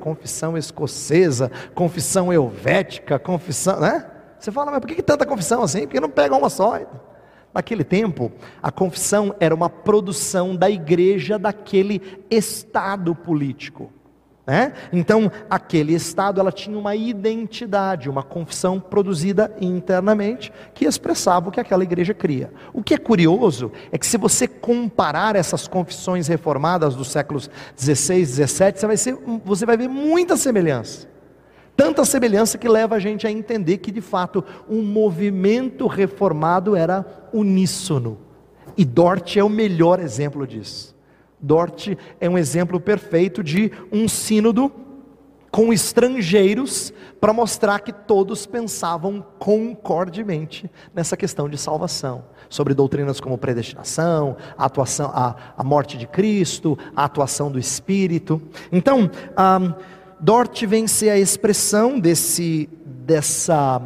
confissão 0.00 0.56
escocesa, 0.56 1.50
confissão 1.74 2.32
helvética, 2.32 3.18
confissão, 3.18 3.80
né? 3.80 4.10
Você 4.38 4.52
fala, 4.52 4.70
mas 4.70 4.80
por 4.80 4.88
que 4.88 5.02
tanta 5.02 5.26
confissão 5.26 5.62
assim? 5.62 5.82
Porque 5.82 6.00
não 6.00 6.10
pega 6.10 6.36
uma 6.36 6.48
só. 6.48 6.78
Naquele 7.52 7.84
tempo, 7.84 8.30
a 8.62 8.70
confissão 8.70 9.34
era 9.40 9.54
uma 9.54 9.68
produção 9.68 10.54
da 10.54 10.70
igreja 10.70 11.38
daquele 11.38 12.24
estado 12.30 13.14
político. 13.14 13.90
Né? 14.46 14.72
Então, 14.92 15.30
aquele 15.50 15.92
estado 15.92 16.40
ela 16.40 16.52
tinha 16.52 16.78
uma 16.78 16.94
identidade, 16.94 18.08
uma 18.08 18.22
confissão 18.22 18.78
produzida 18.78 19.52
internamente 19.60 20.52
que 20.72 20.84
expressava 20.84 21.48
o 21.48 21.52
que 21.52 21.58
aquela 21.58 21.82
igreja 21.82 22.14
cria. 22.14 22.52
O 22.72 22.80
que 22.80 22.94
é 22.94 22.98
curioso 22.98 23.72
é 23.90 23.98
que 23.98 24.06
se 24.06 24.16
você 24.16 24.46
comparar 24.46 25.34
essas 25.34 25.66
confissões 25.66 26.28
reformadas 26.28 26.94
dos 26.94 27.10
séculos 27.10 27.50
16, 27.76 28.36
17, 28.36 28.78
você 28.78 28.86
vai, 28.86 28.96
ser, 28.96 29.18
você 29.44 29.66
vai 29.66 29.76
ver 29.76 29.88
muita 29.88 30.36
semelhança. 30.36 31.08
Tanta 31.76 32.04
semelhança 32.04 32.56
que 32.56 32.68
leva 32.68 32.94
a 32.94 32.98
gente 33.00 33.26
a 33.26 33.30
entender 33.30 33.78
que 33.78 33.90
de 33.90 34.00
fato 34.00 34.44
um 34.68 34.80
movimento 34.80 35.88
reformado 35.88 36.76
era 36.76 37.04
uníssono. 37.32 38.18
E 38.78 38.84
Dort 38.84 39.36
é 39.36 39.42
o 39.42 39.48
melhor 39.48 39.98
exemplo 40.00 40.46
disso. 40.46 40.95
Dort 41.40 41.96
é 42.20 42.28
um 42.28 42.38
exemplo 42.38 42.80
perfeito 42.80 43.42
de 43.42 43.72
um 43.92 44.08
sínodo 44.08 44.72
com 45.50 45.72
estrangeiros 45.72 46.92
para 47.18 47.32
mostrar 47.32 47.80
que 47.80 47.92
todos 47.92 48.44
pensavam 48.44 49.24
concordemente 49.38 50.70
nessa 50.94 51.16
questão 51.16 51.48
de 51.48 51.56
salvação, 51.56 52.24
sobre 52.48 52.74
doutrinas 52.74 53.20
como 53.20 53.38
predestinação, 53.38 54.36
a 54.58 54.66
atuação, 54.66 55.10
a, 55.14 55.34
a 55.56 55.64
morte 55.64 55.96
de 55.96 56.06
Cristo, 56.06 56.78
a 56.94 57.04
atuação 57.04 57.50
do 57.50 57.58
Espírito. 57.58 58.42
Então, 58.70 59.02
um, 59.02 59.08
Dort 60.20 60.62
vem 60.66 60.86
ser 60.86 61.08
a 61.10 61.18
expressão 61.18 61.98
desse 61.98 62.68
dessa 62.84 63.80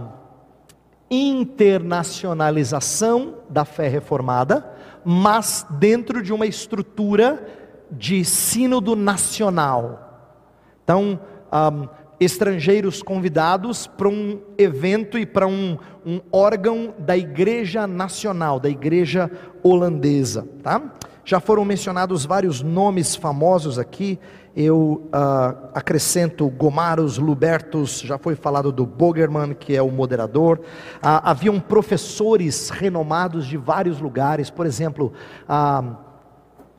internacionalização 1.10 3.36
da 3.48 3.64
fé 3.64 3.88
reformada 3.88 4.79
mas 5.04 5.66
dentro 5.70 6.22
de 6.22 6.32
uma 6.32 6.46
estrutura 6.46 7.46
de 7.90 8.24
sínodo 8.24 8.94
nacional. 8.94 10.36
Então, 10.84 11.20
um, 11.52 11.88
estrangeiros 12.20 13.02
convidados 13.02 13.86
para 13.86 14.08
um 14.08 14.40
evento 14.58 15.18
e 15.18 15.24
para 15.24 15.46
um, 15.46 15.78
um, 16.04 16.20
órgão 16.30 16.94
da 16.98 17.16
Igreja 17.16 17.86
Nacional, 17.86 18.60
da 18.60 18.68
Igreja 18.68 19.30
Holandesa. 19.62 20.46
Tá? 20.62 20.82
Já 21.30 21.38
foram 21.38 21.64
mencionados 21.64 22.24
vários 22.24 22.60
nomes 22.60 23.14
famosos 23.14 23.78
aqui. 23.78 24.18
Eu 24.56 25.08
uh, 25.14 25.70
acrescento 25.72 26.48
Gomaros, 26.48 27.18
Lubertus, 27.18 28.00
já 28.00 28.18
foi 28.18 28.34
falado 28.34 28.72
do 28.72 28.84
Bogerman, 28.84 29.54
que 29.54 29.76
é 29.76 29.80
o 29.80 29.92
moderador. 29.92 30.58
Uh, 30.58 31.22
haviam 31.22 31.60
professores 31.60 32.68
renomados 32.68 33.46
de 33.46 33.56
vários 33.56 34.00
lugares, 34.00 34.50
por 34.50 34.66
exemplo, 34.66 35.12
uh, 35.48 35.94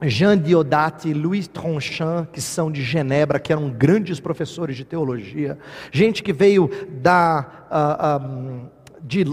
Jean 0.05 0.37
Diodati, 0.37 1.13
Louis 1.13 1.47
Tronchin, 1.47 2.27
que 2.33 2.41
são 2.41 2.69
de 2.69 2.83
Genebra, 2.83 3.39
que 3.39 3.53
eram 3.53 3.69
grandes 3.69 4.19
professores 4.19 4.75
de 4.75 4.83
teologia. 4.83 5.57
Gente 5.93 6.21
que 6.21 6.33
veio 6.33 6.69
da, 7.01 8.19
um, 8.21 8.65
de 9.01 9.23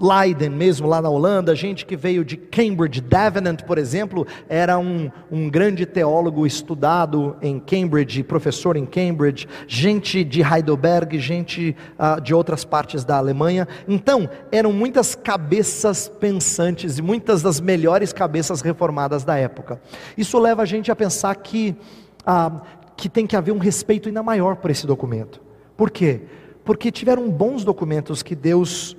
Leiden 0.00 0.50
mesmo, 0.50 0.86
lá 0.86 1.02
na 1.02 1.08
Holanda, 1.08 1.54
gente 1.54 1.84
que 1.84 1.96
veio 1.96 2.24
de 2.24 2.36
Cambridge, 2.36 3.00
Davenant, 3.00 3.62
por 3.62 3.78
exemplo, 3.78 4.26
era 4.48 4.78
um, 4.78 5.10
um 5.30 5.50
grande 5.50 5.84
teólogo 5.84 6.46
estudado 6.46 7.36
em 7.42 7.58
Cambridge, 7.58 8.22
professor 8.22 8.76
em 8.76 8.86
Cambridge, 8.86 9.48
gente 9.66 10.22
de 10.22 10.40
Heidelberg, 10.40 11.18
gente 11.18 11.76
uh, 11.98 12.20
de 12.20 12.32
outras 12.34 12.64
partes 12.64 13.04
da 13.04 13.16
Alemanha. 13.16 13.66
Então, 13.86 14.28
eram 14.52 14.72
muitas 14.72 15.14
cabeças 15.14 16.08
pensantes 16.08 16.98
e 16.98 17.02
muitas 17.02 17.42
das 17.42 17.60
melhores 17.60 18.12
cabeças 18.12 18.60
reformadas 18.60 19.24
da 19.24 19.36
época. 19.36 19.80
Isso 20.16 20.38
leva 20.38 20.62
a 20.62 20.66
gente 20.66 20.90
a 20.90 20.96
pensar 20.96 21.34
que, 21.36 21.76
uh, 22.22 22.60
que 22.96 23.08
tem 23.08 23.26
que 23.26 23.36
haver 23.36 23.52
um 23.52 23.58
respeito 23.58 24.08
ainda 24.08 24.22
maior 24.22 24.56
por 24.56 24.70
esse 24.70 24.86
documento. 24.86 25.40
Por 25.76 25.90
quê? 25.90 26.22
Porque 26.64 26.90
tiveram 26.90 27.30
bons 27.30 27.64
documentos 27.64 28.22
que 28.22 28.34
Deus 28.34 28.96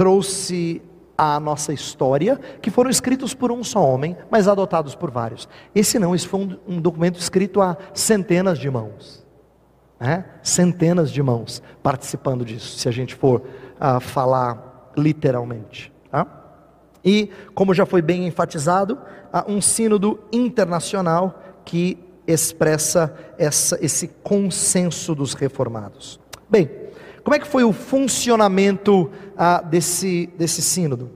trouxe 0.00 0.80
à 1.14 1.38
nossa 1.38 1.74
história, 1.74 2.40
que 2.62 2.70
foram 2.70 2.88
escritos 2.88 3.34
por 3.34 3.52
um 3.52 3.62
só 3.62 3.86
homem, 3.86 4.16
mas 4.30 4.48
adotados 4.48 4.94
por 4.94 5.10
vários. 5.10 5.46
Esse 5.74 5.98
não, 5.98 6.14
esse 6.14 6.26
foi 6.26 6.40
um, 6.40 6.58
um 6.66 6.80
documento 6.80 7.20
escrito 7.20 7.60
a 7.60 7.76
centenas 7.92 8.58
de 8.58 8.70
mãos. 8.70 9.22
Né? 10.00 10.24
Centenas 10.42 11.12
de 11.12 11.22
mãos 11.22 11.62
participando 11.82 12.46
disso, 12.46 12.78
se 12.78 12.88
a 12.88 12.90
gente 12.90 13.14
for 13.14 13.42
uh, 13.42 14.00
falar 14.00 14.90
literalmente. 14.96 15.92
Tá? 16.10 16.26
E, 17.04 17.28
como 17.54 17.74
já 17.74 17.84
foi 17.84 18.00
bem 18.00 18.26
enfatizado, 18.26 18.94
uh, 18.94 19.52
um 19.52 19.60
sínodo 19.60 20.18
internacional 20.32 21.42
que 21.62 21.98
expressa 22.26 23.14
essa, 23.36 23.78
esse 23.84 24.08
consenso 24.08 25.14
dos 25.14 25.34
reformados. 25.34 26.18
Bem, 26.48 26.79
como 27.30 27.36
é 27.36 27.38
que 27.38 27.46
foi 27.46 27.62
o 27.62 27.72
funcionamento 27.72 29.08
ah, 29.36 29.62
desse, 29.62 30.28
desse 30.36 30.60
sínodo? 30.60 31.12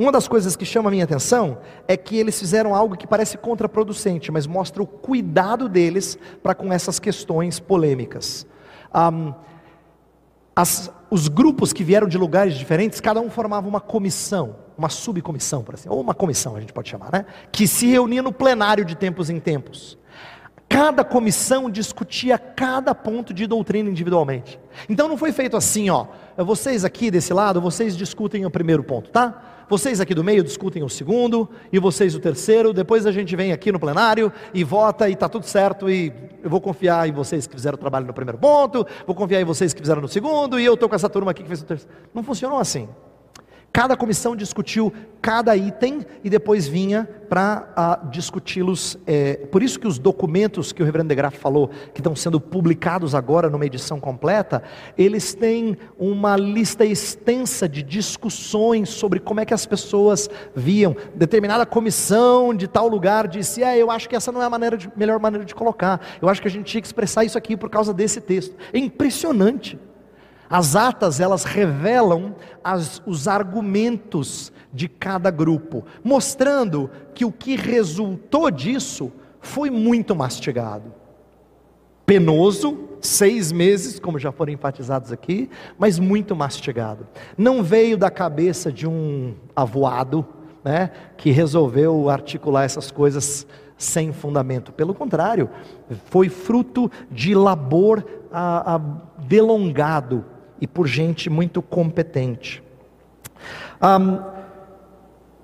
Uma 0.00 0.10
das 0.10 0.26
coisas 0.26 0.56
que 0.56 0.64
chama 0.64 0.88
a 0.88 0.90
minha 0.90 1.04
atenção 1.04 1.58
é 1.86 1.94
que 1.94 2.16
eles 2.16 2.38
fizeram 2.38 2.74
algo 2.74 2.96
que 2.96 3.06
parece 3.06 3.36
contraproducente, 3.36 4.32
mas 4.32 4.46
mostra 4.46 4.82
o 4.82 4.86
cuidado 4.86 5.68
deles 5.68 6.18
para 6.42 6.54
com 6.54 6.72
essas 6.72 6.98
questões 6.98 7.60
polêmicas. 7.60 8.46
Um, 8.94 9.34
as, 10.56 10.90
os 11.10 11.28
grupos 11.28 11.74
que 11.74 11.84
vieram 11.84 12.08
de 12.08 12.16
lugares 12.16 12.54
diferentes, 12.54 12.98
cada 12.98 13.20
um 13.20 13.28
formava 13.28 13.68
uma 13.68 13.78
comissão, 13.78 14.56
uma 14.78 14.88
subcomissão, 14.88 15.62
por 15.62 15.74
assim, 15.74 15.90
ou 15.90 16.00
uma 16.00 16.14
comissão 16.14 16.56
a 16.56 16.60
gente 16.60 16.72
pode 16.72 16.88
chamar, 16.88 17.12
né? 17.12 17.26
Que 17.52 17.68
se 17.68 17.88
reunia 17.88 18.22
no 18.22 18.32
plenário 18.32 18.86
de 18.86 18.96
tempos 18.96 19.28
em 19.28 19.38
tempos. 19.38 19.98
Cada 20.68 21.02
comissão 21.02 21.70
discutia 21.70 22.38
cada 22.38 22.94
ponto 22.94 23.32
de 23.32 23.46
doutrina 23.46 23.88
individualmente. 23.88 24.60
Então 24.88 25.08
não 25.08 25.16
foi 25.16 25.32
feito 25.32 25.56
assim, 25.56 25.88
ó. 25.88 26.06
Vocês 26.36 26.84
aqui 26.84 27.10
desse 27.10 27.32
lado, 27.32 27.60
vocês 27.60 27.96
discutem 27.96 28.44
o 28.44 28.50
primeiro 28.50 28.84
ponto, 28.84 29.10
tá? 29.10 29.64
Vocês 29.68 30.00
aqui 30.00 30.14
do 30.14 30.22
meio 30.22 30.42
discutem 30.42 30.82
o 30.82 30.88
segundo 30.88 31.48
e 31.72 31.78
vocês 31.78 32.14
o 32.14 32.20
terceiro. 32.20 32.72
Depois 32.72 33.06
a 33.06 33.12
gente 33.12 33.34
vem 33.34 33.52
aqui 33.52 33.72
no 33.72 33.80
plenário 33.80 34.32
e 34.52 34.62
vota 34.62 35.08
e 35.08 35.16
tá 35.16 35.28
tudo 35.28 35.46
certo 35.46 35.90
e 35.90 36.12
eu 36.42 36.50
vou 36.50 36.60
confiar 36.60 37.08
em 37.08 37.12
vocês 37.12 37.46
que 37.46 37.54
fizeram 37.54 37.76
o 37.76 37.78
trabalho 37.78 38.06
no 38.06 38.14
primeiro 38.14 38.38
ponto, 38.38 38.86
vou 39.06 39.14
confiar 39.14 39.40
em 39.40 39.44
vocês 39.44 39.74
que 39.74 39.80
fizeram 39.80 40.00
no 40.00 40.08
segundo 40.08 40.60
e 40.60 40.64
eu 40.64 40.76
tô 40.76 40.88
com 40.88 40.94
essa 40.94 41.08
turma 41.08 41.32
aqui 41.32 41.42
que 41.42 41.48
fez 41.48 41.62
o 41.62 41.64
terceiro. 41.64 41.94
Não 42.14 42.22
funcionou 42.22 42.58
assim. 42.58 42.88
Cada 43.72 43.96
comissão 43.96 44.34
discutiu 44.34 44.92
cada 45.20 45.56
item 45.56 46.04
e 46.24 46.30
depois 46.30 46.66
vinha 46.66 47.08
para 47.28 48.00
uh, 48.04 48.10
discuti-los. 48.10 48.96
É, 49.06 49.34
por 49.52 49.62
isso 49.62 49.78
que 49.78 49.86
os 49.86 49.98
documentos 49.98 50.72
que 50.72 50.82
o 50.82 50.86
Reverendo 50.86 51.10
de 51.10 51.14
Graaf 51.14 51.36
falou, 51.36 51.68
que 51.92 52.00
estão 52.00 52.16
sendo 52.16 52.40
publicados 52.40 53.14
agora 53.14 53.50
numa 53.50 53.66
edição 53.66 54.00
completa, 54.00 54.62
eles 54.96 55.34
têm 55.34 55.76
uma 55.98 56.36
lista 56.36 56.84
extensa 56.84 57.68
de 57.68 57.82
discussões 57.82 58.88
sobre 58.88 59.20
como 59.20 59.40
é 59.40 59.44
que 59.44 59.54
as 59.54 59.66
pessoas 59.66 60.30
viam. 60.54 60.96
Determinada 61.14 61.66
comissão 61.66 62.54
de 62.54 62.66
tal 62.66 62.88
lugar 62.88 63.28
disse: 63.28 63.62
é, 63.62 63.76
eu 63.76 63.90
acho 63.90 64.08
que 64.08 64.16
essa 64.16 64.32
não 64.32 64.42
é 64.42 64.46
a 64.46 64.50
maneira 64.50 64.76
de, 64.76 64.90
melhor 64.96 65.20
maneira 65.20 65.44
de 65.44 65.54
colocar. 65.54 66.00
Eu 66.22 66.28
acho 66.28 66.40
que 66.40 66.48
a 66.48 66.50
gente 66.50 66.64
tinha 66.64 66.80
que 66.80 66.88
expressar 66.88 67.24
isso 67.24 67.36
aqui 67.36 67.56
por 67.56 67.68
causa 67.68 67.92
desse 67.92 68.20
texto. 68.20 68.56
É 68.72 68.78
impressionante. 68.78 69.78
As 70.50 70.74
atas, 70.74 71.20
elas 71.20 71.44
revelam 71.44 72.34
as, 72.64 73.02
os 73.04 73.28
argumentos 73.28 74.52
de 74.72 74.88
cada 74.88 75.30
grupo, 75.30 75.84
mostrando 76.02 76.90
que 77.14 77.24
o 77.24 77.32
que 77.32 77.56
resultou 77.56 78.50
disso 78.50 79.12
foi 79.40 79.70
muito 79.70 80.14
mastigado. 80.14 80.92
Penoso, 82.06 82.88
seis 83.00 83.52
meses, 83.52 84.00
como 84.00 84.18
já 84.18 84.32
foram 84.32 84.52
enfatizados 84.52 85.12
aqui, 85.12 85.50
mas 85.78 85.98
muito 85.98 86.34
mastigado. 86.34 87.06
Não 87.36 87.62
veio 87.62 87.98
da 87.98 88.10
cabeça 88.10 88.72
de 88.72 88.86
um 88.86 89.34
avoado, 89.54 90.26
né, 90.64 90.90
que 91.16 91.30
resolveu 91.30 92.08
articular 92.08 92.64
essas 92.64 92.90
coisas 92.90 93.46
sem 93.76 94.12
fundamento. 94.12 94.72
Pelo 94.72 94.94
contrário, 94.94 95.48
foi 96.06 96.28
fruto 96.28 96.90
de 97.10 97.34
labor 97.34 98.04
a, 98.32 98.74
a, 98.74 98.78
delongado 99.22 100.24
e 100.60 100.66
por 100.66 100.86
gente 100.86 101.30
muito 101.30 101.62
competente. 101.62 102.62
Um, 103.82 104.20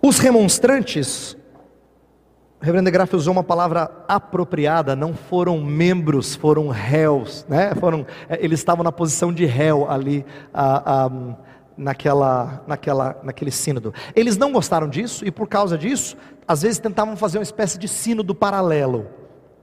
os 0.03 0.19
remonstrantes, 0.19 1.37
o 2.61 2.65
reverendo 2.65 2.91
Graff 2.91 3.15
usou 3.17 3.33
uma 3.33 3.45
palavra 3.45 3.91
apropriada, 4.07 4.95
não 4.95 5.15
foram 5.15 5.61
membros, 5.61 6.35
foram 6.35 6.69
réus, 6.69 7.47
né? 7.49 7.75
foram, 7.77 8.07
eh, 8.29 8.39
eles 8.43 8.61
estavam 8.61 8.85
na 8.85 8.93
posição 8.93 9.33
de 9.33 9.45
réu 9.45 9.91
ali, 9.91 10.27
naquela, 11.77 12.63
naquela, 12.67 13.17
naquele 13.23 13.51
sínodo. 13.51 13.95
Eles 14.15 14.37
não 14.37 14.53
gostaram 14.53 14.89
disso 14.89 15.25
e 15.27 15.31
por 15.31 15.49
causa 15.49 15.79
disso, 15.79 16.17
às 16.47 16.63
vezes 16.63 16.79
tentavam 16.79 17.17
fazer 17.17 17.39
uma 17.39 17.45
espécie 17.45 17.79
de 17.79 17.89
sínodo 17.89 18.35
paralelo. 18.35 19.07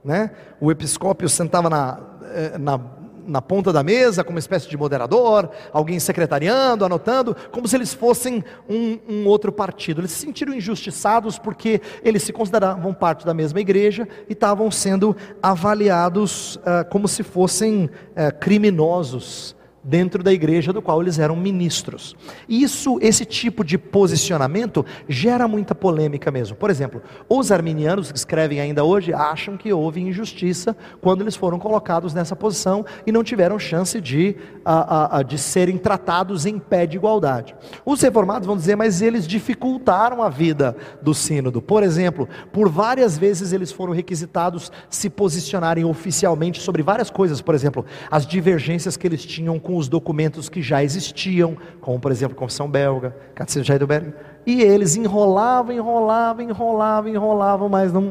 Né? 0.04 0.32
O 0.60 0.70
episcópio 0.70 1.28
sentava 1.28 1.70
na, 1.70 2.00
eh, 2.34 2.58
na 2.58 2.80
na 3.26 3.42
ponta 3.42 3.72
da 3.72 3.82
mesa, 3.82 4.22
como 4.24 4.36
uma 4.36 4.40
espécie 4.40 4.68
de 4.68 4.76
moderador, 4.76 5.50
alguém 5.72 5.98
secretariando, 5.98 6.84
anotando, 6.84 7.36
como 7.50 7.66
se 7.68 7.76
eles 7.76 7.94
fossem 7.94 8.44
um, 8.68 8.98
um, 9.08 9.26
outro 9.26 9.52
partido. 9.52 10.00
Eles 10.00 10.12
se 10.12 10.20
sentiram 10.20 10.54
injustiçados 10.54 11.38
porque 11.38 11.80
eles 12.02 12.22
se 12.22 12.32
consideravam 12.32 12.92
parte 12.94 13.24
da 13.24 13.34
mesma 13.34 13.60
igreja 13.60 14.08
e 14.28 14.32
estavam 14.32 14.70
sendo 14.70 15.16
avaliados 15.42 16.56
uh, 16.56 16.88
como 16.90 17.08
se 17.08 17.22
fossem 17.22 17.84
uh, 17.86 18.38
criminosos 18.40 19.56
dentro 19.84 20.22
da 20.22 20.32
igreja 20.32 20.72
do 20.72 20.80
qual 20.80 21.02
eles 21.02 21.18
eram 21.18 21.34
ministros. 21.34 22.16
Isso, 22.48 22.98
esse 23.00 23.24
tipo 23.24 23.64
de 23.64 23.76
posicionamento 23.76 24.84
gera 25.08 25.48
muita 25.48 25.74
polêmica 25.74 26.30
mesmo. 26.30 26.56
Por 26.56 26.70
exemplo, 26.70 27.02
os 27.28 27.50
arminianos 27.50 28.12
que 28.12 28.18
escrevem 28.18 28.60
ainda 28.60 28.84
hoje 28.84 29.12
acham 29.12 29.56
que 29.56 29.72
houve 29.72 30.00
injustiça 30.00 30.76
quando 31.00 31.22
eles 31.22 31.34
foram 31.34 31.58
colocados 31.58 32.14
nessa 32.14 32.36
posição 32.36 32.84
e 33.06 33.12
não 33.12 33.24
tiveram 33.24 33.58
chance 33.58 34.00
de, 34.00 34.36
a, 34.64 35.18
a, 35.18 35.22
de 35.22 35.38
serem 35.38 35.76
tratados 35.76 36.46
em 36.46 36.58
pé 36.58 36.86
de 36.86 36.96
igualdade. 36.96 37.54
Os 37.84 38.00
reformados 38.00 38.46
vão 38.46 38.56
dizer, 38.56 38.76
mas 38.76 39.02
eles 39.02 39.26
dificultaram 39.26 40.22
a 40.22 40.28
vida 40.28 40.76
do 41.00 41.14
sínodo. 41.14 41.60
Por 41.60 41.82
exemplo, 41.82 42.28
por 42.52 42.68
várias 42.68 43.18
vezes 43.18 43.52
eles 43.52 43.72
foram 43.72 43.92
requisitados 43.92 44.70
se 44.88 45.10
posicionarem 45.10 45.84
oficialmente 45.84 46.60
sobre 46.60 46.82
várias 46.82 47.10
coisas, 47.10 47.40
por 47.40 47.54
exemplo, 47.54 47.84
as 48.10 48.26
divergências 48.26 48.96
que 48.96 49.06
eles 49.06 49.24
tinham 49.24 49.58
com 49.58 49.71
com 49.72 49.78
os 49.78 49.88
documentos 49.88 50.50
que 50.50 50.60
já 50.60 50.84
existiam, 50.84 51.56
como 51.80 51.98
por 51.98 52.12
exemplo 52.12 52.36
a 52.36 52.38
Confissão 52.38 52.68
Belga, 52.68 53.16
Catecismo 53.34 53.64
de 53.64 53.72
Heidelberg, 53.72 54.12
e 54.44 54.60
eles 54.60 54.96
enrolavam, 54.96 55.74
enrolavam, 55.74 56.44
enrolavam, 56.44 57.10
enrolavam, 57.10 57.68
mas 57.70 57.90
não, 57.90 58.06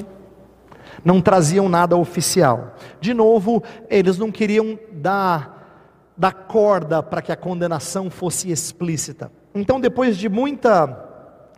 não 1.05 1.22
traziam 1.22 1.70
nada 1.70 1.95
oficial. 1.95 2.76
De 2.99 3.14
novo, 3.14 3.62
eles 3.91 4.18
não 4.18 4.32
queriam 4.32 4.80
dar, 4.91 6.09
dar 6.18 6.34
corda 6.34 7.03
para 7.03 7.22
que 7.22 7.32
a 7.32 7.36
condenação 7.36 8.09
fosse 8.09 8.49
explícita. 8.49 9.32
Então, 9.53 9.80
depois 9.80 10.18
de 10.18 10.28
muita 10.28 11.09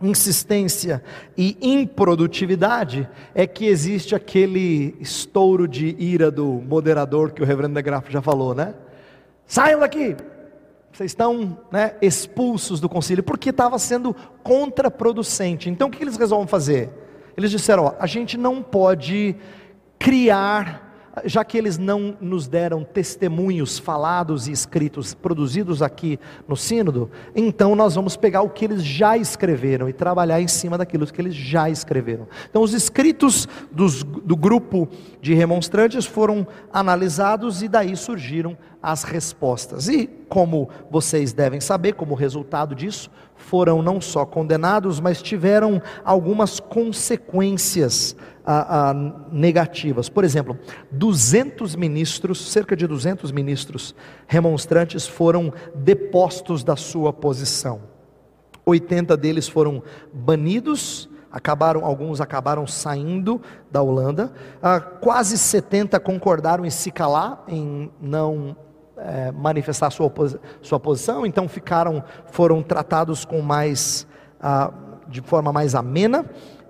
insistência 0.02 1.02
e 1.34 1.56
improdutividade 1.62 3.08
é 3.34 3.46
que 3.46 3.64
existe 3.64 4.14
aquele 4.14 4.94
estouro 5.00 5.66
de 5.66 5.96
ira 5.98 6.30
do 6.30 6.46
moderador 6.46 7.32
que 7.32 7.42
o 7.42 7.46
reverendo 7.46 7.74
de 7.74 7.82
Graaf 7.82 8.12
já 8.12 8.20
falou, 8.20 8.54
né? 8.54 8.74
Saiam 9.46 9.80
daqui! 9.80 10.16
Vocês 10.92 11.10
estão 11.10 11.58
né, 11.72 11.96
expulsos 12.00 12.78
do 12.78 12.88
concílio, 12.88 13.24
porque 13.24 13.50
estava 13.50 13.78
sendo 13.80 14.14
contraproducente. 14.44 15.68
Então 15.68 15.88
o 15.88 15.90
que 15.90 16.02
eles 16.02 16.16
resolvem 16.16 16.46
fazer? 16.46 16.88
Eles 17.36 17.50
disseram: 17.50 17.86
ó, 17.86 17.94
a 17.98 18.06
gente 18.06 18.38
não 18.38 18.62
pode 18.62 19.34
criar 19.98 20.84
já 21.24 21.44
que 21.44 21.56
eles 21.56 21.78
não 21.78 22.16
nos 22.20 22.48
deram 22.48 22.82
testemunhos 22.82 23.78
falados 23.78 24.48
e 24.48 24.52
escritos, 24.52 25.14
produzidos 25.14 25.82
aqui 25.82 26.18
no 26.48 26.56
Sínodo, 26.56 27.10
então 27.36 27.76
nós 27.76 27.94
vamos 27.94 28.16
pegar 28.16 28.42
o 28.42 28.50
que 28.50 28.64
eles 28.64 28.82
já 28.82 29.16
escreveram 29.16 29.88
e 29.88 29.92
trabalhar 29.92 30.40
em 30.40 30.48
cima 30.48 30.76
daquilo 30.76 31.06
que 31.06 31.20
eles 31.20 31.34
já 31.34 31.70
escreveram. 31.70 32.26
Então, 32.50 32.62
os 32.62 32.74
escritos 32.74 33.46
dos, 33.70 34.02
do 34.02 34.36
grupo 34.36 34.88
de 35.20 35.34
remonstrantes 35.34 36.04
foram 36.04 36.46
analisados 36.72 37.62
e 37.62 37.68
daí 37.68 37.96
surgiram 37.96 38.56
as 38.84 39.02
respostas. 39.02 39.88
E, 39.88 40.06
como 40.28 40.68
vocês 40.90 41.32
devem 41.32 41.58
saber, 41.58 41.94
como 41.94 42.14
resultado 42.14 42.74
disso, 42.74 43.10
foram 43.34 43.80
não 43.80 43.98
só 43.98 44.26
condenados, 44.26 45.00
mas 45.00 45.22
tiveram 45.22 45.80
algumas 46.04 46.60
consequências 46.60 48.14
ah, 48.44 48.90
ah, 48.90 48.94
negativas. 49.32 50.10
Por 50.10 50.22
exemplo, 50.22 50.58
200 50.92 51.74
ministros, 51.76 52.52
cerca 52.52 52.76
de 52.76 52.86
200 52.86 53.32
ministros 53.32 53.94
remonstrantes 54.26 55.06
foram 55.06 55.50
depostos 55.74 56.62
da 56.62 56.76
sua 56.76 57.10
posição. 57.10 57.80
80 58.66 59.16
deles 59.16 59.48
foram 59.48 59.82
banidos, 60.12 61.08
acabaram, 61.32 61.86
alguns 61.86 62.20
acabaram 62.20 62.66
saindo 62.66 63.40
da 63.70 63.80
Holanda. 63.80 64.30
Ah, 64.62 64.78
quase 64.78 65.38
70 65.38 65.98
concordaram 66.00 66.66
em 66.66 66.70
se 66.70 66.90
calar, 66.90 67.44
em 67.48 67.90
não 67.98 68.54
é, 68.96 69.30
manifestar 69.32 69.90
sua, 69.90 70.12
sua 70.62 70.80
posição, 70.80 71.26
então 71.26 71.48
ficaram, 71.48 72.02
foram 72.26 72.62
tratados 72.62 73.24
com 73.24 73.40
mais, 73.40 74.06
ah, 74.40 74.72
de 75.08 75.20
forma 75.20 75.52
mais 75.52 75.74
amena 75.74 76.24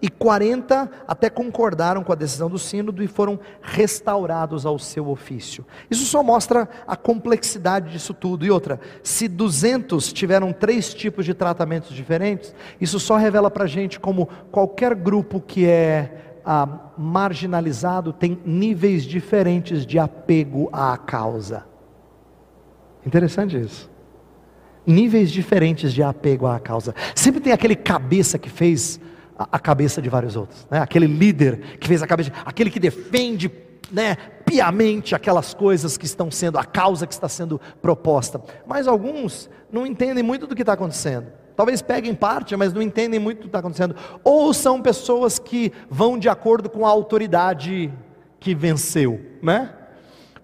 e 0.05 0.09
40 0.11 0.91
até 1.09 1.31
concordaram 1.31 2.05
com 2.05 2.13
a 2.13 2.15
decisão 2.15 2.51
do 2.51 2.59
sínodo 2.59 3.03
e 3.03 3.07
foram 3.07 3.41
restaurados 3.63 4.67
ao 4.67 4.79
seu 4.79 5.09
ofício. 5.09 5.65
Isso 5.91 6.05
só 6.05 6.23
mostra 6.23 6.69
a 6.87 6.95
complexidade 6.95 7.91
disso 7.91 8.13
tudo. 8.13 8.45
E 8.45 8.51
outra, 8.51 8.79
se 9.03 9.27
200 9.27 10.13
tiveram 10.13 10.53
três 10.53 10.93
tipos 10.93 11.25
de 11.25 11.33
tratamentos 11.33 11.97
diferentes, 11.97 12.55
isso 12.79 13.01
só 13.01 13.17
revela 13.17 13.51
para 13.51 13.65
a 13.65 13.67
gente 13.67 13.99
como 13.99 14.29
qualquer 14.53 14.95
grupo 14.95 15.41
que 15.41 15.67
é 15.67 16.41
ah, 16.45 16.69
marginalizado 16.99 18.13
tem 18.13 18.39
níveis 18.45 19.05
diferentes 19.05 19.87
de 19.87 19.99
apego 19.99 20.69
à 20.71 20.99
causa. 20.99 21.65
Interessante 23.07 23.59
isso 23.59 23.95
níveis 24.87 25.31
diferentes 25.31 25.93
de 25.93 26.03
apego 26.03 26.47
à 26.47 26.59
causa. 26.59 26.95
Sempre 27.15 27.41
tem 27.41 27.53
aquele 27.53 27.75
cabeça 27.75 28.39
que 28.39 28.51
fez 28.51 29.01
a, 29.39 29.59
cabeça 29.59 30.01
de 30.01 30.09
vários 30.09 30.37
outros. 30.37 30.67
Né? 30.71 30.79
Aquele 30.79 31.07
líder 31.07 31.79
que 31.79 31.89
fez 31.89 32.03
a 32.03 32.07
cabeça, 32.07 32.33
aquele 32.45 32.71
que 32.71 32.79
defende 32.79 33.51
né, 33.91 34.17
piamente 34.45 35.15
aquelas 35.15 35.55
coisas 35.55 35.97
que 35.97 36.07
estão 36.07 36.31
sendo, 36.31 36.59
a 36.59 36.65
causa 36.65 37.07
que 37.07 37.15
está 37.15 37.29
sendo 37.29 37.61
proposta. 37.81 38.41
Mas 38.67 38.87
alguns 38.87 39.49
não 39.73 39.87
entendem 39.87 40.23
muito 40.23 40.47
do 40.47 40.55
que 40.55 40.63
está 40.63 40.75
acontecendo. 40.75 41.27
Talvez 41.57 41.81
peguem 41.81 42.15
parte, 42.15 42.57
mas 42.57 42.73
não 42.73 42.83
entendem 42.83 43.21
muito 43.21 43.39
do 43.39 43.41
que 43.43 43.47
está 43.47 43.61
acontecendo. 43.61 43.95
Ou 44.25 44.53
são 44.53 44.83
pessoas 44.83 45.39
que 45.39 45.73
vão 45.89 46.19
de 46.19 46.29
acordo 46.29 46.69
com 46.69 46.85
a 46.85 46.91
autoridade 46.91 47.93
que 48.41 48.55
venceu, 48.55 49.21
né? 49.41 49.71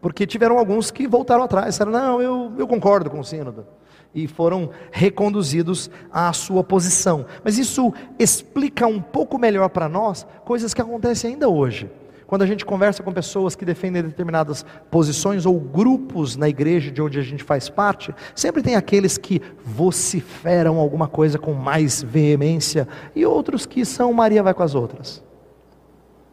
Porque 0.01 0.27
tiveram 0.27 0.59
alguns 0.59 0.91
que 0.91 1.07
voltaram 1.07 1.43
atrás, 1.43 1.69
disseram, 1.69 1.93
não, 1.93 2.23
eu, 2.23 2.53
eu 2.57 2.67
concordo 2.67 3.11
com 3.11 3.21
o 3.21 3.25
sínodo 3.25 3.67
e 4.15 4.27
foram 4.27 4.71
reconduzidos 4.91 5.91
à 6.11 6.33
sua 6.33 6.65
posição. 6.65 7.27
Mas 7.45 7.59
isso 7.59 7.93
explica 8.19 8.87
um 8.87 9.01
pouco 9.01 9.39
melhor 9.39 9.69
para 9.69 9.89
nós 9.89 10.27
coisas 10.45 10.75
que 10.75 10.81
acontecem 10.81 11.33
ainda 11.33 11.49
hoje. 11.49 11.91
Quando 12.27 12.43
a 12.43 12.47
gente 12.47 12.65
conversa 12.65 13.03
com 13.03 13.13
pessoas 13.13 13.57
que 13.57 13.65
defendem 13.65 14.05
determinadas 14.05 14.65
posições 14.89 15.47
ou 15.47 15.59
grupos 15.59 16.37
na 16.37 16.49
igreja 16.49 16.89
de 16.89 17.03
onde 17.03 17.19
a 17.19 17.23
gente 17.23 17.43
faz 17.43 17.69
parte, 17.69 18.15
sempre 18.37 18.63
tem 18.63 18.77
aqueles 18.77 19.19
que 19.19 19.43
vociferam 19.65 20.79
alguma 20.79 21.09
coisa 21.09 21.41
com 21.41 21.53
mais 21.53 22.03
veemência 22.03 22.87
e 23.17 23.27
outros 23.27 23.67
que 23.67 23.85
são 23.85 24.13
Maria 24.13 24.45
vai 24.45 24.55
com 24.55 24.63
as 24.63 24.77
outras. 24.77 25.25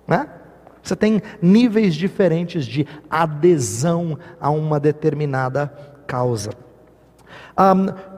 Né? 0.08 0.30
Você 0.88 0.96
tem 0.96 1.22
níveis 1.42 1.96
diferentes 1.96 2.66
de 2.66 2.88
adesão 3.10 4.18
a 4.40 4.50
uma 4.50 4.80
determinada 4.80 5.68
causa. 6.08 6.52
Um, 7.60 8.18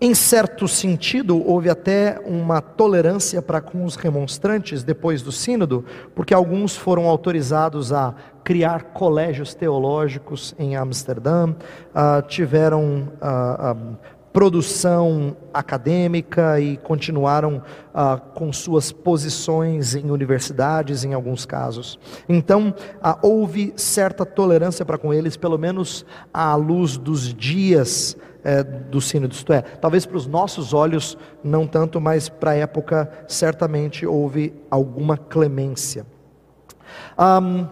em 0.00 0.14
certo 0.14 0.68
sentido, 0.68 1.44
houve 1.44 1.68
até 1.68 2.20
uma 2.24 2.62
tolerância 2.62 3.42
para 3.42 3.60
com 3.60 3.84
os 3.84 3.96
remonstrantes 3.96 4.84
depois 4.84 5.22
do 5.22 5.32
Sínodo, 5.32 5.84
porque 6.14 6.32
alguns 6.32 6.76
foram 6.76 7.08
autorizados 7.08 7.92
a 7.92 8.14
criar 8.44 8.84
colégios 8.94 9.54
teológicos 9.54 10.54
em 10.58 10.76
Amsterdã, 10.76 11.50
uh, 11.50 12.22
tiveram 12.26 13.08
uh, 13.20 13.98
produção 14.38 15.36
acadêmica 15.52 16.60
e 16.60 16.76
continuaram 16.76 17.60
ah, 17.92 18.16
com 18.16 18.52
suas 18.52 18.92
posições 18.92 19.96
em 19.96 20.12
universidades, 20.12 21.02
em 21.02 21.12
alguns 21.12 21.44
casos. 21.44 21.98
Então, 22.28 22.72
ah, 23.02 23.18
houve 23.20 23.72
certa 23.74 24.24
tolerância 24.24 24.84
para 24.84 24.96
com 24.96 25.12
eles, 25.12 25.36
pelo 25.36 25.58
menos 25.58 26.06
à 26.32 26.54
luz 26.54 26.96
dos 26.96 27.34
dias 27.34 28.16
é, 28.44 28.62
do 28.62 29.00
sínodo, 29.00 29.34
isto 29.34 29.52
é, 29.52 29.60
talvez 29.60 30.06
para 30.06 30.16
os 30.16 30.28
nossos 30.28 30.72
olhos 30.72 31.18
não 31.42 31.66
tanto, 31.66 32.00
mas 32.00 32.28
para 32.28 32.52
a 32.52 32.54
época 32.54 33.10
certamente 33.26 34.06
houve 34.06 34.54
alguma 34.70 35.16
clemência. 35.16 36.06
Um, 37.18 37.66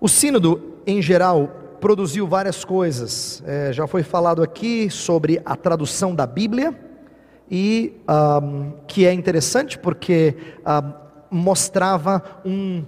o 0.00 0.08
sínodo, 0.08 0.78
em 0.86 1.02
geral, 1.02 1.59
produziu 1.80 2.26
várias 2.26 2.64
coisas. 2.64 3.42
É, 3.46 3.72
já 3.72 3.86
foi 3.86 4.02
falado 4.02 4.42
aqui 4.42 4.90
sobre 4.90 5.40
a 5.44 5.56
tradução 5.56 6.14
da 6.14 6.26
Bíblia, 6.26 6.78
e 7.50 7.94
um, 8.08 8.72
que 8.86 9.04
é 9.04 9.12
interessante 9.12 9.76
porque 9.76 10.36
um, 10.64 11.36
mostrava 11.42 12.22
um, 12.44 12.84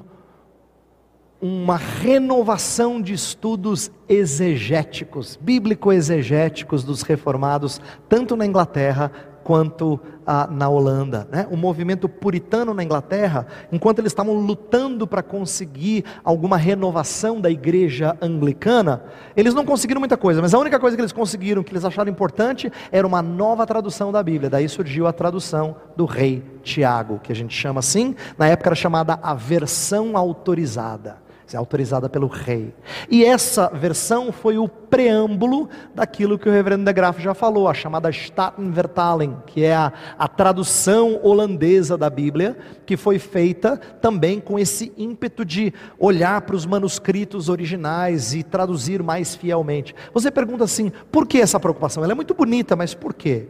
uma 1.40 1.76
renovação 1.76 3.02
de 3.02 3.12
estudos 3.12 3.90
exegéticos, 4.08 5.36
bíblico-exegéticos 5.40 6.84
dos 6.84 7.02
reformados, 7.02 7.80
tanto 8.08 8.36
na 8.36 8.46
Inglaterra 8.46 9.10
quanto 9.42 10.00
ah, 10.26 10.48
na 10.50 10.68
Holanda. 10.68 11.26
Né? 11.30 11.46
O 11.50 11.56
movimento 11.56 12.08
puritano 12.08 12.72
na 12.72 12.82
Inglaterra, 12.82 13.46
enquanto 13.70 13.98
eles 13.98 14.12
estavam 14.12 14.34
lutando 14.34 15.06
para 15.06 15.22
conseguir 15.22 16.04
alguma 16.24 16.56
renovação 16.56 17.40
da 17.40 17.50
igreja 17.50 18.16
anglicana, 18.20 19.02
eles 19.36 19.54
não 19.54 19.64
conseguiram 19.64 20.00
muita 20.00 20.16
coisa, 20.16 20.40
mas 20.40 20.54
a 20.54 20.58
única 20.58 20.78
coisa 20.78 20.96
que 20.96 21.00
eles 21.00 21.12
conseguiram, 21.12 21.62
que 21.62 21.72
eles 21.72 21.84
acharam 21.84 22.10
importante, 22.10 22.70
era 22.90 23.06
uma 23.06 23.22
nova 23.22 23.66
tradução 23.66 24.12
da 24.12 24.22
Bíblia. 24.22 24.50
Daí 24.50 24.68
surgiu 24.68 25.06
a 25.06 25.12
tradução 25.12 25.76
do 25.96 26.04
rei 26.04 26.42
Tiago, 26.62 27.18
que 27.18 27.32
a 27.32 27.36
gente 27.36 27.54
chama 27.54 27.80
assim, 27.80 28.14
na 28.38 28.46
época 28.46 28.68
era 28.68 28.76
chamada 28.76 29.18
a 29.22 29.34
versão 29.34 30.16
autorizada 30.16 31.22
é 31.52 31.56
autorizada 31.56 32.08
pelo 32.08 32.26
rei. 32.26 32.74
E 33.10 33.24
essa 33.24 33.68
versão 33.68 34.32
foi 34.32 34.58
o 34.58 34.68
preâmbulo 34.68 35.68
daquilo 35.94 36.38
que 36.38 36.48
o 36.48 36.52
reverendo 36.52 36.84
de 36.84 36.92
Graaf 36.92 37.18
já 37.20 37.34
falou, 37.34 37.68
a 37.68 37.74
chamada 37.74 38.10
Statenvertaling, 38.10 39.36
que 39.46 39.64
é 39.64 39.74
a, 39.74 39.92
a 40.18 40.28
tradução 40.28 41.20
holandesa 41.22 41.96
da 41.96 42.08
Bíblia, 42.08 42.56
que 42.86 42.96
foi 42.96 43.18
feita 43.18 43.76
também 44.00 44.40
com 44.40 44.58
esse 44.58 44.92
ímpeto 44.96 45.44
de 45.44 45.72
olhar 45.98 46.40
para 46.42 46.56
os 46.56 46.66
manuscritos 46.66 47.48
originais 47.48 48.34
e 48.34 48.42
traduzir 48.42 49.02
mais 49.02 49.34
fielmente. 49.34 49.94
Você 50.12 50.30
pergunta 50.30 50.64
assim, 50.64 50.92
por 51.10 51.26
que 51.26 51.38
essa 51.38 51.60
preocupação? 51.60 52.02
Ela 52.02 52.12
é 52.12 52.16
muito 52.16 52.34
bonita, 52.34 52.76
mas 52.76 52.94
por 52.94 53.14
quê? 53.14 53.48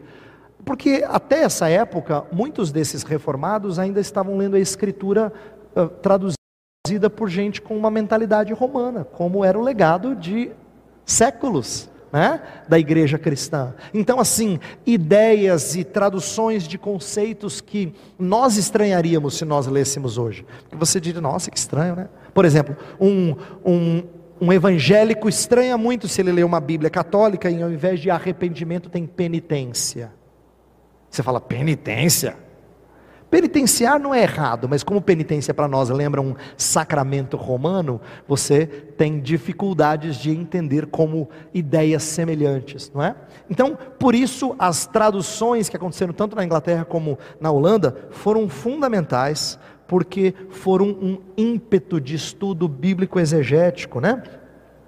Porque 0.64 1.04
até 1.08 1.42
essa 1.42 1.68
época, 1.68 2.24
muitos 2.32 2.70
desses 2.70 3.02
reformados 3.02 3.78
ainda 3.78 4.00
estavam 4.00 4.36
lendo 4.36 4.54
a 4.54 4.60
escritura 4.60 5.32
uh, 5.74 5.88
traduzida 5.88 6.41
traduzida 6.84 7.08
por 7.08 7.28
gente 7.30 7.62
com 7.62 7.76
uma 7.76 7.92
mentalidade 7.92 8.52
romana, 8.52 9.04
como 9.04 9.44
era 9.44 9.56
o 9.56 9.62
legado 9.62 10.16
de 10.16 10.50
séculos. 11.04 11.88
Né, 12.12 12.42
da 12.68 12.78
igreja 12.78 13.18
cristã. 13.18 13.72
Então, 13.94 14.20
assim, 14.20 14.60
ideias 14.84 15.74
e 15.74 15.82
traduções 15.82 16.68
de 16.68 16.76
conceitos 16.76 17.62
que 17.62 17.94
nós 18.18 18.58
estranharíamos 18.58 19.38
se 19.38 19.46
nós 19.46 19.66
lêssemos 19.66 20.18
hoje. 20.18 20.44
Você 20.72 21.00
diria, 21.00 21.22
nossa, 21.22 21.50
que 21.50 21.56
estranho, 21.56 21.96
né? 21.96 22.10
Por 22.34 22.44
exemplo, 22.44 22.76
um, 23.00 23.34
um, 23.64 24.02
um 24.42 24.52
evangélico 24.52 25.26
estranha 25.26 25.78
muito 25.78 26.06
se 26.06 26.20
ele 26.20 26.32
lê 26.32 26.44
uma 26.44 26.60
Bíblia 26.60 26.90
católica 26.90 27.50
e 27.50 27.62
ao 27.62 27.70
invés 27.70 27.98
de 27.98 28.10
arrependimento 28.10 28.90
tem 28.90 29.06
penitência. 29.06 30.12
Você 31.08 31.22
fala, 31.22 31.40
penitência? 31.40 32.36
Penitenciar 33.32 33.98
não 33.98 34.14
é 34.14 34.24
errado, 34.24 34.68
mas 34.68 34.82
como 34.82 35.00
penitência 35.00 35.54
para 35.54 35.66
nós 35.66 35.88
lembra 35.88 36.20
um 36.20 36.34
sacramento 36.54 37.34
romano, 37.34 37.98
você 38.28 38.66
tem 38.66 39.18
dificuldades 39.20 40.16
de 40.16 40.30
entender 40.30 40.84
como 40.84 41.30
ideias 41.54 42.02
semelhantes, 42.02 42.92
não 42.94 43.02
é? 43.02 43.16
Então, 43.48 43.74
por 43.98 44.14
isso, 44.14 44.54
as 44.58 44.84
traduções 44.84 45.70
que 45.70 45.76
aconteceram 45.78 46.12
tanto 46.12 46.36
na 46.36 46.44
Inglaterra 46.44 46.84
como 46.84 47.18
na 47.40 47.50
Holanda 47.50 47.96
foram 48.10 48.50
fundamentais, 48.50 49.58
porque 49.88 50.34
foram 50.50 50.88
um 50.88 51.18
ímpeto 51.34 51.98
de 51.98 52.14
estudo 52.14 52.68
bíblico 52.68 53.18
exegético, 53.18 53.98
né? 53.98 54.22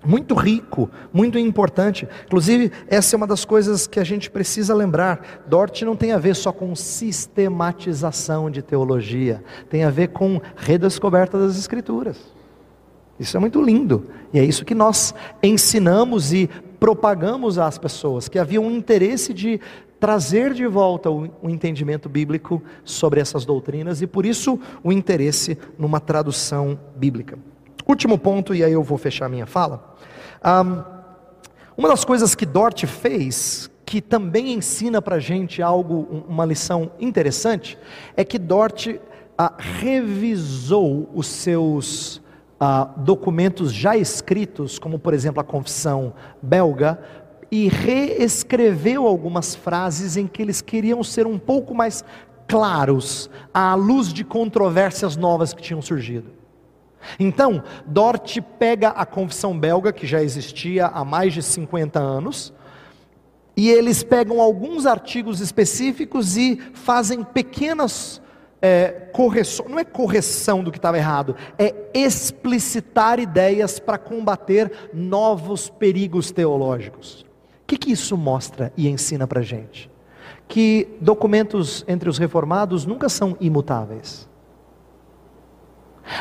Muito 0.04 0.34
rico, 0.34 0.90
muito 1.12 1.38
importante. 1.38 2.06
Inclusive, 2.26 2.70
essa 2.86 3.14
é 3.14 3.16
uma 3.16 3.26
das 3.26 3.44
coisas 3.44 3.86
que 3.86 3.98
a 3.98 4.04
gente 4.04 4.30
precisa 4.30 4.74
lembrar. 4.74 5.44
Dort 5.46 5.82
não 5.82 5.96
tem 5.96 6.12
a 6.12 6.18
ver 6.18 6.36
só 6.36 6.52
com 6.52 6.74
sistematização 6.74 8.50
de 8.50 8.62
teologia, 8.62 9.42
tem 9.70 9.84
a 9.84 9.90
ver 9.90 10.08
com 10.08 10.40
redescoberta 10.56 11.38
das 11.38 11.58
Escrituras. 11.58 12.18
Isso 13.18 13.36
é 13.36 13.40
muito 13.40 13.62
lindo, 13.62 14.08
e 14.32 14.40
é 14.40 14.44
isso 14.44 14.64
que 14.64 14.74
nós 14.74 15.14
ensinamos 15.40 16.32
e 16.32 16.50
propagamos 16.80 17.58
às 17.58 17.78
pessoas, 17.78 18.28
que 18.28 18.40
havia 18.40 18.60
um 18.60 18.70
interesse 18.70 19.32
de 19.32 19.60
trazer 20.00 20.52
de 20.52 20.66
volta 20.66 21.10
o, 21.10 21.30
o 21.40 21.48
entendimento 21.48 22.08
bíblico 22.08 22.60
sobre 22.84 23.20
essas 23.20 23.44
doutrinas, 23.44 24.02
e 24.02 24.06
por 24.06 24.26
isso 24.26 24.58
o 24.82 24.92
interesse 24.92 25.56
numa 25.78 26.00
tradução 26.00 26.78
bíblica. 26.96 27.38
Último 27.86 28.18
ponto, 28.18 28.54
e 28.54 28.64
aí 28.64 28.72
eu 28.72 28.82
vou 28.82 28.96
fechar 28.96 29.28
minha 29.28 29.46
fala. 29.46 29.94
Um, 30.44 30.82
uma 31.76 31.88
das 31.88 32.04
coisas 32.04 32.34
que 32.34 32.46
Dort 32.46 32.86
fez, 32.86 33.70
que 33.84 34.00
também 34.00 34.52
ensina 34.52 35.02
para 35.02 35.16
a 35.16 35.20
gente 35.20 35.60
algo, 35.60 36.24
uma 36.28 36.44
lição 36.44 36.90
interessante, 36.98 37.78
é 38.16 38.24
que 38.24 38.38
Dort 38.38 38.88
ah, 39.36 39.52
revisou 39.58 41.10
os 41.12 41.26
seus 41.26 42.22
ah, 42.58 42.88
documentos 42.96 43.72
já 43.72 43.96
escritos, 43.96 44.78
como 44.78 44.98
por 44.98 45.12
exemplo 45.12 45.40
a 45.40 45.44
confissão 45.44 46.14
belga, 46.40 46.98
e 47.50 47.68
reescreveu 47.68 49.06
algumas 49.06 49.54
frases 49.54 50.16
em 50.16 50.26
que 50.26 50.40
eles 50.40 50.60
queriam 50.60 51.02
ser 51.02 51.26
um 51.26 51.38
pouco 51.38 51.74
mais 51.74 52.04
claros 52.48 53.28
à 53.52 53.74
luz 53.74 54.12
de 54.12 54.24
controvérsias 54.24 55.16
novas 55.16 55.52
que 55.52 55.62
tinham 55.62 55.82
surgido. 55.82 56.43
Então, 57.18 57.62
Dort 57.86 58.40
pega 58.58 58.88
a 58.90 59.04
confissão 59.04 59.58
belga, 59.58 59.92
que 59.92 60.06
já 60.06 60.22
existia 60.22 60.86
há 60.86 61.04
mais 61.04 61.32
de 61.32 61.42
50 61.42 61.98
anos, 62.00 62.52
e 63.56 63.68
eles 63.68 64.02
pegam 64.02 64.40
alguns 64.40 64.84
artigos 64.84 65.40
específicos 65.40 66.36
e 66.36 66.60
fazem 66.72 67.22
pequenas 67.22 68.20
é, 68.60 69.10
correções, 69.12 69.70
não 69.70 69.78
é 69.78 69.84
correção 69.84 70.64
do 70.64 70.72
que 70.72 70.78
estava 70.78 70.96
errado, 70.96 71.36
é 71.58 71.74
explicitar 71.92 73.20
ideias 73.20 73.78
para 73.78 73.98
combater 73.98 74.90
novos 74.92 75.68
perigos 75.68 76.30
teológicos. 76.30 77.26
O 77.62 77.66
que, 77.66 77.76
que 77.76 77.92
isso 77.92 78.16
mostra 78.16 78.72
e 78.76 78.88
ensina 78.88 79.26
para 79.26 79.40
a 79.40 79.42
gente? 79.42 79.90
Que 80.48 80.96
documentos 81.00 81.84
entre 81.86 82.08
os 82.08 82.18
reformados 82.18 82.86
nunca 82.86 83.08
são 83.08 83.36
imutáveis. 83.40 84.28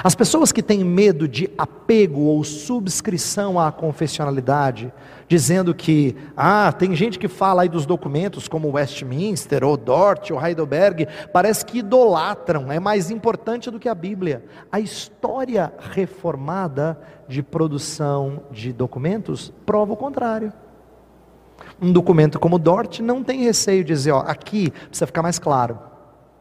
As 0.04 0.16
pessoas 0.16 0.52
que 0.52 0.64
têm 0.64 0.84
medo 0.84 1.28
de 1.28 1.50
apego 1.58 2.22
ou 2.22 2.44
subscrição 2.44 3.60
à 3.60 3.72
confessionalidade, 3.72 4.94
dizendo 5.28 5.74
que, 5.76 6.16
ah, 6.38 6.72
tem 6.72 6.96
gente 6.96 7.20
que 7.20 7.28
fala 7.28 7.64
aí 7.64 7.70
dos 7.70 7.86
documentos 7.86 8.48
como 8.48 8.72
Westminster, 8.72 9.64
ou 9.64 9.76
Dort, 9.76 10.32
ou 10.32 10.44
Heidelberg, 10.44 11.08
parece 11.34 11.66
que 11.66 11.80
idolatram, 11.80 12.72
é 12.72 12.80
mais 12.80 13.12
importante 13.12 13.70
do 13.70 13.80
que 13.80 13.90
a 13.90 13.96
Bíblia. 13.96 14.46
A 14.72 14.80
história 14.80 15.74
reformada 15.92 17.00
de 17.28 17.44
produção 17.44 18.44
de 18.52 18.72
documentos 18.72 19.52
prova 19.66 19.94
o 19.94 19.98
contrário. 19.98 20.54
Um 21.82 21.92
documento 21.92 22.40
como 22.40 22.58
Dort 22.58 23.00
não 23.00 23.24
tem 23.24 23.44
receio 23.44 23.84
de 23.84 23.94
dizer, 23.94 24.12
ó, 24.12 24.20
aqui 24.20 24.72
precisa 24.72 25.08
ficar 25.08 25.22
mais 25.22 25.40
claro 25.40 25.93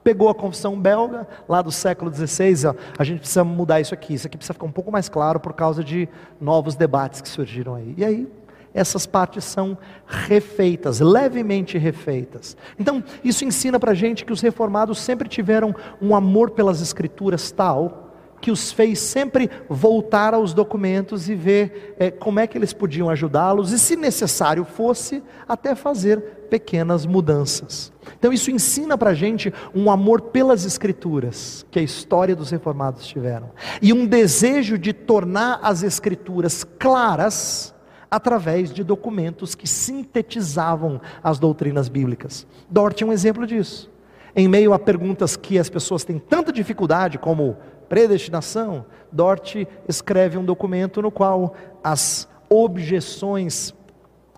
pegou 0.03 0.29
a 0.29 0.35
confissão 0.35 0.79
belga, 0.79 1.27
lá 1.49 1.63
do 1.63 1.71
século 1.71 2.13
XVI, 2.13 2.75
a 2.99 3.05
gente 3.05 3.21
precisa 3.21 3.45
mudar 3.45 3.81
isso 3.81 3.95
aqui, 3.95 4.15
isso 4.15 4.27
aqui 4.27 4.37
precisa 4.37 4.55
ficar 4.55 4.67
um 4.67 4.73
pouco 4.73 4.91
mais 4.91 5.09
claro 5.09 5.39
por 5.39 5.53
causa 5.53 5.83
de 5.83 6.09
novos 6.41 6.75
debates 6.75 7.21
que 7.21 7.29
surgiram 7.29 7.75
aí. 7.75 7.95
E 7.97 8.05
aí, 8.05 8.29
essas 8.75 9.07
partes 9.07 9.45
são 9.45 9.77
refeitas, 10.07 11.01
levemente 11.01 11.77
refeitas. 11.77 12.57
Então, 12.79 13.05
isso 13.23 13.45
ensina 13.45 13.79
para 13.79 13.93
a 13.93 13.95
gente 13.95 14.25
que 14.25 14.33
os 14.33 14.41
reformados 14.41 14.99
sempre 14.99 15.29
tiveram 15.29 15.75
um 16.01 16.15
amor 16.15 16.51
pelas 16.51 16.81
escrituras 16.81 17.51
tal 17.51 18.12
que 18.43 18.51
os 18.51 18.73
fez 18.73 18.99
sempre 18.99 19.49
voltar 19.69 20.35
aos 20.35 20.53
documentos 20.53 21.29
e 21.29 21.35
ver 21.35 21.95
é, 21.97 22.11
como 22.11 22.41
é 22.41 22.47
que 22.47 22.59
eles 22.59 22.73
podiam 22.73 23.09
ajudá-los 23.09 23.71
e, 23.71 23.79
se 23.79 23.95
necessário 23.95 24.65
fosse, 24.65 25.23
até 25.49 25.77
fazer 25.77 26.21
pequenas 26.51 27.07
mudanças. 27.07 27.93
Então, 28.19 28.33
isso 28.33 28.51
ensina 28.51 28.99
para 28.99 29.11
a 29.11 29.15
gente 29.15 29.55
um 29.73 29.91
amor 29.91 30.21
pelas 30.21 30.67
Escrituras 30.67 31.65
que 31.71 31.79
a 31.79 31.83
história 31.83 32.35
dos 32.35 32.51
reformados 32.51 33.07
tiveram 33.07 33.51
e 33.81 33.93
um 33.93 34.05
desejo 34.05 34.77
de 34.77 34.93
tornar 34.93 35.61
as 35.63 35.85
Escrituras 35.85 36.65
claras 36.65 37.73
através 38.11 38.75
de 38.75 38.83
documentos 38.83 39.55
que 39.55 39.69
sintetizavam 39.69 41.01
as 41.23 41.39
doutrinas 41.39 41.89
bíblicas. 41.89 42.47
Dort 42.69 43.01
é 43.01 43.07
um 43.07 43.13
exemplo 43.13 43.47
disso. 43.47 43.91
Em 44.35 44.49
meio 44.49 44.73
a 44.73 44.79
perguntas 44.79 45.37
que 45.37 45.59
as 45.59 45.71
pessoas 45.71 46.05
têm 46.05 46.19
tanta 46.19 46.53
dificuldade, 46.53 47.19
como 47.19 47.57
predestinação, 47.93 48.87
Dort 49.13 49.67
escreve 49.87 50.39
um 50.39 50.45
documento 50.47 51.03
no 51.03 51.11
qual 51.11 51.55
as 51.85 52.27
objeções 52.49 53.75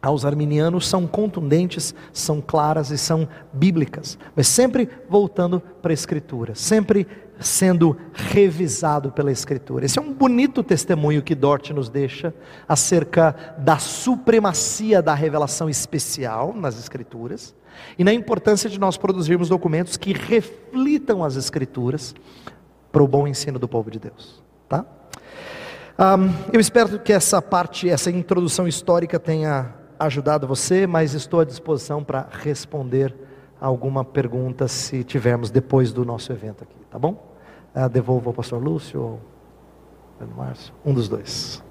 aos 0.03 0.25
arminianos 0.25 0.89
são 0.89 1.07
contundentes, 1.07 1.95
são 2.13 2.41
claras 2.41 2.91
e 2.91 2.99
são 2.99 3.29
bíblicas, 3.53 4.19
mas 4.35 4.49
sempre 4.49 4.89
voltando 5.09 5.63
para 5.81 5.93
a 5.93 5.95
Escritura, 5.95 6.57
sempre 6.57 7.07
sendo 7.39 7.97
revisado 8.13 9.13
pela 9.13 9.31
Escritura. 9.31 9.85
Esse 9.85 10.01
é 10.01 10.03
um 10.03 10.13
bonito 10.13 10.61
testemunho 10.65 11.23
que 11.23 11.37
Dort 11.37 11.71
nos 11.71 11.89
deixa 11.89 12.35
acerca 12.69 13.55
da 13.57 13.79
supremacia 13.79 15.01
da 15.01 15.15
revelação 15.15 15.71
especial 15.71 16.53
nas 16.53 16.77
Escrituras 16.77 17.55
e 17.97 18.03
na 18.03 18.13
importância 18.13 18.69
de 18.69 18.81
nós 18.81 18.97
produzirmos 18.97 19.49
documentos 19.49 19.97
que 19.97 20.13
reflitam 20.13 21.23
as 21.23 21.37
Escrituras 21.37 22.13
para 22.95 23.03
o 23.03 23.09
bom 23.09 23.27
ensino 23.27 23.59
do 23.59 23.67
povo 23.67 23.91
de 23.91 23.99
Deus. 23.99 24.41
Tá? 24.69 24.87
Um, 25.99 26.33
eu 26.53 26.61
espero 26.61 26.97
que 27.01 27.13
essa 27.13 27.43
parte, 27.43 27.91
essa 27.91 28.09
introdução 28.09 28.69
histórica 28.69 29.19
tenha 29.19 29.75
ajudado 29.99 30.47
você, 30.47 30.87
mas 30.87 31.13
estou 31.13 31.41
à 31.41 31.45
disposição 31.45 32.05
para 32.05 32.29
responder 32.31 33.13
alguma 33.61 34.05
pergunta 34.05 34.69
se 34.69 35.03
tivermos 35.03 35.51
depois 35.51 35.93
do 35.93 36.05
nosso 36.05 36.31
evento 36.31 36.63
aqui, 36.63 36.77
tá 36.89 36.97
bom? 36.97 37.35
Uh, 37.75 37.89
devolvo 37.89 38.31
ao 38.31 38.35
pastor 38.35 38.63
Lúcio 38.63 39.01
ou 39.01 39.21
Márcio, 40.37 40.73
um 40.85 40.95
dos 40.95 41.09
dois. 41.09 41.64